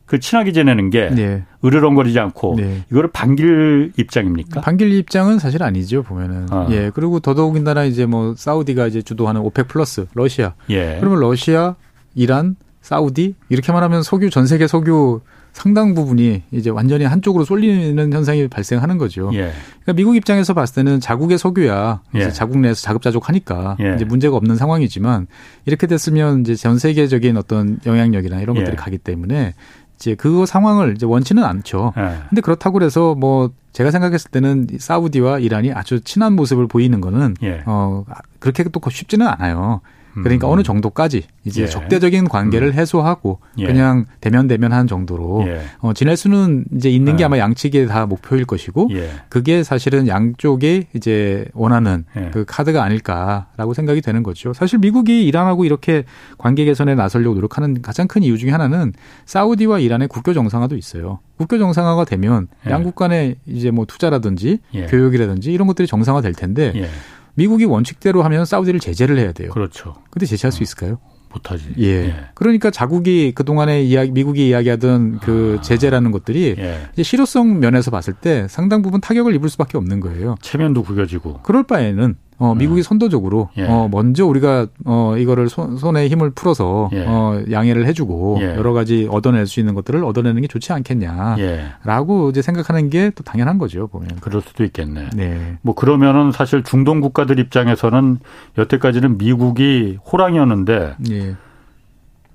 그 0.07 0.21
친하게 0.21 0.53
지내는 0.53 0.91
게 0.91 1.09
네. 1.09 1.45
으르렁거리지 1.65 2.19
않고 2.19 2.57
네. 2.59 2.85
이거를 2.91 3.11
반길 3.13 3.93
입장입니까? 3.97 4.61
반길 4.61 4.93
입장은 4.93 5.39
사실 5.39 5.63
아니죠 5.63 6.03
보면은 6.03 6.53
어. 6.53 6.67
예 6.71 6.91
그리고 6.93 7.21
더더욱이나 7.21 7.85
이제 7.85 8.05
뭐 8.05 8.35
사우디가 8.37 8.89
이제 8.89 9.01
주도하는 9.01 9.41
오펙 9.41 9.69
플러스 9.69 10.07
러시아 10.15 10.55
예. 10.71 10.99
그러면 11.01 11.21
러시아 11.21 11.77
이란 12.15 12.57
사우디 12.83 13.37
이렇게만 13.49 13.83
하면 13.85 14.03
석유 14.03 14.29
전 14.29 14.47
세계 14.47 14.67
석유 14.67 15.21
상당 15.53 15.95
부분이 15.95 16.43
이제 16.51 16.71
완전히 16.71 17.05
한쪽으로 17.05 17.45
쏠리는 17.45 18.13
현상이 18.13 18.49
발생하는 18.49 18.99
거죠. 18.99 19.31
예. 19.35 19.53
그러니까 19.83 19.93
미국 19.95 20.17
입장에서 20.17 20.55
봤을 20.55 20.77
때는 20.77 21.01
자국의 21.01 21.39
석유야 21.39 22.01
예. 22.15 22.31
자국 22.31 22.59
내에서 22.59 22.81
자급자족하니까 22.83 23.77
예. 23.81 23.95
이제 23.95 24.05
문제가 24.05 24.37
없는 24.37 24.57
상황이지만 24.57 25.27
이렇게 25.67 25.87
됐으면 25.87 26.41
이제 26.41 26.55
전 26.55 26.79
세계적인 26.79 27.37
어떤 27.37 27.79
영향력이나 27.85 28.41
이런 28.41 28.57
것들이 28.57 28.73
예. 28.73 28.77
가기 28.77 28.99
때문에 28.99 29.55
이제 29.97 30.15
그 30.15 30.47
상황을 30.47 30.95
이제 30.97 31.07
원치는 31.07 31.45
않죠. 31.45 31.93
예. 31.99 32.19
근데 32.31 32.41
그렇다고 32.41 32.79
그래서 32.79 33.15
뭐 33.15 33.51
제가 33.73 33.91
생각했을 33.91 34.31
때는 34.31 34.67
사우디와 34.79 35.39
이란이 35.39 35.73
아주 35.73 36.01
친한 36.01 36.35
모습을 36.35 36.67
보이는 36.67 37.01
거는 37.01 37.37
예. 37.43 37.63
어 37.67 38.05
그렇게 38.39 38.65
또 38.65 38.81
쉽지는 38.91 39.27
않아요. 39.29 39.81
그러니까 40.15 40.49
음. 40.49 40.53
어느 40.53 40.63
정도까지 40.63 41.23
이제 41.45 41.63
예. 41.63 41.67
적대적인 41.67 42.29
관계를 42.29 42.69
음. 42.69 42.73
해소하고 42.75 43.39
예. 43.59 43.67
그냥 43.67 44.07
대면 44.21 44.47
대면한 44.47 44.87
정도로 44.87 45.45
예. 45.47 45.61
어, 45.79 45.93
지낼 45.93 46.17
수는 46.17 46.65
이제 46.75 46.91
있는 46.91 47.17
게 47.17 47.23
예. 47.23 47.27
아마 47.27 47.39
양측의 47.39 47.87
다 47.87 48.07
목표일 48.07 48.45
것이고 48.45 48.89
예. 48.93 49.11
그게 49.29 49.63
사실은 49.63 50.09
양쪽에 50.09 50.89
이제 50.95 51.47
원하는 51.55 52.05
예. 52.17 52.31
그 52.33 52.45
카드가 52.47 52.83
아닐까라고 52.83 53.75
생각이 53.75 54.01
되는 54.01 54.23
거죠. 54.23 54.53
사실 54.53 54.79
미국이 54.79 55.27
이란하고 55.27 55.65
이렇게 55.65 56.05
관계 56.39 56.65
개선에 56.65 56.95
나서려고 56.95 57.35
노력하는 57.35 57.81
가장 57.83 58.07
큰 58.07 58.23
이유 58.23 58.37
중에 58.39 58.51
하나는 58.51 58.93
사우디와 59.25 59.79
이란의 59.79 60.09
국교 60.09 60.35
정상화도 60.35 60.77
있어요. 60.77 61.21
국교 61.39 61.59
정상화가 61.59 62.05
되면 62.05 62.47
양국 62.69 62.95
간에 62.95 63.35
이제 63.47 63.71
뭐 63.71 63.85
투자라든지 63.85 64.59
교육이라든지 64.89 65.53
이런 65.53 65.67
것들이 65.67 65.89
정상화될 65.89 66.35
텐데 66.35 66.89
미국이 67.35 67.65
원칙대로 67.65 68.23
하면 68.23 68.45
사우디를 68.45 68.81
제재를 68.81 69.19
해야 69.19 69.33
돼요. 69.33 69.51
그렇죠. 69.51 69.95
근데 70.11 70.27
제재할 70.27 70.53
수 70.53 70.61
어, 70.61 70.63
있을까요? 70.63 70.99
못하지. 71.33 71.73
예. 71.79 71.87
예. 71.87 72.15
그러니까 72.35 72.71
자국이 72.71 73.33
그동안에 73.35 73.83
이야기, 73.83 74.11
미국이 74.11 74.49
이야기하던 74.49 75.21
그 75.21 75.57
아. 75.59 75.63
제재라는 75.63 76.11
것들이 76.13 76.57
예. 76.59 76.89
이제 76.93 77.03
실효성 77.03 77.59
면에서 77.61 77.91
봤을 77.91 78.13
때 78.13 78.47
상당 78.49 78.83
부분 78.83 79.01
타격을 79.01 79.35
입을 79.35 79.49
수밖에 79.49 79.79
없는 79.79 80.01
거예요. 80.01 80.37
체면도 80.43 80.83
구겨지고. 80.83 81.41
그럴 81.43 81.63
바에는 81.63 82.17
어, 82.43 82.55
미국이 82.57 82.81
음. 82.81 82.83
선도적으로 82.83 83.51
예. 83.57 83.67
어, 83.69 83.89
먼저 83.91 84.27
우리가 84.27 84.67
어, 84.85 85.15
이거를 85.17 85.49
손, 85.49 85.77
손에 85.77 86.09
힘을 86.09 86.31
풀어서 86.31 86.91
예. 86.93 87.05
어, 87.07 87.43
양해를 87.51 87.87
해주고 87.87 88.39
예. 88.41 88.57
여러 88.57 88.73
가지 88.73 89.07
얻어낼 89.11 89.47
수 89.47 89.61
있는 89.61 89.75
것들을 89.75 90.03
얻어내는 90.05 90.43
게 90.43 90.49
좋지 90.49 90.73
않겠냐라고 90.73 92.27
예. 92.27 92.31
이제 92.31 92.43
생각하는 92.43 92.91
게 92.91 93.13
또 93.15 93.23
당연한 93.25 93.59
거죠 93.59 93.87
보면. 93.89 94.09
그럴 94.21 94.43
수도 94.43 94.65
있겠네. 94.65 95.11
네. 95.15 95.59
뭐 95.63 95.75
그러면은 95.75 96.33
사실 96.33 96.63
중동 96.63 97.01
국가들 97.01 97.39
입장에서는 97.39 98.19
여태까지는 98.59 99.19
미국이 99.19 99.99
호랑이였는데. 100.11 100.97
예. 101.11 101.37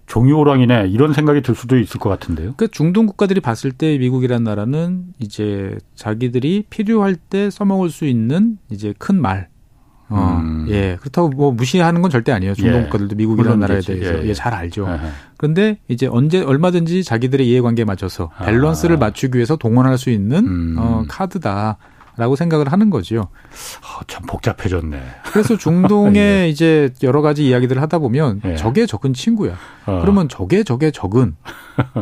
종이 0.06 0.32
호랑이네 0.32 0.88
이런 0.88 1.12
생각이 1.12 1.42
들 1.42 1.54
수도 1.54 1.78
있을 1.78 2.00
것 2.00 2.10
같은데요. 2.10 2.54
그 2.56 2.70
중동 2.70 3.08
국가들이 3.08 3.42
봤을 3.42 3.74
때 3.74 3.98
미국이란 3.98 4.42
나라는 4.44 5.04
이제 5.20 5.78
자기들이 5.96 6.64
필요할 6.70 7.18
때 7.18 7.50
써먹을 7.50 7.90
수 7.90 8.06
있는 8.06 8.58
이제 8.70 8.94
큰 8.98 9.22
말, 9.22 9.50
어, 10.10 10.42
음. 10.42 10.66
예. 10.70 10.98
그렇다고 11.00 11.30
뭐 11.30 11.52
무시하는 11.52 12.02
건 12.02 12.10
절대 12.10 12.32
아니에요. 12.32 12.54
중동 12.54 12.80
예. 12.80 12.84
국가들도 12.84 13.16
미국이라는 13.16 13.60
나라에 13.60 13.82
대해서 13.82 14.24
예, 14.24 14.30
예. 14.30 14.34
잘 14.34 14.54
알죠. 14.54 14.88
예. 14.90 15.10
그런데 15.38 15.80
이제 15.88 16.08
언제 16.08 16.42
얼마든지 16.42 17.04
자기들의 17.04 17.48
이해관계에 17.48 17.86
맞춰서 17.86 18.32
아. 18.38 18.46
밸런스를 18.46 18.96
아. 18.96 19.00
맞추기 19.00 19.38
위해서 19.38 19.56
동원할 19.58 19.98
수 19.98 20.10
있는 20.10 20.46
음. 20.46 20.76
어, 20.78 21.04
카드다. 21.08 21.78
라고 22.20 22.36
생각을 22.36 22.72
하는 22.72 22.90
거죠. 22.90 23.20
어, 23.20 24.02
참 24.08 24.26
복잡해졌네. 24.26 25.00
그래서 25.32 25.56
중동에 25.56 26.18
예. 26.46 26.50
이제 26.50 26.90
여러 27.04 27.22
가지 27.22 27.46
이야기들을 27.48 27.80
하다 27.80 28.00
보면 28.00 28.42
예. 28.44 28.56
적의 28.56 28.88
적은 28.88 29.14
친구야. 29.14 29.54
어. 29.86 30.00
그러면 30.02 30.28
적의 30.28 30.66
적의 30.66 30.92
적은 30.92 31.36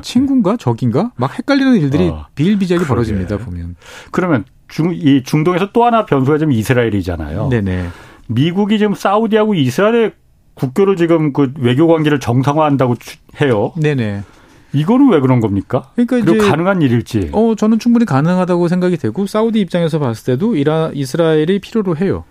친구인가 0.01 0.55
적인가? 0.55 1.11
막 1.17 1.37
헷갈리는 1.37 1.75
일들이 1.75 2.07
어. 2.07 2.27
비일비재하게 2.33 2.87
벌어집니다. 2.87 3.39
보면. 3.39 3.75
그러면 4.11 4.45
중, 4.67 4.93
이 4.93 5.23
중동에서 5.23 5.69
또 5.71 5.86
하나 5.86 6.06
변수가 6.06 6.38
좀 6.38 6.51
이스라엘이잖아요. 6.51 7.49
네네. 7.49 7.88
미국이 8.28 8.78
지금 8.78 8.93
사우디하고 8.95 9.56
이스라엘의 9.56 10.13
국교를 10.56 10.95
지금 10.95 11.34
그 11.34 11.54
외교 11.60 11.88
관계를 11.88 12.19
정상화한다고 12.19 12.95
해요. 13.41 13.73
네네. 13.78 14.23
이거는 14.73 15.10
왜 15.10 15.19
그런 15.21 15.39
겁니까? 15.39 15.91
그러니까 15.95 16.17
이제 16.17 16.38
가능한 16.38 16.82
일일지. 16.82 17.30
어, 17.32 17.56
저는 17.56 17.80
충분히 17.80 18.06
가능하다고 18.06 18.67
생각이 18.67 18.97
되고 18.97 19.25
사우디 19.25 19.60
입장에서 19.60 19.99
봤을 19.99 20.25
때도 20.25 20.56
이라 20.56 20.91
이스라엘이 20.93 21.59
필요로 21.59 21.95
해요. 21.97 22.26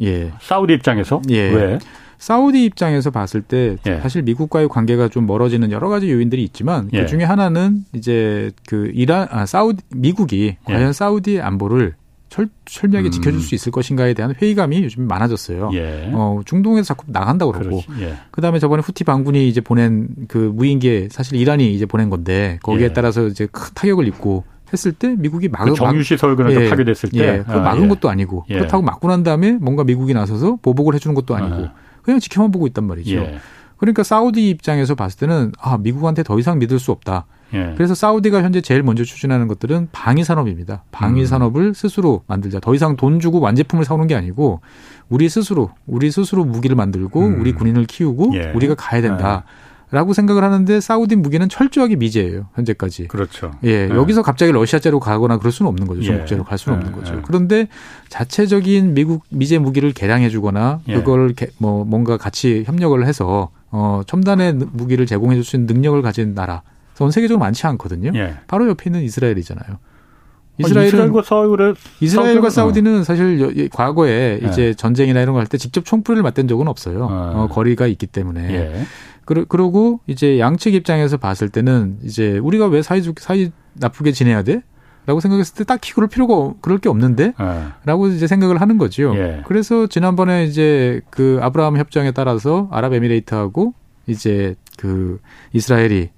예. 0.00 0.32
사우디 0.40 0.72
입장에서 0.74 1.20
예. 1.30 1.50
왜? 1.50 1.78
사우디 2.20 2.64
입장에서 2.66 3.10
봤을 3.10 3.40
때 3.40 3.78
예. 3.86 3.98
사실 4.00 4.22
미국과의 4.22 4.68
관계가 4.68 5.08
좀 5.08 5.26
멀어지는 5.26 5.72
여러 5.72 5.88
가지 5.88 6.12
요인들이 6.12 6.44
있지만 6.44 6.88
그 6.90 6.98
예. 6.98 7.06
중에 7.06 7.24
하나는 7.24 7.84
이제 7.94 8.50
그 8.68 8.90
이란 8.94 9.26
아 9.30 9.46
사우디 9.46 9.82
미국이 9.96 10.56
예. 10.68 10.72
과연 10.72 10.92
사우디의 10.92 11.40
안보를 11.40 11.94
철, 12.28 12.48
철저하게 12.66 13.08
음. 13.08 13.10
지켜줄 13.10 13.40
수 13.40 13.54
있을 13.54 13.72
것인가에 13.72 14.12
대한 14.12 14.34
회의감이 14.40 14.84
요즘 14.84 15.08
많아졌어요. 15.08 15.70
예. 15.72 16.10
어, 16.12 16.42
중동에서 16.44 16.88
자꾸 16.88 17.06
나간다고 17.08 17.52
그러고. 17.52 17.82
예. 18.00 18.14
그 18.30 18.42
다음에 18.42 18.58
저번에 18.58 18.82
후티 18.82 19.02
반군이 19.04 19.48
이제 19.48 19.62
보낸 19.62 20.08
그 20.28 20.36
무인기에 20.54 21.08
사실 21.10 21.36
이란이 21.36 21.74
이제 21.74 21.86
보낸 21.86 22.10
건데 22.10 22.58
거기에 22.62 22.84
예. 22.84 22.92
따라서 22.92 23.26
이제 23.26 23.48
큰 23.50 23.70
타격을 23.74 24.06
입고 24.06 24.44
했을 24.74 24.92
때 24.92 25.16
미국이 25.18 25.48
막은 25.48 25.72
그 25.72 25.74
정유시설 25.74 26.36
그러니까 26.36 26.62
예, 26.62 26.68
파괴됐을 26.68 27.08
때 27.10 27.18
예, 27.18 27.42
그 27.44 27.52
아, 27.52 27.60
막은 27.60 27.84
예. 27.84 27.88
것도 27.88 28.10
아니고 28.10 28.44
예. 28.50 28.54
그렇다고 28.58 28.82
막고 28.82 29.08
난 29.08 29.22
다음에 29.22 29.52
뭔가 29.52 29.84
미국이 29.84 30.12
나서서 30.14 30.58
보복을 30.62 30.94
해주는 30.94 31.14
것도 31.14 31.34
아니고 31.34 31.54
아. 31.54 31.74
그냥 32.02 32.20
지켜만 32.20 32.50
보고 32.50 32.66
있단 32.66 32.84
말이죠. 32.84 33.16
예. 33.16 33.38
그러니까 33.76 34.02
사우디 34.02 34.50
입장에서 34.50 34.94
봤을 34.94 35.18
때는 35.18 35.52
아 35.58 35.78
미국한테 35.78 36.22
더 36.22 36.38
이상 36.38 36.58
믿을 36.58 36.78
수 36.78 36.92
없다. 36.92 37.26
예. 37.54 37.72
그래서 37.76 37.94
사우디가 37.94 38.42
현재 38.42 38.60
제일 38.60 38.82
먼저 38.82 39.04
추진하는 39.04 39.48
것들은 39.48 39.88
방위 39.90 40.22
산업입니다. 40.22 40.84
방위 40.92 41.22
음. 41.22 41.26
산업을 41.26 41.74
스스로 41.74 42.22
만들자. 42.26 42.60
더 42.60 42.74
이상 42.74 42.96
돈 42.96 43.20
주고 43.20 43.40
완제품을 43.40 43.84
사오는 43.84 44.06
게 44.06 44.14
아니고 44.14 44.60
우리 45.08 45.28
스스로 45.28 45.70
우리 45.86 46.10
스스로 46.10 46.44
무기를 46.44 46.76
만들고 46.76 47.20
음. 47.20 47.40
우리 47.40 47.52
군인을 47.52 47.86
키우고 47.86 48.32
예. 48.34 48.52
우리가 48.54 48.74
가야 48.74 49.00
된다. 49.00 49.44
예. 49.46 49.69
라고 49.92 50.12
생각을 50.12 50.44
하는데 50.44 50.80
사우디 50.80 51.16
무기는 51.16 51.48
철저하게 51.48 51.96
미제예요. 51.96 52.46
현재까지. 52.54 53.08
그렇죠. 53.08 53.50
예. 53.64 53.88
네. 53.88 53.94
여기서 53.94 54.22
갑자기 54.22 54.52
러시아제로 54.52 55.00
가거나 55.00 55.38
그럴 55.38 55.50
수는 55.50 55.68
없는 55.68 55.86
거죠. 55.88 56.02
중국제로 56.02 56.42
예. 56.42 56.48
갈 56.48 56.58
수는 56.58 56.78
예. 56.78 56.80
없는 56.84 56.98
거죠. 56.98 57.14
예. 57.16 57.20
그런데 57.24 57.66
자체적인 58.08 58.94
미국 58.94 59.24
미제 59.30 59.58
무기를 59.58 59.92
개량해 59.92 60.28
주거나 60.30 60.80
예. 60.88 60.94
그걸 60.94 61.34
뭐 61.58 61.84
뭔가 61.84 62.16
같이 62.16 62.62
협력을 62.66 63.04
해서 63.06 63.50
어 63.70 64.02
첨단의 64.06 64.54
무기를 64.72 65.06
제공해 65.06 65.34
줄 65.36 65.44
수 65.44 65.56
있는 65.56 65.66
능력을 65.74 66.00
가진 66.02 66.34
나라 66.34 66.62
전 66.94 67.10
세계적으로 67.10 67.40
많지 67.40 67.66
않거든요. 67.66 68.12
예. 68.14 68.34
바로 68.46 68.68
옆에 68.68 68.84
있는 68.90 69.02
이스라엘이잖아요. 69.02 69.78
이스라엘은 70.58 70.88
이스라엘과 70.88 71.22
사우디 71.22 71.74
이스라엘과 72.00 72.50
사우디는 72.50 73.02
사실 73.04 73.68
과거에 73.72 74.38
예. 74.42 74.46
이제 74.48 74.74
전쟁이나 74.74 75.22
이런 75.22 75.32
거 75.34 75.40
할 75.40 75.46
때 75.46 75.56
직접 75.56 75.84
총불을 75.86 76.22
맞댄 76.22 76.48
적은 76.48 76.68
없어요. 76.68 77.08
아. 77.10 77.32
어, 77.34 77.48
거리가 77.48 77.86
있기 77.86 78.06
때문에. 78.06 78.84
예. 79.30 79.34
그러, 79.34 79.44
그러고 79.44 80.00
이제 80.06 80.38
양측 80.38 80.74
입장에서 80.74 81.16
봤을 81.16 81.48
때는 81.48 81.98
이제 82.02 82.38
우리가 82.38 82.66
왜 82.66 82.82
사이 82.82 83.02
사이 83.18 83.52
나쁘게 83.74 84.12
지내야 84.12 84.42
돼? 84.42 84.62
라고 85.06 85.20
생각했을 85.20 85.54
때 85.54 85.64
딱히 85.64 85.92
그럴 85.94 86.08
필요가 86.08 86.54
그럴 86.60 86.78
게 86.78 86.88
없는데 86.88 87.32
예. 87.40 87.64
라고 87.84 88.08
이제 88.08 88.26
생각을 88.26 88.60
하는 88.60 88.76
거죠. 88.76 89.14
예. 89.16 89.42
그래서 89.46 89.86
지난번에 89.86 90.44
이제 90.44 91.00
그 91.10 91.38
아브라함 91.42 91.78
협정에 91.78 92.10
따라서 92.10 92.68
아랍에미레이트하고 92.70 93.74
이제 94.06 94.56
그 94.76 95.20
이스라엘이 95.52 96.10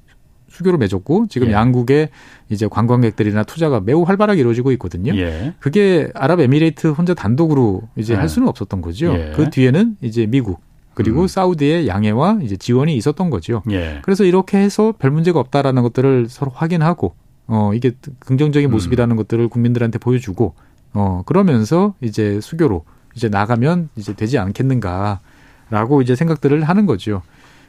수교를 0.48 0.78
맺었고 0.78 1.26
지금 1.28 1.48
예. 1.48 1.52
양국의 1.52 2.10
이제 2.50 2.68
관광객들이나 2.68 3.44
투자가 3.44 3.80
매우 3.80 4.02
활발하게 4.02 4.40
이루어지고 4.40 4.72
있거든요. 4.72 5.14
예. 5.16 5.54
그게 5.60 6.10
아랍에미레이트 6.14 6.88
혼자 6.88 7.14
단독으로 7.14 7.82
이제 7.96 8.14
예. 8.14 8.18
할 8.18 8.28
수는 8.28 8.48
없었던 8.48 8.80
거죠. 8.82 9.14
예. 9.14 9.32
그 9.34 9.50
뒤에는 9.50 9.96
이제 10.02 10.26
미국 10.26 10.60
그리고 10.94 11.22
음. 11.22 11.26
사우디의 11.26 11.88
양해와 11.88 12.38
이제 12.42 12.56
지원이 12.56 12.96
있었던 12.96 13.30
거죠. 13.30 13.62
예. 13.70 14.00
그래서 14.02 14.24
이렇게 14.24 14.58
해서 14.58 14.92
별 14.98 15.10
문제가 15.10 15.40
없다라는 15.40 15.82
것들을 15.82 16.28
서로 16.28 16.50
확인하고 16.54 17.14
어 17.46 17.72
이게 17.74 17.92
긍정적인 18.20 18.68
음. 18.68 18.72
모습이라는 18.72 19.14
음. 19.14 19.16
것들을 19.16 19.48
국민들한테 19.48 19.98
보여주고 19.98 20.54
어 20.94 21.22
그러면서 21.26 21.94
이제 22.00 22.40
수교로 22.40 22.84
이제 23.14 23.28
나가면 23.28 23.90
이제 23.96 24.14
되지 24.14 24.38
않겠는가라고 24.38 26.02
이제 26.02 26.14
생각들을 26.14 26.62
하는 26.62 26.86
거죠. 26.86 27.22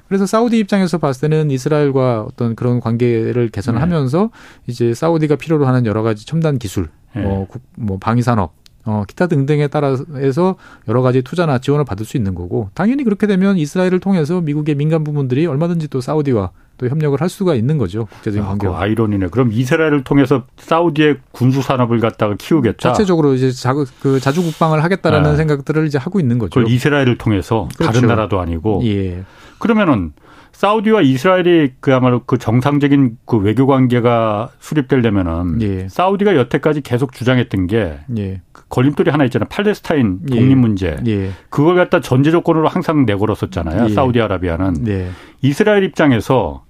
그래서 0.07 0.26
사우디 0.26 0.59
입장에서 0.59 0.97
봤을 0.97 1.30
때는 1.30 1.49
이스라엘과 1.49 2.21
어떤 2.21 2.55
그런 2.55 2.80
관계를 2.80 3.49
개선하면서 3.49 4.21
네. 4.21 4.30
이제 4.67 4.93
사우디가 4.93 5.38
필요로 5.38 5.65
하는 5.65 5.86
여러 5.86 6.03
가지 6.03 6.26
첨단 6.26 6.59
기술, 6.59 6.89
네. 7.15 7.24
뭐, 7.24 7.47
뭐 7.76 7.97
방위 7.97 8.21
산업, 8.21 8.53
어, 8.86 9.04
기타 9.08 9.28
등등에 9.28 9.68
따라서 9.68 10.56
여러 10.88 11.02
가지 11.02 11.22
투자나 11.22 11.60
지원을 11.60 11.86
받을 11.86 12.06
수 12.06 12.18
있는 12.18 12.36
거고 12.36 12.70
당연히 12.74 13.04
그렇게 13.04 13.28
되면 13.28 13.58
이스라엘을 13.58 14.00
통해서 14.00 14.42
미국의 14.42 14.76
민간 14.76 15.04
부문들이 15.04 15.46
얼마든지 15.46 15.88
또 15.88 16.02
사우디와 16.02 16.52
또 16.78 16.90
협력을 16.90 17.20
할 17.22 17.30
수가 17.30 17.56
있는 17.56 17.78
거죠 17.78 18.06
국제적인 18.06 18.46
관계. 18.46 18.68
아, 18.68 18.82
아이러니네. 18.82 19.28
그럼 19.28 19.52
이스라엘을 19.52 20.04
통해서 20.04 20.44
사우디의 20.58 21.18
군수 21.32 21.62
산업을 21.62 22.00
갖다가 22.00 22.36
키우겠다. 22.38 22.90
자체적으로 22.90 23.36
이제 23.36 23.52
자, 23.52 23.74
그 24.02 24.20
자주 24.20 24.44
국방을 24.44 24.84
하겠다라는 24.84 25.32
네. 25.32 25.38
생각들을 25.38 25.86
이제 25.86 25.98
하고 25.98 26.20
있는 26.20 26.40
거죠. 26.40 26.60
그걸 26.60 26.72
이스라엘을 26.72 27.18
통해서 27.18 27.70
그렇죠. 27.78 27.94
다른 27.94 28.08
나라도 28.08 28.40
아니고. 28.40 28.82
예. 28.86 29.24
그러면은 29.60 30.14
사우디와 30.54 31.01
이스라엘이 31.01 31.74
그야말로 31.80 32.22
그 32.26 32.38
정상적인 32.38 33.18
그 33.26 33.38
외교 33.38 33.68
관계가 33.68 34.51
수립되려면은 34.60 35.62
예. 35.62 35.88
사우디가 35.89 36.36
여태까지 36.36 36.82
계속 36.82 37.12
주장했던 37.12 37.68
게 37.68 37.99
예. 38.18 38.41
그 38.51 38.64
걸림돌이 38.70 39.10
하나 39.10 39.26
있잖아요. 39.26 39.47
팔레스타인 39.49 40.20
예. 40.32 40.36
독립 40.36 40.56
문제. 40.56 40.95
예. 41.08 41.32
그걸 41.49 41.76
갖다 41.76 41.99
전제 41.99 42.32
조건으로 42.32 42.68
항상 42.68 43.06
내걸었었잖아요. 43.06 43.86
예. 43.89 43.93
사우디아라비아는 43.93 44.88
예. 44.88 45.10
이스라엘 45.41 45.84
입장에서 45.84 46.64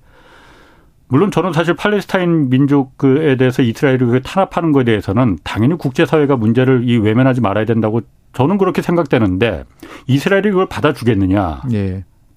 물론 1.10 1.30
저는 1.30 1.52
사실 1.52 1.76
팔레스타인 1.76 2.50
민족에 2.50 3.36
대해서 3.36 3.62
이스라엘이 3.62 4.00
그 4.00 4.22
탄압하는 4.24 4.72
것에 4.72 4.86
대해서는 4.86 5.38
당연히 5.44 5.78
국제사회가 5.78 6.38
문제를 6.38 6.90
이 6.90 6.98
외면하지 6.98 7.42
말아야 7.42 7.66
된다고 7.66 8.02
저는 8.32 8.58
그렇게 8.58 8.82
생각되는데 8.82 9.66
이스라엘이 10.08 10.50
그걸 10.50 10.68
받아주겠느냐. 10.68 11.64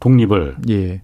독립을. 0.00 0.56
예. 0.68 1.00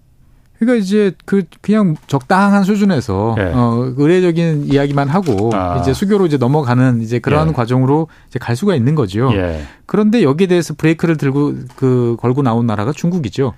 그러니까 0.59 0.81
이제 0.81 1.11
그 1.25 1.43
그냥 1.61 1.95
적당한 2.07 2.63
수준에서 2.63 3.35
예. 3.39 3.43
어 3.53 3.93
의례적인 3.97 4.71
이야기만 4.71 5.09
하고 5.09 5.51
아. 5.53 5.79
이제 5.81 5.93
수교로 5.93 6.25
이제 6.25 6.37
넘어가는 6.37 7.01
이제 7.01 7.19
그러한 7.19 7.49
예. 7.49 7.53
과정으로 7.53 8.07
이제 8.29 8.39
갈 8.39 8.55
수가 8.55 8.75
있는 8.75 8.95
거죠. 8.95 9.31
예. 9.33 9.63
그런데 9.85 10.23
여기에 10.23 10.47
대해서 10.47 10.73
브레이크를 10.73 11.17
들고 11.17 11.53
그 11.75 12.15
걸고 12.19 12.43
나온 12.43 12.65
나라가 12.65 12.91
중국이죠. 12.91 13.53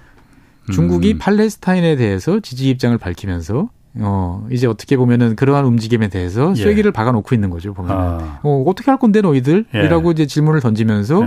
중국이 0.71 1.13
음. 1.13 1.17
팔레스타인에 1.19 1.95
대해서 1.95 2.39
지지 2.39 2.69
입장을 2.69 2.97
밝히면서 2.97 3.69
어, 3.99 4.45
이제 4.51 4.67
어떻게 4.67 4.97
보면은 4.97 5.35
그러한 5.35 5.65
움직임에 5.65 6.09
대해서 6.09 6.53
예. 6.57 6.61
쐐기를 6.61 6.91
박아놓고 6.91 7.33
있는 7.33 7.49
거죠, 7.49 7.73
보면. 7.73 7.91
아. 7.91 8.39
어, 8.43 8.63
어떻게 8.67 8.91
할 8.91 8.99
건데, 8.99 9.21
너희들? 9.21 9.65
예. 9.73 9.85
이라고 9.85 10.11
이제 10.11 10.25
질문을 10.25 10.59
던지면서 10.59 11.23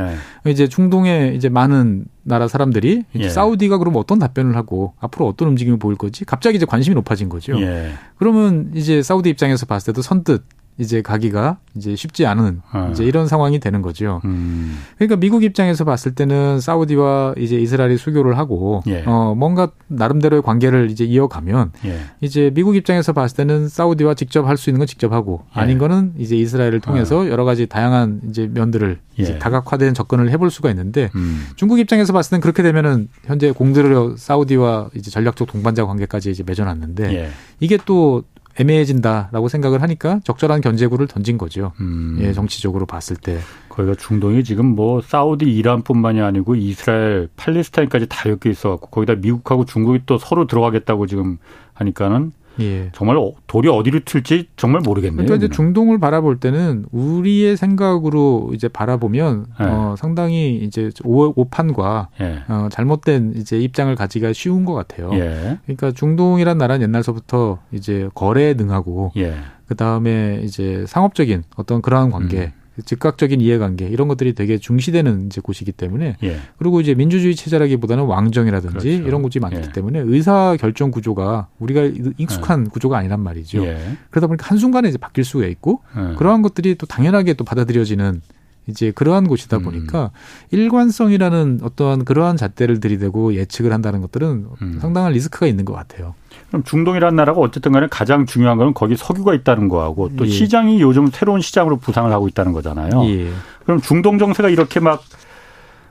예. 0.46 0.50
이제 0.50 0.68
중동에 0.68 1.32
이제 1.34 1.48
많은 1.48 2.04
나라 2.22 2.46
사람들이 2.46 3.04
이제 3.14 3.24
예. 3.24 3.28
사우디가 3.28 3.78
그럼 3.78 3.96
어떤 3.96 4.18
답변을 4.18 4.54
하고 4.56 4.92
앞으로 5.00 5.26
어떤 5.26 5.48
움직임을 5.48 5.78
보일 5.78 5.96
거지? 5.96 6.24
갑자기 6.24 6.56
이제 6.56 6.66
관심이 6.66 6.94
높아진 6.94 7.28
거죠. 7.28 7.58
예. 7.60 7.92
그러면 8.16 8.70
이제 8.74 9.02
사우디 9.02 9.30
입장에서 9.30 9.64
봤을 9.64 9.92
때도 9.92 10.02
선뜻 10.02 10.42
이제 10.78 11.02
가기가 11.02 11.58
이제 11.76 11.96
쉽지 11.96 12.24
않은 12.26 12.62
어. 12.72 12.88
이제 12.92 13.04
이런 13.04 13.26
상황이 13.26 13.58
되는 13.58 13.82
거죠. 13.82 14.20
음. 14.24 14.78
그러니까 14.96 15.16
미국 15.16 15.42
입장에서 15.42 15.84
봤을 15.84 16.14
때는 16.14 16.60
사우디와 16.60 17.34
이제 17.36 17.56
이스라엘이 17.56 17.96
수교를 17.96 18.38
하고 18.38 18.82
예. 18.86 19.02
어 19.04 19.34
뭔가 19.36 19.70
나름대로의 19.88 20.42
관계를 20.42 20.90
이제 20.90 21.04
이어가면 21.04 21.72
예. 21.84 21.98
이제 22.20 22.50
미국 22.54 22.76
입장에서 22.76 23.12
봤을 23.12 23.36
때는 23.36 23.68
사우디와 23.68 24.14
직접 24.14 24.46
할 24.46 24.56
수 24.56 24.70
있는 24.70 24.78
건 24.78 24.86
직접 24.86 25.12
하고 25.12 25.42
예. 25.56 25.60
아닌 25.60 25.78
거는 25.78 26.14
이제 26.18 26.36
이스라엘을 26.36 26.80
통해서 26.80 27.20
어. 27.20 27.28
여러 27.28 27.44
가지 27.44 27.66
다양한 27.66 28.20
이제 28.28 28.48
면들을 28.52 28.98
이제 29.16 29.34
예. 29.34 29.38
다각화된 29.38 29.94
접근을 29.94 30.30
해볼 30.30 30.50
수가 30.50 30.70
있는데 30.70 31.10
음. 31.16 31.46
중국 31.56 31.78
입장에서 31.80 32.12
봤을 32.12 32.30
때는 32.30 32.40
그렇게 32.40 32.62
되면은 32.62 33.08
현재 33.24 33.50
공들여 33.50 34.14
사우디와 34.16 34.90
이제 34.94 35.10
전략적 35.10 35.48
동반자 35.48 35.84
관계까지 35.86 36.30
이제 36.30 36.44
맺어놨는데 36.46 37.14
예. 37.14 37.28
이게 37.60 37.78
또 37.84 38.22
애매해진다라고 38.58 39.48
생각을 39.48 39.82
하니까 39.82 40.20
적절한 40.24 40.60
견제구를 40.60 41.06
던진 41.06 41.38
거죠. 41.38 41.72
음. 41.80 42.18
예, 42.20 42.32
정치적으로 42.32 42.86
봤을 42.86 43.16
때. 43.16 43.38
거기가 43.68 43.94
중동이 43.94 44.42
지금 44.42 44.66
뭐 44.66 45.00
사우디 45.00 45.44
이란뿐만이 45.44 46.20
아니고 46.20 46.56
이스라엘, 46.56 47.28
팔레스타인까지 47.36 48.06
다 48.08 48.28
엮여 48.28 48.50
있어 48.50 48.70
갖고 48.70 48.88
거기다 48.88 49.14
미국하고 49.14 49.64
중국이 49.64 50.00
또 50.06 50.18
서로 50.18 50.46
들어가겠다고 50.46 51.06
지금 51.06 51.38
하니까는 51.74 52.32
예. 52.60 52.90
정말 52.92 53.16
어, 53.16 53.32
돌이 53.46 53.68
어디로 53.68 54.00
튈지 54.04 54.48
정말 54.56 54.82
모르겠네요. 54.82 55.24
그러니까 55.24 55.36
이제 55.36 55.48
중동을 55.54 55.98
바라볼 55.98 56.40
때는 56.40 56.86
우리의 56.92 57.56
생각으로 57.56 58.50
이제 58.54 58.68
바라보면 58.68 59.46
예. 59.60 59.64
어, 59.64 59.94
상당히 59.98 60.56
이제 60.56 60.90
오, 61.04 61.44
판과 61.44 62.08
예. 62.20 62.42
어, 62.48 62.68
잘못된 62.70 63.34
이제 63.36 63.58
입장을 63.58 63.94
가지기가 63.94 64.32
쉬운 64.32 64.64
것 64.64 64.74
같아요. 64.74 65.10
예. 65.14 65.58
그러니까 65.64 65.92
중동이란 65.92 66.58
나라는 66.58 66.82
옛날서부터 66.82 67.58
이제 67.72 68.08
거래에 68.14 68.54
능하고 68.54 69.12
예. 69.16 69.34
그 69.66 69.74
다음에 69.76 70.40
이제 70.42 70.84
상업적인 70.86 71.44
어떤 71.56 71.82
그러한 71.82 72.10
관계 72.10 72.38
음. 72.38 72.57
즉각적인 72.84 73.40
이해관계 73.40 73.86
이런 73.88 74.08
것들이 74.08 74.34
되게 74.34 74.58
중시되는 74.58 75.26
이제 75.26 75.40
곳이기 75.40 75.72
때문에 75.72 76.16
예. 76.22 76.36
그리고 76.58 76.80
이제 76.80 76.94
민주주의 76.94 77.34
체제라기보다는 77.34 78.04
왕정이라든지 78.04 78.78
그렇죠. 78.78 79.08
이런 79.08 79.22
곳이 79.22 79.40
많기 79.40 79.58
예. 79.58 79.72
때문에 79.72 80.00
의사 80.00 80.56
결정 80.58 80.90
구조가 80.90 81.48
우리가 81.58 81.90
익숙한 82.18 82.66
예. 82.66 82.70
구조가 82.70 82.98
아니란 82.98 83.20
말이죠. 83.20 83.64
예. 83.64 83.78
그러다 84.10 84.26
보니까 84.26 84.46
한 84.46 84.58
순간에 84.58 84.88
이제 84.88 84.98
바뀔 84.98 85.24
수가 85.24 85.46
있고 85.46 85.82
예. 85.96 86.14
그러한 86.16 86.42
것들이 86.42 86.74
또 86.76 86.86
당연하게 86.86 87.34
또 87.34 87.44
받아들여지는 87.44 88.20
이제 88.68 88.92
그러한 88.92 89.26
곳이다 89.26 89.58
음. 89.58 89.62
보니까 89.62 90.10
일관성이라는 90.50 91.60
어떠한 91.62 92.04
그러한 92.04 92.36
잣대를 92.36 92.80
들이대고 92.80 93.34
예측을 93.34 93.72
한다는 93.72 94.00
것들은 94.02 94.46
음. 94.62 94.78
상당한 94.80 95.12
리스크가 95.12 95.46
있는 95.46 95.64
것 95.64 95.72
같아요. 95.72 96.14
그럼 96.48 96.62
중동이라는 96.64 97.16
나라가 97.16 97.40
어쨌든 97.40 97.72
간에 97.72 97.86
가장 97.90 98.26
중요한 98.26 98.56
거는 98.58 98.74
거기 98.74 98.96
석유가 98.96 99.34
있다는 99.34 99.68
거하고 99.68 100.10
또 100.16 100.26
예. 100.26 100.30
시장이 100.30 100.80
요즘 100.80 101.08
새로운 101.08 101.40
시장으로 101.40 101.78
부상을 101.78 102.10
하고 102.12 102.28
있다는 102.28 102.52
거잖아요. 102.52 103.04
예. 103.06 103.30
그럼 103.64 103.80
중동 103.80 104.18
정세가 104.18 104.48
이렇게 104.48 104.80
막 104.80 105.02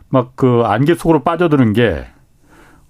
막 0.09 0.35
그 0.35 0.63
안개 0.65 0.95
속으로 0.95 1.23
빠져드는 1.23 1.73
게 1.73 2.07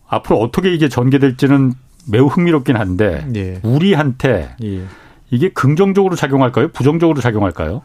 앞으로 0.08 0.40
어떻게 0.40 0.74
이게 0.74 0.88
전개될지는 0.88 1.74
매우 2.10 2.28
흥미롭긴 2.28 2.78
한데 2.78 3.28
예. 3.36 3.60
우리한테 3.64 4.56
예. 4.64 4.84
이게 5.32 5.50
긍정적으로 5.50 6.16
작용할까요? 6.16 6.70
부정적으로 6.70 7.20
작용할까요? 7.20 7.82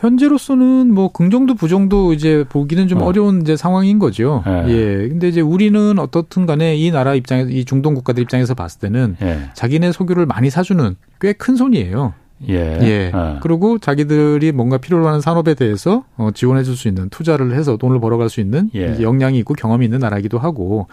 현재로서는 0.00 0.92
뭐 0.92 1.12
긍정도 1.12 1.54
부정도 1.54 2.12
이제 2.12 2.44
보기는 2.48 2.88
좀 2.88 3.02
어. 3.02 3.12
려운 3.12 3.42
이제 3.42 3.56
상황인 3.56 3.98
거죠. 3.98 4.42
예. 4.46 4.64
예. 4.68 5.08
근데 5.08 5.28
이제 5.28 5.40
우리는 5.40 5.98
어떻든 5.98 6.46
간에 6.46 6.74
이 6.76 6.90
나라 6.90 7.14
입장에서 7.14 7.50
이 7.50 7.64
중동 7.64 7.94
국가들 7.94 8.22
입장에서 8.22 8.54
봤을 8.54 8.80
때는 8.80 9.16
예. 9.22 9.50
자기네 9.54 9.92
석유를 9.92 10.26
많이 10.26 10.48
사주는 10.50 10.96
꽤 11.20 11.34
큰 11.34 11.54
손이에요. 11.56 12.14
예. 12.48 12.54
예. 12.82 13.10
어. 13.14 13.38
그리고 13.42 13.78
자기들이 13.78 14.52
뭔가 14.52 14.78
필요로 14.78 15.06
하는 15.06 15.20
산업에 15.20 15.52
대해서 15.54 16.04
어, 16.16 16.30
지원해 16.34 16.62
줄 16.62 16.74
수 16.76 16.88
있는 16.88 17.10
투자를 17.10 17.52
해서 17.52 17.76
돈을 17.76 18.00
벌어갈 18.00 18.30
수 18.30 18.40
있는 18.40 18.70
예. 18.74 19.00
역량이 19.02 19.38
있고 19.40 19.52
경험이 19.54 19.84
있는 19.84 19.98
나라이기도 19.98 20.38
하고 20.38 20.86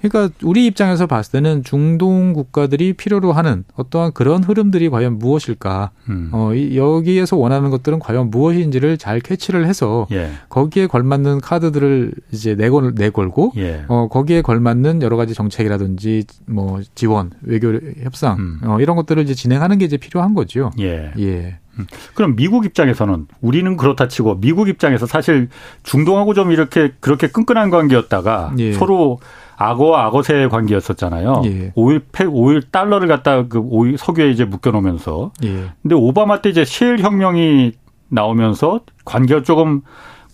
그러니까 0.00 0.34
우리 0.42 0.66
입장에서 0.66 1.06
봤을 1.06 1.32
때는 1.32 1.64
중동 1.64 2.32
국가들이 2.32 2.92
필요로 2.92 3.32
하는 3.32 3.64
어떠한 3.74 4.12
그런 4.12 4.44
흐름들이 4.44 4.88
과연 4.88 5.18
무엇일까? 5.18 5.90
음. 6.08 6.30
어, 6.32 6.50
여기에서 6.74 7.36
원하는 7.36 7.70
것들은 7.70 7.98
과연 7.98 8.30
무엇인지를 8.30 8.98
잘 8.98 9.20
캐치를 9.20 9.66
해서 9.66 10.06
예. 10.12 10.30
거기에 10.48 10.86
걸맞는 10.86 11.40
카드들을 11.40 12.12
이제 12.32 12.54
내걸 12.54 12.92
내걸고 12.94 13.52
예. 13.56 13.84
어, 13.88 14.08
거기에 14.08 14.42
걸맞는 14.42 15.02
여러 15.02 15.16
가지 15.16 15.34
정책이라든지 15.34 16.24
뭐 16.46 16.80
지원, 16.94 17.30
외교 17.42 17.72
협상 18.02 18.38
음. 18.38 18.60
어, 18.64 18.80
이런 18.80 18.96
것들을 18.96 19.22
이제 19.22 19.34
진행하는 19.34 19.78
게 19.78 19.84
이제 19.84 19.96
필요한 19.96 20.34
거죠. 20.34 20.70
예. 20.78 21.12
예. 21.18 21.58
음. 21.78 21.86
그럼 22.14 22.36
미국 22.36 22.64
입장에서는 22.64 23.26
우리는 23.40 23.76
그렇다 23.76 24.08
치고 24.08 24.40
미국 24.40 24.68
입장에서 24.68 25.06
사실 25.06 25.48
중동하고 25.82 26.34
좀 26.34 26.52
이렇게 26.52 26.92
그렇게 27.00 27.28
끈끈한 27.28 27.70
관계였다가 27.70 28.54
예. 28.58 28.72
서로 28.72 29.18
악어와 29.56 30.06
악어새의 30.06 30.48
관계였었잖아요. 30.50 31.42
예. 31.46 31.72
오일 31.74 32.00
패 32.12 32.24
오일 32.24 32.62
달러를 32.70 33.08
갖다 33.08 33.46
그 33.48 33.58
오일 33.58 33.96
석유에 33.98 34.30
이제 34.30 34.44
묶여 34.44 34.70
놓으면서. 34.70 35.32
예. 35.44 35.72
근데 35.82 35.94
오바마 35.94 36.42
때 36.42 36.50
이제 36.50 36.64
셰일 36.64 37.00
혁명이 37.00 37.72
나오면서 38.08 38.80
관계가 39.04 39.42
조금 39.42 39.82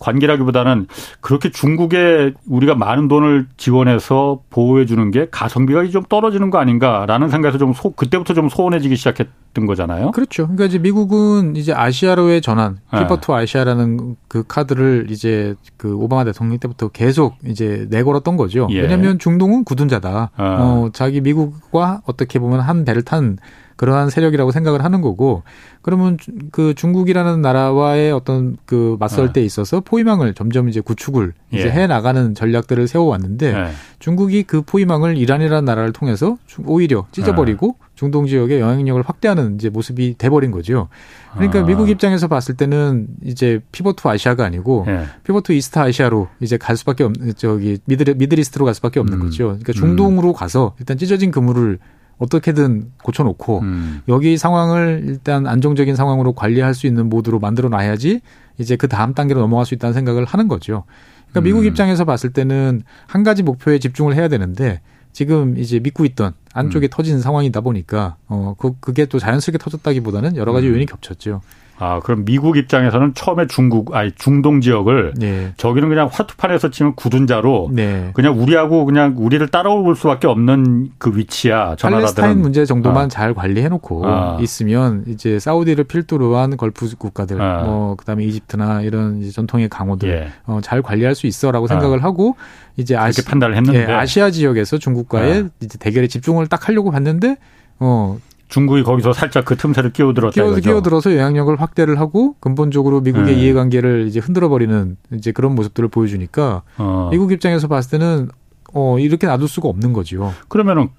관계라기보다는 0.03 0.87
그렇게 1.21 1.49
중국에 1.49 2.33
우리가 2.47 2.75
많은 2.75 3.07
돈을 3.07 3.47
지원해서 3.55 4.41
보호해 4.49 4.85
주는 4.85 5.11
게 5.11 5.27
가성비가 5.31 5.85
좀 5.87 6.03
떨어지는 6.03 6.49
거 6.49 6.57
아닌가라는 6.57 7.29
생각에서 7.29 7.57
좀 7.57 7.73
소, 7.73 7.91
그때부터 7.91 8.33
좀 8.33 8.49
소원해지기 8.49 8.97
시작했던 8.97 9.65
거잖아요. 9.65 10.11
그렇죠. 10.11 10.43
그러니까 10.43 10.65
이제 10.65 10.77
미국은 10.77 11.55
이제 11.55 11.73
아시아로의 11.73 12.41
전환, 12.41 12.79
pivot 12.91 13.20
to 13.20 13.31
네. 13.31 13.37
Asia라는 13.39 14.17
그 14.27 14.43
카드를 14.45 15.07
이제 15.09 15.55
그 15.77 15.95
오바마 15.95 16.25
대통령 16.25 16.59
때부터 16.59 16.89
계속 16.89 17.35
이제 17.45 17.87
내걸었던 17.89 18.35
거죠. 18.35 18.67
예. 18.71 18.81
왜냐하면 18.81 19.19
중동은 19.19 19.63
굳은 19.63 19.87
자다. 19.87 20.31
어. 20.37 20.43
어, 20.43 20.89
자기 20.91 21.21
미국과 21.21 22.01
어떻게 22.05 22.39
보면 22.39 22.59
한 22.59 22.83
배를 22.83 23.03
탄 23.03 23.37
그러한 23.83 24.09
세력이라고 24.09 24.51
생각을 24.51 24.81
하는 24.81 25.01
거고 25.01 25.43
그러면 25.81 26.17
그 26.53 26.73
중국이라는 26.73 27.41
나라와의 27.41 28.13
어떤 28.13 28.55
그 28.65 28.95
맞설 28.97 29.27
네. 29.27 29.33
때 29.33 29.41
있어서 29.43 29.81
포위망을 29.81 30.33
점점 30.33 30.69
이제 30.69 30.79
구축을 30.79 31.33
이제 31.51 31.65
예. 31.65 31.69
해 31.69 31.87
나가는 31.87 32.33
전략들을 32.33 32.87
세워 32.87 33.07
왔는데 33.07 33.51
네. 33.51 33.71
중국이 33.99 34.43
그 34.43 34.61
포위망을 34.61 35.17
이란이라는 35.17 35.65
나라를 35.65 35.91
통해서 35.91 36.37
오히려 36.65 37.05
찢어버리고 37.11 37.75
네. 37.77 37.87
중동 37.95 38.25
지역의 38.25 38.61
영향력을 38.61 39.03
확대하는 39.05 39.55
이제 39.55 39.69
모습이 39.69 40.15
돼버린 40.17 40.51
거죠. 40.51 40.87
그러니까 41.33 41.59
아. 41.59 41.63
미국 41.63 41.89
입장에서 41.89 42.29
봤을 42.29 42.55
때는 42.55 43.07
이제 43.21 43.59
pivot 43.73 43.97
to 43.97 44.07
Asia가 44.07 44.45
아니고 44.45 44.85
예. 44.87 45.07
pivot 45.25 45.44
to 45.44 45.51
East 45.51 45.77
Asia로 45.77 46.29
이제 46.39 46.55
갈 46.55 46.77
수밖에 46.77 47.03
없는 47.03 47.33
저기 47.35 47.79
Middle 47.83 48.15
Middle 48.15 48.39
East로 48.39 48.63
갈 48.63 48.73
수밖에 48.75 49.01
없는 49.01 49.19
음. 49.19 49.23
거죠. 49.23 49.47
그러니까 49.47 49.73
중동으로 49.73 50.29
음. 50.29 50.33
가서 50.33 50.73
일단 50.79 50.97
찢어진 50.97 51.31
그물을 51.31 51.79
어떻게든 52.17 52.91
고쳐놓고 53.03 53.59
음. 53.59 54.01
여기 54.07 54.37
상황을 54.37 55.03
일단 55.05 55.47
안정적인 55.47 55.95
상황으로 55.95 56.33
관리할 56.33 56.73
수 56.73 56.87
있는 56.87 57.09
모드로 57.09 57.39
만들어 57.39 57.69
놔야지 57.69 58.21
이제 58.57 58.75
그 58.75 58.87
다음 58.87 59.13
단계로 59.13 59.39
넘어갈 59.39 59.65
수 59.65 59.73
있다는 59.73 59.93
생각을 59.93 60.25
하는 60.25 60.47
거죠. 60.47 60.83
그러니까 61.29 61.41
음. 61.41 61.43
미국 61.43 61.65
입장에서 61.65 62.05
봤을 62.05 62.31
때는 62.31 62.83
한 63.07 63.23
가지 63.23 63.43
목표에 63.43 63.79
집중을 63.79 64.15
해야 64.15 64.27
되는데 64.27 64.81
지금 65.11 65.57
이제 65.57 65.79
믿고 65.79 66.05
있던 66.05 66.33
안쪽에 66.53 66.87
음. 66.87 66.89
터진 66.91 67.19
상황이다 67.19 67.61
보니까 67.61 68.17
어 68.27 68.55
그, 68.57 68.73
그게 68.79 69.05
또 69.05 69.19
자연스럽게 69.19 69.57
터졌다기보다는 69.57 70.35
여러 70.35 70.53
가지 70.53 70.67
음. 70.67 70.73
요인이 70.73 70.85
겹쳤죠. 70.85 71.41
아, 71.83 71.99
그럼 72.01 72.25
미국 72.25 72.57
입장에서는 72.57 73.13
처음에 73.13 73.47
중국, 73.47 73.95
아니 73.95 74.11
중동 74.15 74.61
지역을 74.61 75.13
네. 75.17 75.53
저기는 75.57 75.89
그냥 75.89 76.09
화투판에서 76.11 76.69
치면 76.71 76.95
굳은 76.95 77.27
자로 77.27 77.69
네. 77.71 78.11
그냥 78.13 78.39
우리하고 78.39 78.85
그냥 78.85 79.15
우리를 79.17 79.45
따라올 79.47 79.95
수밖에 79.95 80.27
없는 80.27 80.91
그 80.97 81.15
위치야. 81.15 81.75
저 81.77 81.89
팔레스타인 81.89 82.41
문제 82.41 82.65
정도만 82.65 83.05
아. 83.05 83.07
잘 83.07 83.33
관리해놓고 83.33 84.05
아. 84.05 84.37
있으면 84.41 85.03
이제 85.07 85.39
사우디를 85.39 85.85
필두로 85.85 86.37
한 86.37 86.57
걸프 86.57 86.95
국가들, 86.97 87.41
아. 87.41 87.63
뭐 87.63 87.93
그 87.95 88.05
다음에 88.05 88.23
이집트나 88.25 88.81
이런 88.81 89.29
전통의 89.31 89.69
강호들 89.69 90.09
예. 90.09 90.27
어, 90.45 90.59
잘 90.61 90.81
관리할 90.81 91.15
수 91.15 91.27
있어라고 91.27 91.67
생각을 91.67 91.99
아. 91.99 92.03
하고 92.03 92.35
이제 92.77 92.95
아시, 92.95 93.23
판단을 93.23 93.55
했는데 93.55 93.87
예, 93.87 93.93
아시아 93.93 94.31
지역에서 94.31 94.77
중국과의 94.77 95.43
아. 95.43 95.49
이제 95.61 95.77
대결에 95.77 96.07
집중을 96.07 96.47
딱 96.47 96.67
하려고 96.67 96.91
봤는데 96.91 97.37
어 97.79 98.17
중국이 98.53 98.83
거기서 98.83 99.13
살짝 99.13 99.45
그 99.45 99.57
틈새를 99.57 99.93
끼어들었다 99.93 100.31
끼어, 100.31 100.53
끼어들어서 100.53 101.15
영향력을 101.17 101.59
확대를 101.59 101.99
하고 101.99 102.35
근본적으로 102.39 103.01
미국의 103.01 103.35
네. 103.35 103.41
이해관계를 103.41 104.05
이제 104.05 104.19
흔들어 104.19 104.47
버리는 104.47 104.95
이제 105.11 105.31
그런 105.31 105.55
모습들을 105.55 105.89
보여주니까 105.89 106.61
어. 106.77 107.07
미국 107.11 107.31
입장에서 107.31 107.67
봤을 107.67 107.97
때는 107.97 108.29
어 108.75 108.99
이렇게 108.99 109.25
놔둘 109.25 109.47
수가 109.47 109.69
없는 109.69 109.93
거지요. 109.93 110.35
그러면은 110.49 110.89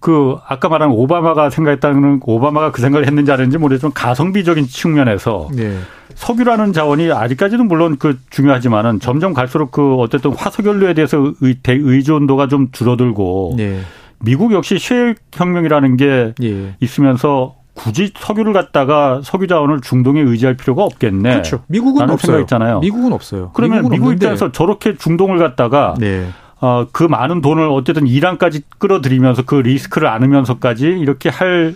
그 0.00 0.36
아까 0.48 0.70
말한 0.70 0.90
오바마가 0.90 1.50
생각했다는 1.50 2.20
오바마가 2.24 2.72
그 2.72 2.80
생각을 2.80 3.06
했는지 3.06 3.30
아닌지 3.30 3.58
모르겠지만 3.58 3.92
가성비적인 3.92 4.66
측면에서 4.66 5.50
네. 5.54 5.76
석유라는 6.14 6.72
자원이 6.72 7.12
아직까지는 7.12 7.68
물론 7.68 7.98
그 7.98 8.18
중요하지만은 8.30 9.00
점점 9.00 9.34
갈수록 9.34 9.70
그 9.70 9.96
어쨌든 9.96 10.32
화석연료에 10.34 10.94
대해서 10.94 11.32
의, 11.42 11.58
의존도가 11.66 12.48
좀 12.48 12.70
줄어들고 12.72 13.54
네. 13.58 13.80
미국 14.22 14.52
역시 14.52 14.78
셰일 14.78 15.16
혁명이라는 15.32 15.96
게 15.96 16.34
예. 16.42 16.76
있으면서 16.80 17.56
굳이 17.74 18.12
석유를 18.16 18.52
갖다가 18.52 19.20
석유 19.22 19.46
자원을 19.46 19.80
중동에 19.80 20.20
의지할 20.20 20.56
필요가 20.56 20.84
없겠네. 20.84 21.30
그렇죠. 21.30 21.64
미국은 21.68 22.08
없어요. 22.10 22.40
있잖아요. 22.40 22.80
미국은 22.80 23.12
없어요. 23.12 23.50
그러면 23.54 23.78
미국은 23.78 23.94
미국 23.94 24.04
없는데. 24.06 24.26
입장에서 24.26 24.52
저렇게 24.52 24.96
중동을 24.96 25.38
갖다가 25.38 25.94
네. 25.98 26.28
어, 26.60 26.86
그 26.92 27.02
많은 27.02 27.40
돈을 27.40 27.68
어쨌든 27.70 28.06
이란까지 28.06 28.62
끌어들이면서 28.78 29.42
그 29.42 29.56
리스크를 29.56 30.08
안으면서까지 30.08 30.86
이렇게 30.86 31.28
할 31.28 31.74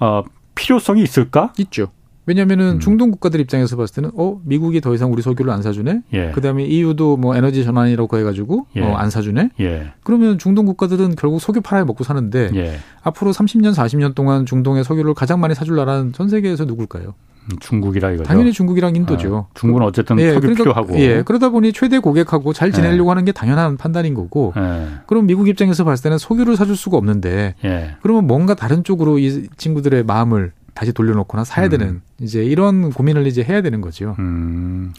어, 0.00 0.22
필요성이 0.54 1.02
있을까? 1.02 1.52
있죠. 1.58 1.88
왜냐면은 2.26 2.74
음. 2.74 2.78
중동 2.78 3.10
국가들 3.10 3.40
입장에서 3.40 3.76
봤을 3.76 3.96
때는 3.96 4.10
어 4.16 4.40
미국이 4.44 4.80
더 4.80 4.94
이상 4.94 5.12
우리 5.12 5.22
석유를 5.22 5.52
안 5.52 5.62
사주네. 5.62 6.02
예. 6.12 6.30
그다음에 6.30 6.64
EU도 6.64 7.16
뭐 7.16 7.34
에너지 7.34 7.64
전환이라고 7.64 8.16
해가지고 8.18 8.66
예. 8.76 8.82
어, 8.82 8.94
안 8.94 9.10
사주네. 9.10 9.50
예. 9.60 9.92
그러면 10.04 10.38
중동 10.38 10.66
국가들은 10.66 11.16
결국 11.16 11.40
석유 11.40 11.60
팔아야 11.60 11.84
먹고 11.84 12.04
사는데 12.04 12.50
예. 12.54 12.78
앞으로 13.02 13.32
30년 13.32 13.74
40년 13.74 14.14
동안 14.14 14.46
중동의 14.46 14.84
석유를 14.84 15.14
가장 15.14 15.40
많이 15.40 15.54
사줄 15.54 15.76
나라는 15.76 16.12
전 16.12 16.28
세계에서 16.28 16.64
누굴까요? 16.64 17.14
음, 17.50 17.56
중국이라 17.58 18.12
이거죠. 18.12 18.28
당연히 18.28 18.52
중국이랑 18.52 18.94
인도죠. 18.94 19.48
아, 19.50 19.54
중국은 19.54 19.82
어쨌든 19.84 20.18
예, 20.20 20.28
석유 20.28 20.40
그러니까, 20.40 20.62
필요하고. 20.62 20.98
예, 21.00 21.22
그러다 21.22 21.48
보니 21.48 21.72
최대 21.72 21.98
고객하고 21.98 22.52
잘 22.52 22.70
지내려고 22.70 23.08
예. 23.08 23.10
하는 23.10 23.24
게 23.24 23.32
당연한 23.32 23.76
판단인 23.76 24.14
거고. 24.14 24.52
예. 24.56 24.86
그럼 25.06 25.26
미국 25.26 25.48
입장에서 25.48 25.82
봤을 25.82 26.04
때는 26.04 26.18
석유를 26.18 26.56
사줄 26.56 26.76
수가 26.76 26.96
없는데. 26.98 27.56
예. 27.64 27.96
그러면 28.00 28.28
뭔가 28.28 28.54
다른 28.54 28.84
쪽으로 28.84 29.18
이 29.18 29.48
친구들의 29.56 30.04
마음을 30.04 30.52
다시 30.74 30.92
돌려놓거나 30.92 31.44
사야 31.44 31.66
음. 31.66 31.70
되는 31.70 32.02
이제 32.20 32.42
이런 32.42 32.90
고민을 32.90 33.26
이제 33.26 33.42
해야 33.42 33.60
되는 33.60 33.80
거죠. 33.80 34.16
음. 34.18 34.92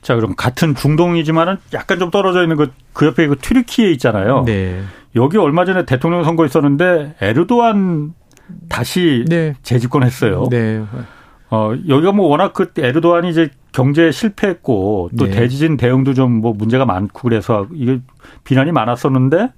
자, 0.00 0.14
그럼 0.16 0.34
같은 0.36 0.74
중동이지만은 0.74 1.56
약간 1.74 1.98
좀 1.98 2.10
떨어져 2.10 2.42
있는 2.42 2.56
그, 2.56 2.72
그 2.92 3.06
옆에 3.06 3.26
그 3.28 3.36
튀르키예 3.38 3.90
있잖아요. 3.92 4.44
네. 4.44 4.82
여기 5.14 5.36
얼마 5.36 5.64
전에 5.64 5.84
대통령 5.84 6.24
선거 6.24 6.44
있었는데 6.44 7.14
에르도안 7.20 8.14
다시 8.68 9.24
네. 9.28 9.54
재집권했어요. 9.62 10.48
네. 10.50 10.82
어, 11.50 11.72
여기가 11.88 12.12
뭐 12.12 12.26
워낙 12.28 12.52
그 12.54 12.72
에르도안이 12.76 13.30
이제 13.30 13.50
경제 13.72 14.10
실패했고 14.10 15.10
또 15.18 15.26
네. 15.26 15.30
대지진 15.30 15.76
대응도 15.76 16.14
좀 16.14 16.40
뭐 16.40 16.52
문제가 16.52 16.84
많고 16.84 17.28
그래서 17.28 17.66
이게 17.74 18.00
비난이 18.44 18.72
많았었는데 18.72 19.50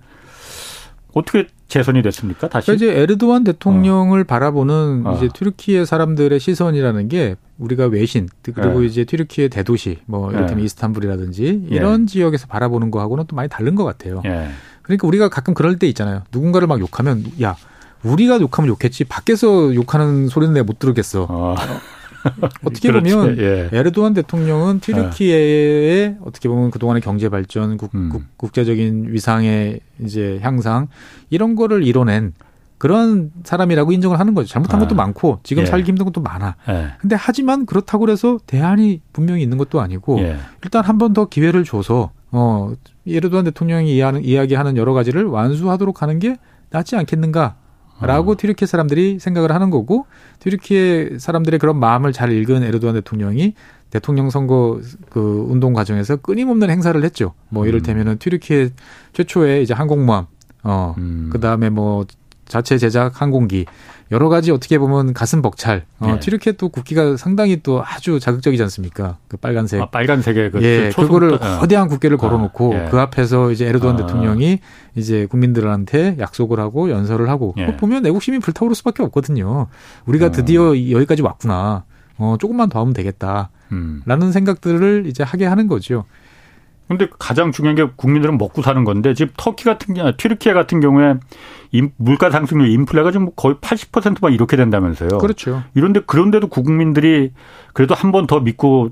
어떻게 1.14 1.46
재선이 1.74 2.02
됐습니까? 2.02 2.48
다시? 2.48 2.66
그러니까 2.66 2.86
이제 2.86 3.00
에르도안 3.00 3.42
대통령을 3.42 4.20
어. 4.20 4.24
바라보는 4.24 5.02
어. 5.06 5.16
이제 5.16 5.28
튀르키예 5.34 5.84
사람들의 5.84 6.38
시선이라는 6.38 7.08
게 7.08 7.34
우리가 7.58 7.86
외신 7.86 8.28
그리고 8.42 8.84
예. 8.84 8.86
이제 8.86 9.04
튀르키의 9.04 9.48
대도시 9.48 9.98
뭐 10.06 10.30
이를테면 10.30 10.60
예. 10.60 10.66
이스탄불이라든지 10.66 11.66
이런 11.70 12.02
예. 12.02 12.06
지역에서 12.06 12.46
바라보는 12.46 12.92
거하고는 12.92 13.24
또 13.26 13.34
많이 13.34 13.48
다른 13.48 13.74
것 13.74 13.82
같아요. 13.82 14.22
예. 14.24 14.50
그러니까 14.82 15.08
우리가 15.08 15.28
가끔 15.28 15.52
그럴 15.52 15.76
때 15.80 15.88
있잖아요. 15.88 16.22
누군가를 16.30 16.68
막 16.68 16.78
욕하면 16.78 17.24
야 17.42 17.56
우리가 18.04 18.40
욕하면 18.40 18.68
욕했지 18.68 19.02
밖에서 19.02 19.74
욕하는 19.74 20.28
소리는 20.28 20.54
내가 20.54 20.62
못 20.62 20.78
들었겠어. 20.78 21.26
어. 21.28 21.56
어떻게 22.64 22.90
보면 22.92 23.38
예. 23.38 23.68
에르도안 23.72 24.14
대통령은 24.14 24.80
튀르키예의 24.80 26.16
어. 26.20 26.24
어떻게 26.26 26.48
보면 26.48 26.70
그동안의 26.70 27.02
경제 27.02 27.28
발전, 27.28 27.76
국, 27.76 27.94
음. 27.94 28.10
국제적인 28.36 29.06
위상의 29.12 29.80
이제 30.00 30.38
향상 30.42 30.88
이런 31.30 31.54
거를 31.54 31.82
이뤄낸 31.86 32.32
그런 32.78 33.30
사람이라고 33.44 33.92
인정을 33.92 34.18
하는 34.18 34.34
거죠. 34.34 34.48
잘못한 34.48 34.80
것도 34.80 34.94
아. 34.94 34.96
많고 34.96 35.40
지금 35.42 35.62
예. 35.62 35.66
살기 35.66 35.88
힘든 35.88 36.04
것도 36.04 36.20
많아. 36.20 36.56
예. 36.68 36.88
근데 36.98 37.16
하지만 37.18 37.66
그렇다고 37.66 38.08
해서 38.10 38.38
대안이 38.46 39.00
분명히 39.12 39.42
있는 39.42 39.56
것도 39.58 39.80
아니고 39.80 40.18
예. 40.20 40.36
일단 40.62 40.84
한 40.84 40.98
번 40.98 41.14
더 41.14 41.26
기회를 41.26 41.64
줘서 41.64 42.10
어 42.30 42.72
예르도안 43.06 43.44
대통령이 43.44 43.96
이야기하는 43.96 44.76
여러 44.76 44.92
가지를 44.92 45.24
완수하도록 45.26 46.02
하는 46.02 46.18
게 46.18 46.36
낫지 46.70 46.96
않겠는가? 46.96 47.54
라고 48.06 48.32
어. 48.32 48.36
튀르키 48.36 48.66
사람들이 48.66 49.18
생각을 49.18 49.52
하는 49.52 49.70
거고 49.70 50.06
튀르키의 50.40 51.18
사람들의 51.18 51.58
그런 51.58 51.78
마음을 51.78 52.12
잘 52.12 52.32
읽은 52.32 52.62
에르도안 52.62 52.94
대통령이 52.94 53.54
대통령 53.90 54.30
선거 54.30 54.80
그 55.10 55.46
운동 55.48 55.72
과정에서 55.72 56.16
끊임없는 56.16 56.70
행사를 56.70 57.02
했죠. 57.04 57.34
뭐 57.48 57.64
음. 57.64 57.68
이를테면은 57.68 58.18
튀르키의 58.18 58.70
최초의 59.12 59.62
이제 59.62 59.72
항공모함 59.74 60.26
어 60.64 60.94
음. 60.98 61.30
그다음에 61.32 61.70
뭐 61.70 62.04
자체 62.46 62.78
제작 62.78 63.20
항공기 63.20 63.66
여러 64.10 64.28
가지 64.28 64.50
어떻게 64.50 64.78
보면 64.78 65.14
가슴 65.14 65.42
벅찰. 65.42 65.84
어, 65.98 66.12
네. 66.12 66.20
튀르키예 66.20 66.52
또 66.52 66.68
국기가 66.68 67.16
상당히 67.16 67.60
또 67.62 67.82
아주 67.84 68.20
자극적이지 68.20 68.62
않습니까? 68.64 69.18
그 69.28 69.36
빨간색. 69.36 69.80
아, 69.80 69.90
빨간색의 69.90 70.50
그 70.50 70.62
예, 70.62 70.90
그 70.94 71.02
그거를 71.02 71.34
어. 71.34 71.58
거대한 71.58 71.88
국기를 71.88 72.16
걸어놓고 72.16 72.74
아, 72.74 72.84
예. 72.84 72.88
그 72.90 73.00
앞에서 73.00 73.50
이제 73.50 73.66
에르도안 73.66 73.94
아. 73.94 73.98
대통령이 73.98 74.60
이제 74.94 75.26
국민들한테 75.26 76.16
약속을 76.18 76.60
하고 76.60 76.90
연설을 76.90 77.28
하고 77.28 77.54
예. 77.56 77.76
보면 77.76 78.04
시민 78.20 78.40
불타오를 78.40 78.74
수밖에 78.74 79.02
없거든요. 79.02 79.66
우리가 80.06 80.26
어. 80.26 80.30
드디어 80.30 80.68
여기까지 80.68 81.22
왔구나. 81.22 81.84
어, 82.16 82.36
조금만 82.38 82.68
더 82.68 82.80
하면 82.80 82.94
되겠다. 82.94 83.50
음. 83.72 84.02
라는 84.06 84.32
생각들을 84.32 85.04
이제 85.06 85.22
하게 85.22 85.46
하는 85.46 85.66
거죠. 85.66 86.04
근데 86.88 87.08
가장 87.18 87.50
중요한 87.50 87.76
게 87.76 87.86
국민들은 87.96 88.36
먹고 88.38 88.62
사는 88.62 88.84
건데 88.84 89.14
지금 89.14 89.32
터키 89.36 89.64
같은 89.64 89.94
게 89.94 90.02
튀르키예 90.16 90.52
같은 90.52 90.80
경우에 90.80 91.14
물가 91.96 92.30
상승률 92.30 92.68
인플레가 92.68 93.10
지금 93.10 93.30
거의 93.36 93.54
80%막 93.56 94.32
이렇게 94.34 94.56
된다면서요. 94.56 95.18
그렇죠. 95.18 95.62
이런데 95.74 96.00
그런데도 96.06 96.48
국민들이 96.48 97.32
그래도 97.72 97.94
한 97.94 98.12
번 98.12 98.26
더 98.26 98.40
믿고 98.40 98.90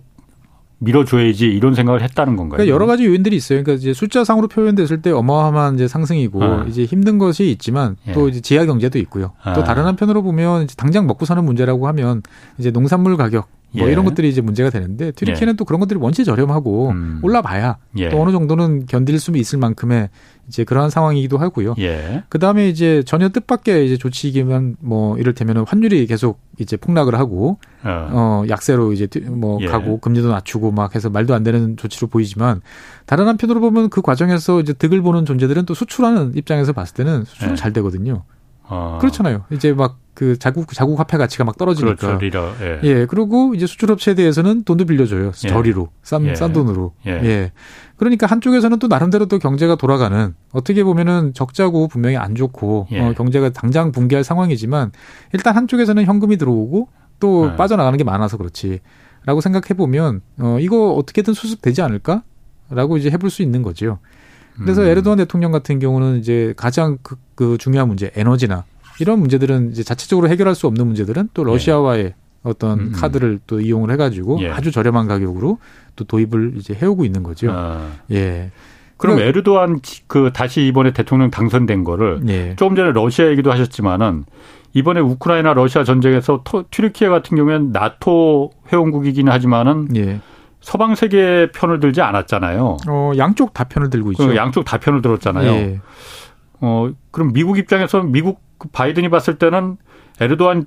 밀어줘야지 0.78 1.47
이런 1.47 1.74
생각을 1.74 2.03
했다는 2.03 2.34
건가요? 2.36 2.57
그러니까 2.57 2.74
여러 2.74 2.86
가지 2.86 3.07
요인들이 3.07 3.36
있어요. 3.36 3.62
그러니까 3.62 3.78
이제 3.80 3.93
숫자상으로 3.95 4.49
표현됐을 4.49 5.01
때 5.01 5.12
어마어마한 5.12 5.76
이제 5.76 5.86
상승이고 5.86 6.43
아. 6.43 6.64
이제 6.66 6.84
힘든 6.84 7.18
것이 7.18 7.51
있지만 7.51 7.97
또 8.14 8.26
예. 8.26 8.30
이제 8.30 8.40
지하 8.40 8.66
경제도 8.66 8.99
있고요. 8.99 9.30
아. 9.45 9.53
또 9.53 9.62
다른 9.62 9.84
한편으로 9.84 10.22
보면 10.24 10.66
당장 10.76 11.07
먹고 11.07 11.24
사는 11.24 11.45
문제라고 11.45 11.86
하면 11.86 12.22
이제 12.59 12.72
농산물 12.72 13.16
가격 13.16 13.47
뭐 13.75 13.89
예. 13.89 13.93
이런 13.93 14.05
것들이 14.05 14.29
이제 14.29 14.41
문제가 14.41 14.70
되는데 14.70 15.12
튀르키는 15.12 15.53
예. 15.53 15.57
또 15.57 15.64
그런 15.64 15.81
것들이 15.81 15.99
원체 15.99 16.25
저렴하고 16.25 16.91
음. 16.91 17.20
올라봐야 17.23 17.79
예. 17.97 18.09
또 18.11 18.20
어느 18.20 18.31
정도는 18.31 18.87
견딜 18.87 19.18
수 19.18 19.33
있을 19.35 19.59
만큼의 19.59 20.11
이제 20.49 20.64
그러한 20.64 20.91
상황이기도 20.91 21.39
하고요. 21.39 21.75
예. 21.79 22.25
그 22.29 22.39
다음에 22.39 22.68
이제 22.68 23.03
전혀 23.07 23.31
뜻밖의 23.31 23.87
이제 23.87 23.97
조치이기만 23.97 24.77
뭐 24.81 25.16
이를테면은 25.16 25.64
환율이 25.66 26.07
계속 26.07 26.41
이제 26.59 26.77
폭락을 26.77 27.14
하고 27.14 27.59
어, 27.85 28.09
어 28.12 28.45
약세로 28.49 28.93
이제 28.93 29.09
뭐 29.29 29.59
예. 29.62 29.66
가고 29.66 29.99
금리도 29.99 30.29
낮추고 30.29 30.73
막 30.73 30.95
해서 30.95 31.09
말도 31.09 31.35
안 31.35 31.43
되는 31.43 31.77
조치로 31.77 32.09
보이지만 32.09 32.61
다른 33.07 33.27
한편으로 33.29 33.61
보면 33.61 33.89
그 33.89 34.03
과정에서 34.03 34.61
이제 34.61 34.73
득을 34.75 35.01
보는 35.01 35.25
존재들은 35.25 35.64
또 35.64 35.75
수출하는 35.75 36.33
입장에서 36.37 36.73
봤을 36.73 36.95
때는 36.95 37.25
수출은 37.25 37.53
예. 37.53 37.57
잘 37.57 37.73
되거든요. 37.73 38.25
어. 38.73 38.99
그렇잖아요. 39.01 39.45
이제 39.51 39.73
막 39.73 40.03
그 40.14 40.39
자국 40.39 40.73
자국 40.75 40.99
화폐 41.01 41.16
가치가 41.16 41.45
막 41.45 41.57
떨어지니까. 41.57 41.97
그렇죠. 41.97 42.18
리러. 42.18 42.53
예. 42.61 42.81
예. 42.83 43.07
그리고 43.07 43.55
이제 43.55 43.66
수출업체에 43.66 44.14
대해서는 44.14 44.64
돈도 44.64 44.85
빌려줘요. 44.85 45.29
예. 45.29 45.49
저리로 45.49 45.89
싼, 46.03 46.27
예. 46.27 46.35
싼 46.35 46.53
돈으로. 46.53 46.93
예. 47.07 47.12
예. 47.12 47.53
그러니까 47.97 48.27
한쪽에서는 48.27 48.79
또 48.79 48.89
나름대로 48.89 49.27
또 49.27 49.39
경제가 49.39 49.77
돌아가는 49.77 50.35
어떻게 50.53 50.85
보면은 50.85 51.33
적자고 51.33 51.89
분명히 51.89 52.16
안 52.16 52.35
좋고 52.35 52.89
예. 52.93 53.01
어, 53.01 53.12
경제가 53.14 53.51
당장 53.51 53.91
붕괴할 53.91 54.23
상황이지만 54.23 54.93
일단 55.33 55.57
한쪽에서는 55.57 56.05
현금이 56.05 56.37
들어오고 56.37 56.89
또 57.18 57.51
예. 57.51 57.57
빠져나가는 57.57 57.97
게 57.97 58.05
많아서 58.05 58.37
그렇지 58.37 58.81
라고 59.25 59.41
생각해 59.41 59.75
보면 59.77 60.20
어 60.41 60.59
이거 60.61 60.93
어떻게든 60.93 61.33
수습되지 61.33 61.81
않을까 61.81 62.23
라고 62.68 62.97
이제 62.97 63.09
해볼 63.11 63.31
수 63.31 63.43
있는 63.43 63.62
거죠. 63.62 63.99
그래서 64.59 64.83
음. 64.83 64.87
에르도안 64.87 65.19
대통령 65.19 65.53
같은 65.53 65.79
경우는 65.79 66.19
이제 66.19 66.55
가장 66.57 66.99
그, 67.03 67.17
그 67.35 67.57
중요한 67.59 67.89
문제 67.89 68.11
에너지나 68.15 68.65
이런 69.01 69.19
문제들은 69.21 69.71
이제 69.71 69.83
자체적으로 69.83 70.29
해결할 70.29 70.55
수 70.55 70.67
없는 70.67 70.87
문제들은 70.87 71.31
또 71.35 71.45
러시아와의 71.45 72.05
예. 72.05 72.15
어떤 72.43 72.79
음. 72.79 72.93
카드를 72.93 73.41
또 73.47 73.61
이용을 73.61 73.91
해가지고 73.93 74.41
예. 74.43 74.51
아주 74.51 74.71
저렴한 74.71 75.07
가격으로 75.09 75.59
또 75.97 76.05
도입을 76.05 76.55
이제 76.57 76.75
해오고 76.75 77.05
있는 77.05 77.23
거죠. 77.23 77.51
아. 77.51 77.89
예. 78.11 78.51
그럼 78.97 79.17
그러니까, 79.17 79.29
에르도안 79.29 79.81
그 80.07 80.31
다시 80.33 80.67
이번에 80.67 80.93
대통령 80.93 81.31
당선된 81.31 81.85
거를 81.85 82.21
예. 82.29 82.55
조금 82.57 82.77
전에 82.77 82.93
러시아 82.93 83.29
얘기도 83.29 83.51
하셨지만은 83.51 84.25
이번에 84.75 85.01
우크라이나 85.01 85.55
러시아 85.55 85.85
전쟁에서 85.85 86.45
튀르키예 86.71 87.09
같은 87.09 87.37
경우에는 87.37 87.73
나토 87.73 88.53
회원국이긴 88.73 89.29
하지만은 89.29 89.89
예. 89.97 90.21
서방 90.63 90.95
세계 90.95 91.51
편을 91.53 91.81
들지 91.81 92.01
않았잖아요. 92.01 92.77
어, 92.89 93.13
양쪽 93.19 93.53
다 93.53 93.65
편을 93.65 93.91
들고 93.91 94.13
있죠. 94.13 94.27
그 94.29 94.37
양쪽 94.37 94.65
다 94.65 94.79
편을 94.79 95.03
들었잖아요. 95.03 95.51
예. 95.51 95.81
어, 96.61 96.89
그럼 97.11 97.33
미국 97.33 97.59
입장에서 97.59 98.01
미국 98.03 98.41
바이든이 98.73 99.09
봤을 99.11 99.39
때는 99.39 99.77
에르도안이 100.21 100.65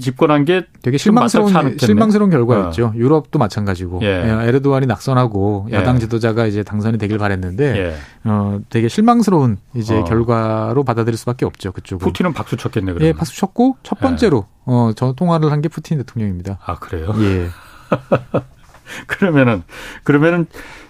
집권한 0.00 0.44
게 0.44 0.66
되게 0.82 0.98
실망스러운 0.98 1.78
실망스러운 1.78 2.28
결과였죠. 2.30 2.86
어. 2.86 2.92
유럽도 2.96 3.38
마찬가지고 3.38 4.00
예. 4.02 4.06
예. 4.06 4.48
에르도안이 4.48 4.86
낙선하고 4.86 5.68
예. 5.70 5.76
야당 5.76 6.00
지도자가 6.00 6.46
이제 6.46 6.64
당선이 6.64 6.98
되길 6.98 7.18
바랬는데 7.18 7.76
예. 7.78 7.94
어 8.24 8.58
되게 8.68 8.88
실망스러운 8.88 9.58
이제 9.76 9.96
어. 9.96 10.02
결과로 10.02 10.82
받아들일 10.82 11.16
수밖에 11.16 11.46
없죠. 11.46 11.70
그쪽은. 11.70 12.04
푸틴은 12.04 12.32
박수 12.32 12.56
쳤겠네 12.56 12.92
그러면. 12.94 13.06
예, 13.08 13.12
박수 13.12 13.36
쳤고 13.36 13.76
첫 13.84 14.00
번째로 14.00 14.46
예. 14.48 14.72
어저 14.72 15.12
통화를 15.12 15.52
한 15.52 15.60
게 15.62 15.68
푸틴 15.68 15.98
대통령입니다. 15.98 16.58
아 16.66 16.74
그래요? 16.80 17.14
예. 17.20 17.46
그러면은 19.06 19.62
그러면은 20.04 20.46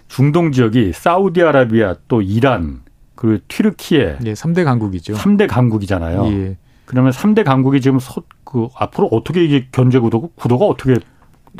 중동 0.09 0.53
지역이 0.53 0.93
사우디아라비아 0.93 1.97
또 2.09 2.23
이란 2.23 2.83
그 3.15 3.41
튀르키예 3.49 4.19
예, 4.25 4.33
3대 4.33 4.65
강국이죠. 4.65 5.15
3대 5.15 5.49
강국이잖아요. 5.49 6.27
예. 6.27 6.57
그러면 6.85 7.11
3대 7.13 7.45
강국이 7.45 7.81
지금 7.81 7.99
서, 7.99 8.23
그 8.45 8.69
앞으로 8.77 9.09
어떻게 9.09 9.45
이게 9.45 9.67
견제 9.73 9.99
구도 9.99 10.31
구도가 10.37 10.67
어떻게 10.67 10.99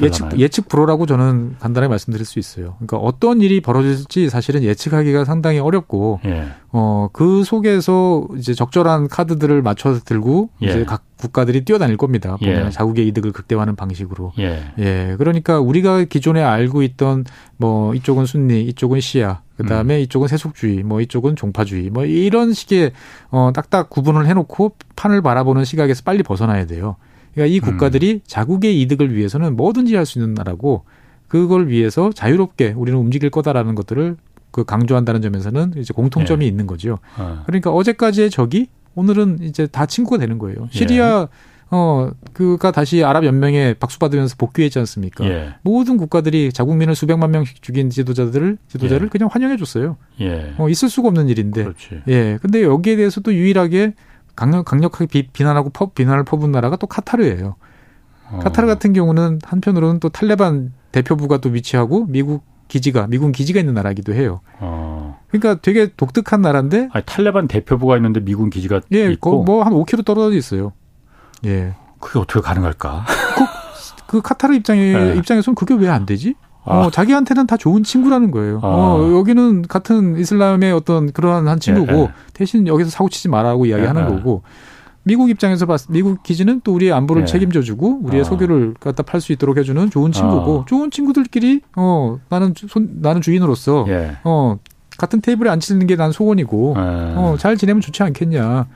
예측 0.03 0.39
예측 0.39 0.69
불허라고 0.69 1.07
저는 1.07 1.57
간단하게 1.59 1.89
말씀드릴 1.89 2.25
수 2.27 2.39
있어요. 2.39 2.75
그러니까 2.79 2.99
어떤 2.99 3.41
일이 3.41 3.61
벌어질지 3.61 4.29
사실은 4.29 4.63
예측하기가 4.63 5.25
상당히 5.25 5.59
어렵고 5.59 6.21
예. 6.25 6.47
어그 6.71 7.45
속에서 7.45 8.27
이제 8.37 8.55
적절한 8.55 9.09
카드들을 9.09 9.63
맞춰서 9.63 10.01
들고 10.01 10.51
예. 10.63 10.67
이제 10.67 10.85
각 10.85 11.05
국가들이 11.17 11.65
뛰어다닐 11.65 11.97
겁니다. 11.97 12.37
보면 12.37 12.67
예. 12.67 12.71
자국의 12.71 13.09
이득을 13.09 13.33
극대화하는 13.33 13.77
방식으로. 13.77 14.33
예. 14.39 14.63
예. 14.79 15.15
그러니까 15.19 15.61
우리가 15.61 16.05
기존에 16.05 16.43
알고 16.43 16.83
있던 16.83 17.25
뭐 17.57 17.95
이쪽은 17.95 18.27
순니, 18.27 18.63
이쪽은 18.65 19.01
시아, 19.01 19.41
그다음에 19.57 19.97
음. 19.97 20.01
이쪽은 20.01 20.29
세속주의, 20.29 20.83
뭐 20.83 21.01
이쪽은 21.01 21.37
종파주의, 21.37 21.91
뭐 21.91 22.05
이런 22.05 22.53
식의 22.53 22.93
어 23.31 23.51
딱딱 23.55 23.89
구분을 23.89 24.27
해놓고 24.27 24.77
판을 24.95 25.23
바라보는 25.23 25.65
시각에서 25.65 26.03
빨리 26.05 26.23
벗어나야 26.23 26.67
돼요. 26.67 26.97
그러니까 27.37 27.55
이 27.55 27.61
국가들이 27.61 28.15
음. 28.15 28.21
자국의 28.27 28.81
이득을 28.81 29.15
위해서는 29.15 29.57
뭐든지 29.57 29.95
할 29.95 30.07
수 30.07 30.19
있는 30.19 30.35
나라고 30.35 30.85
그걸 31.29 31.69
위해서 31.69 32.11
자유롭게 32.13 32.75
우리는 32.77 32.99
움직일 32.99 33.31
거다라는 33.31 33.75
것들을 33.75 34.17
그 34.53 34.65
강조한다는 34.65 35.21
점에서는 35.21 35.75
이제 35.77 35.93
공통점이 35.93 36.45
예. 36.45 36.49
있는 36.49 36.67
거죠. 36.67 36.99
어. 37.19 37.43
그러니까 37.47 37.71
어제까지의 37.73 38.31
적이 38.31 38.69
오늘은 38.95 39.41
이제 39.43 39.67
다 39.67 39.85
친구가 39.85 40.19
되는 40.19 40.39
거예요. 40.39 40.69
예. 40.73 40.79
시리아 40.79 41.23
예. 41.23 41.27
어 41.69 42.11
그가 42.33 42.71
다시 42.71 43.03
아랍 43.03 43.25
연맹에 43.25 43.75
박수 43.75 43.99
받으면서 43.99 44.37
복귀했지 44.39 44.79
않습니까? 44.79 45.27
예. 45.27 45.55
모든 45.63 45.97
국가들이 45.99 46.53
자국민을 46.53 46.95
수백만 46.95 47.33
명씩 47.33 47.61
죽인 47.61 47.91
지도자들을 47.91 48.57
지도자를 48.69 49.07
예. 49.07 49.09
그냥 49.11 49.29
환영해 49.31 49.57
줬어요. 49.59 49.97
예. 50.21 50.55
어 50.57 50.69
있을 50.69 50.89
수가 50.89 51.09
없는 51.09 51.29
일인데. 51.29 51.65
그렇지. 51.65 52.03
예. 52.09 52.39
근데 52.41 52.63
여기에 52.63 52.97
대해서 52.97 53.21
또 53.21 53.35
유일하게 53.35 53.95
강력, 54.37 54.65
강력하게 54.67 55.07
비, 55.07 55.27
비난하고 55.29 55.71
퍼, 55.71 55.91
비난을 55.91 56.25
퍼붓는 56.25 56.53
나라가 56.53 56.77
또 56.77 56.87
카타르예요. 56.87 57.57
어. 58.31 58.41
카타르 58.43 58.67
같은 58.67 58.93
경우는 58.93 59.41
한편으로는 59.45 60.01
또 60.01 60.09
탈레반 60.09 60.73
대표부가 60.93 61.39
또 61.39 61.49
위치하고 61.49 62.07
미국 62.07 62.45
기지가 62.69 63.07
미군 63.07 63.33
기지가 63.33 63.61
있는 63.61 63.75
나라기도 63.75 64.13
해요. 64.13 64.41
어. 64.59 65.19
그러니까 65.29 65.61
되게 65.63 65.89
독특한 65.97 66.43
나라인데. 66.43 66.89
아니, 66.93 67.05
탈레반 67.07 67.49
대표부가 67.49 67.97
있는데 67.97 68.21
미군 68.21 68.51
기지가 68.51 68.81
예, 68.93 69.11
있고 69.13 69.43
뭐한 69.45 69.73
5km 69.73 70.05
떨어져 70.05 70.37
있어요. 70.37 70.73
예. 71.45 71.75
그게 72.01 72.19
어떻게 72.19 72.41
가능할까? 72.41 73.05
그 74.07 74.21
카타르 74.21 74.55
입장에 74.55 74.81
네. 74.93 75.17
입장에서는 75.17 75.55
그게 75.55 75.75
왜 75.75 75.89
안 75.89 76.07
되지? 76.07 76.35
아. 76.67 76.81
어, 76.87 76.91
자기한테는 76.91 77.47
다 77.47 77.57
좋은 77.57 77.83
친구라는 77.83 78.31
거예요. 78.31 78.61
아. 78.63 78.67
어, 78.67 79.13
여기는 79.19 79.63
같은 79.63 80.17
이슬람의 80.19 80.73
어떤 80.73 81.13
그러한 81.13 81.49
한 81.49 81.59
친구고 81.61 81.93
예, 81.93 82.01
예. 82.03 82.09
대신 82.35 82.67
여기서 82.67 82.91
사고 82.91 83.09
치지 83.09 83.29
말라고 83.29 83.67
이야기하는 83.67 84.03
예, 84.03 84.07
예. 84.07 84.11
거고 84.17 84.43
미국 85.05 85.31
입장에서 85.31 85.67
봤 85.67 85.81
미국 85.89 86.23
기지는 86.25 86.61
또 86.65 86.75
우리의 86.75 86.93
안보를 86.93 87.23
예. 87.23 87.27
책임져주고 87.27 88.01
우리의 88.03 88.23
아. 88.23 88.25
석유를 88.25 88.75
갖다 88.81 89.03
팔 89.05 89.21
수 89.21 89.33
있도록 89.33 89.57
해주는 89.57 89.89
좋은 89.91 90.11
친구고 90.13 90.61
아. 90.63 90.65
좋은 90.67 90.91
친구들끼리 90.91 91.61
어 91.77 92.19
나는 92.29 92.53
손, 92.69 92.89
나는 93.01 93.21
주인으로서 93.21 93.85
예. 93.89 94.17
어 94.25 94.59
같은 94.99 95.21
테이블에 95.21 95.49
앉히는 95.51 95.87
게 95.87 95.95
난 95.97 96.11
소원이고 96.11 96.75
어 96.77 97.37
잘 97.39 97.57
지내면 97.57 97.81
좋지 97.81 98.03
않겠냐. 98.03 98.67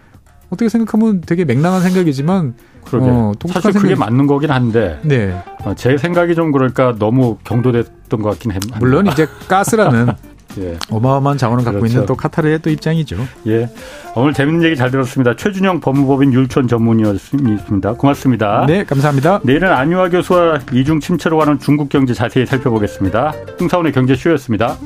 어떻게 0.51 0.69
생각하면 0.69 1.23
되게 1.23 1.45
맹랑한 1.45 1.81
생각이지만 1.83 2.55
그러게. 2.85 3.09
어, 3.09 3.33
사실 3.49 3.73
그게 3.73 3.95
맞는 3.95 4.27
거긴 4.27 4.51
한데 4.51 4.99
네. 5.03 5.35
어, 5.65 5.75
제 5.75 5.97
생각이 5.97 6.35
좀 6.35 6.53
그럴까 6.53 6.97
너무 6.99 7.39
경도됐던 7.45 8.21
것 8.23 8.31
같긴 8.31 8.53
합니다. 8.53 8.79
물론 8.81 9.07
이제 9.07 9.27
가스라는 9.49 10.09
예. 10.59 10.77
어마어마한 10.91 11.39
자원을 11.39 11.65
갖고 11.65 11.81
그렇죠. 11.81 11.95
있는 11.95 12.07
또 12.07 12.17
카타르의 12.17 12.61
또 12.61 12.71
입장이죠. 12.71 13.17
예. 13.47 13.69
오늘 14.17 14.33
재밌는 14.35 14.65
얘기 14.65 14.77
잘 14.77 14.91
들었습니다. 14.91 15.37
최준영 15.37 15.81
법무법인 15.81 16.33
율촌 16.33 16.67
전문의였습니다. 16.67 17.93
고맙습니다. 17.93 18.65
네, 18.67 18.85
감사합니다. 18.85 19.41
내일은 19.45 19.71
안유아 19.71 20.09
교수와 20.09 20.59
이중 20.73 20.99
침체로 20.99 21.39
가는 21.39 21.59
중국 21.61 21.89
경제 21.89 22.15
자세히 22.15 22.47
살펴보겠습니다. 22.47 23.33
홍사원의 23.61 23.93
경제쇼였습니다. 23.93 24.77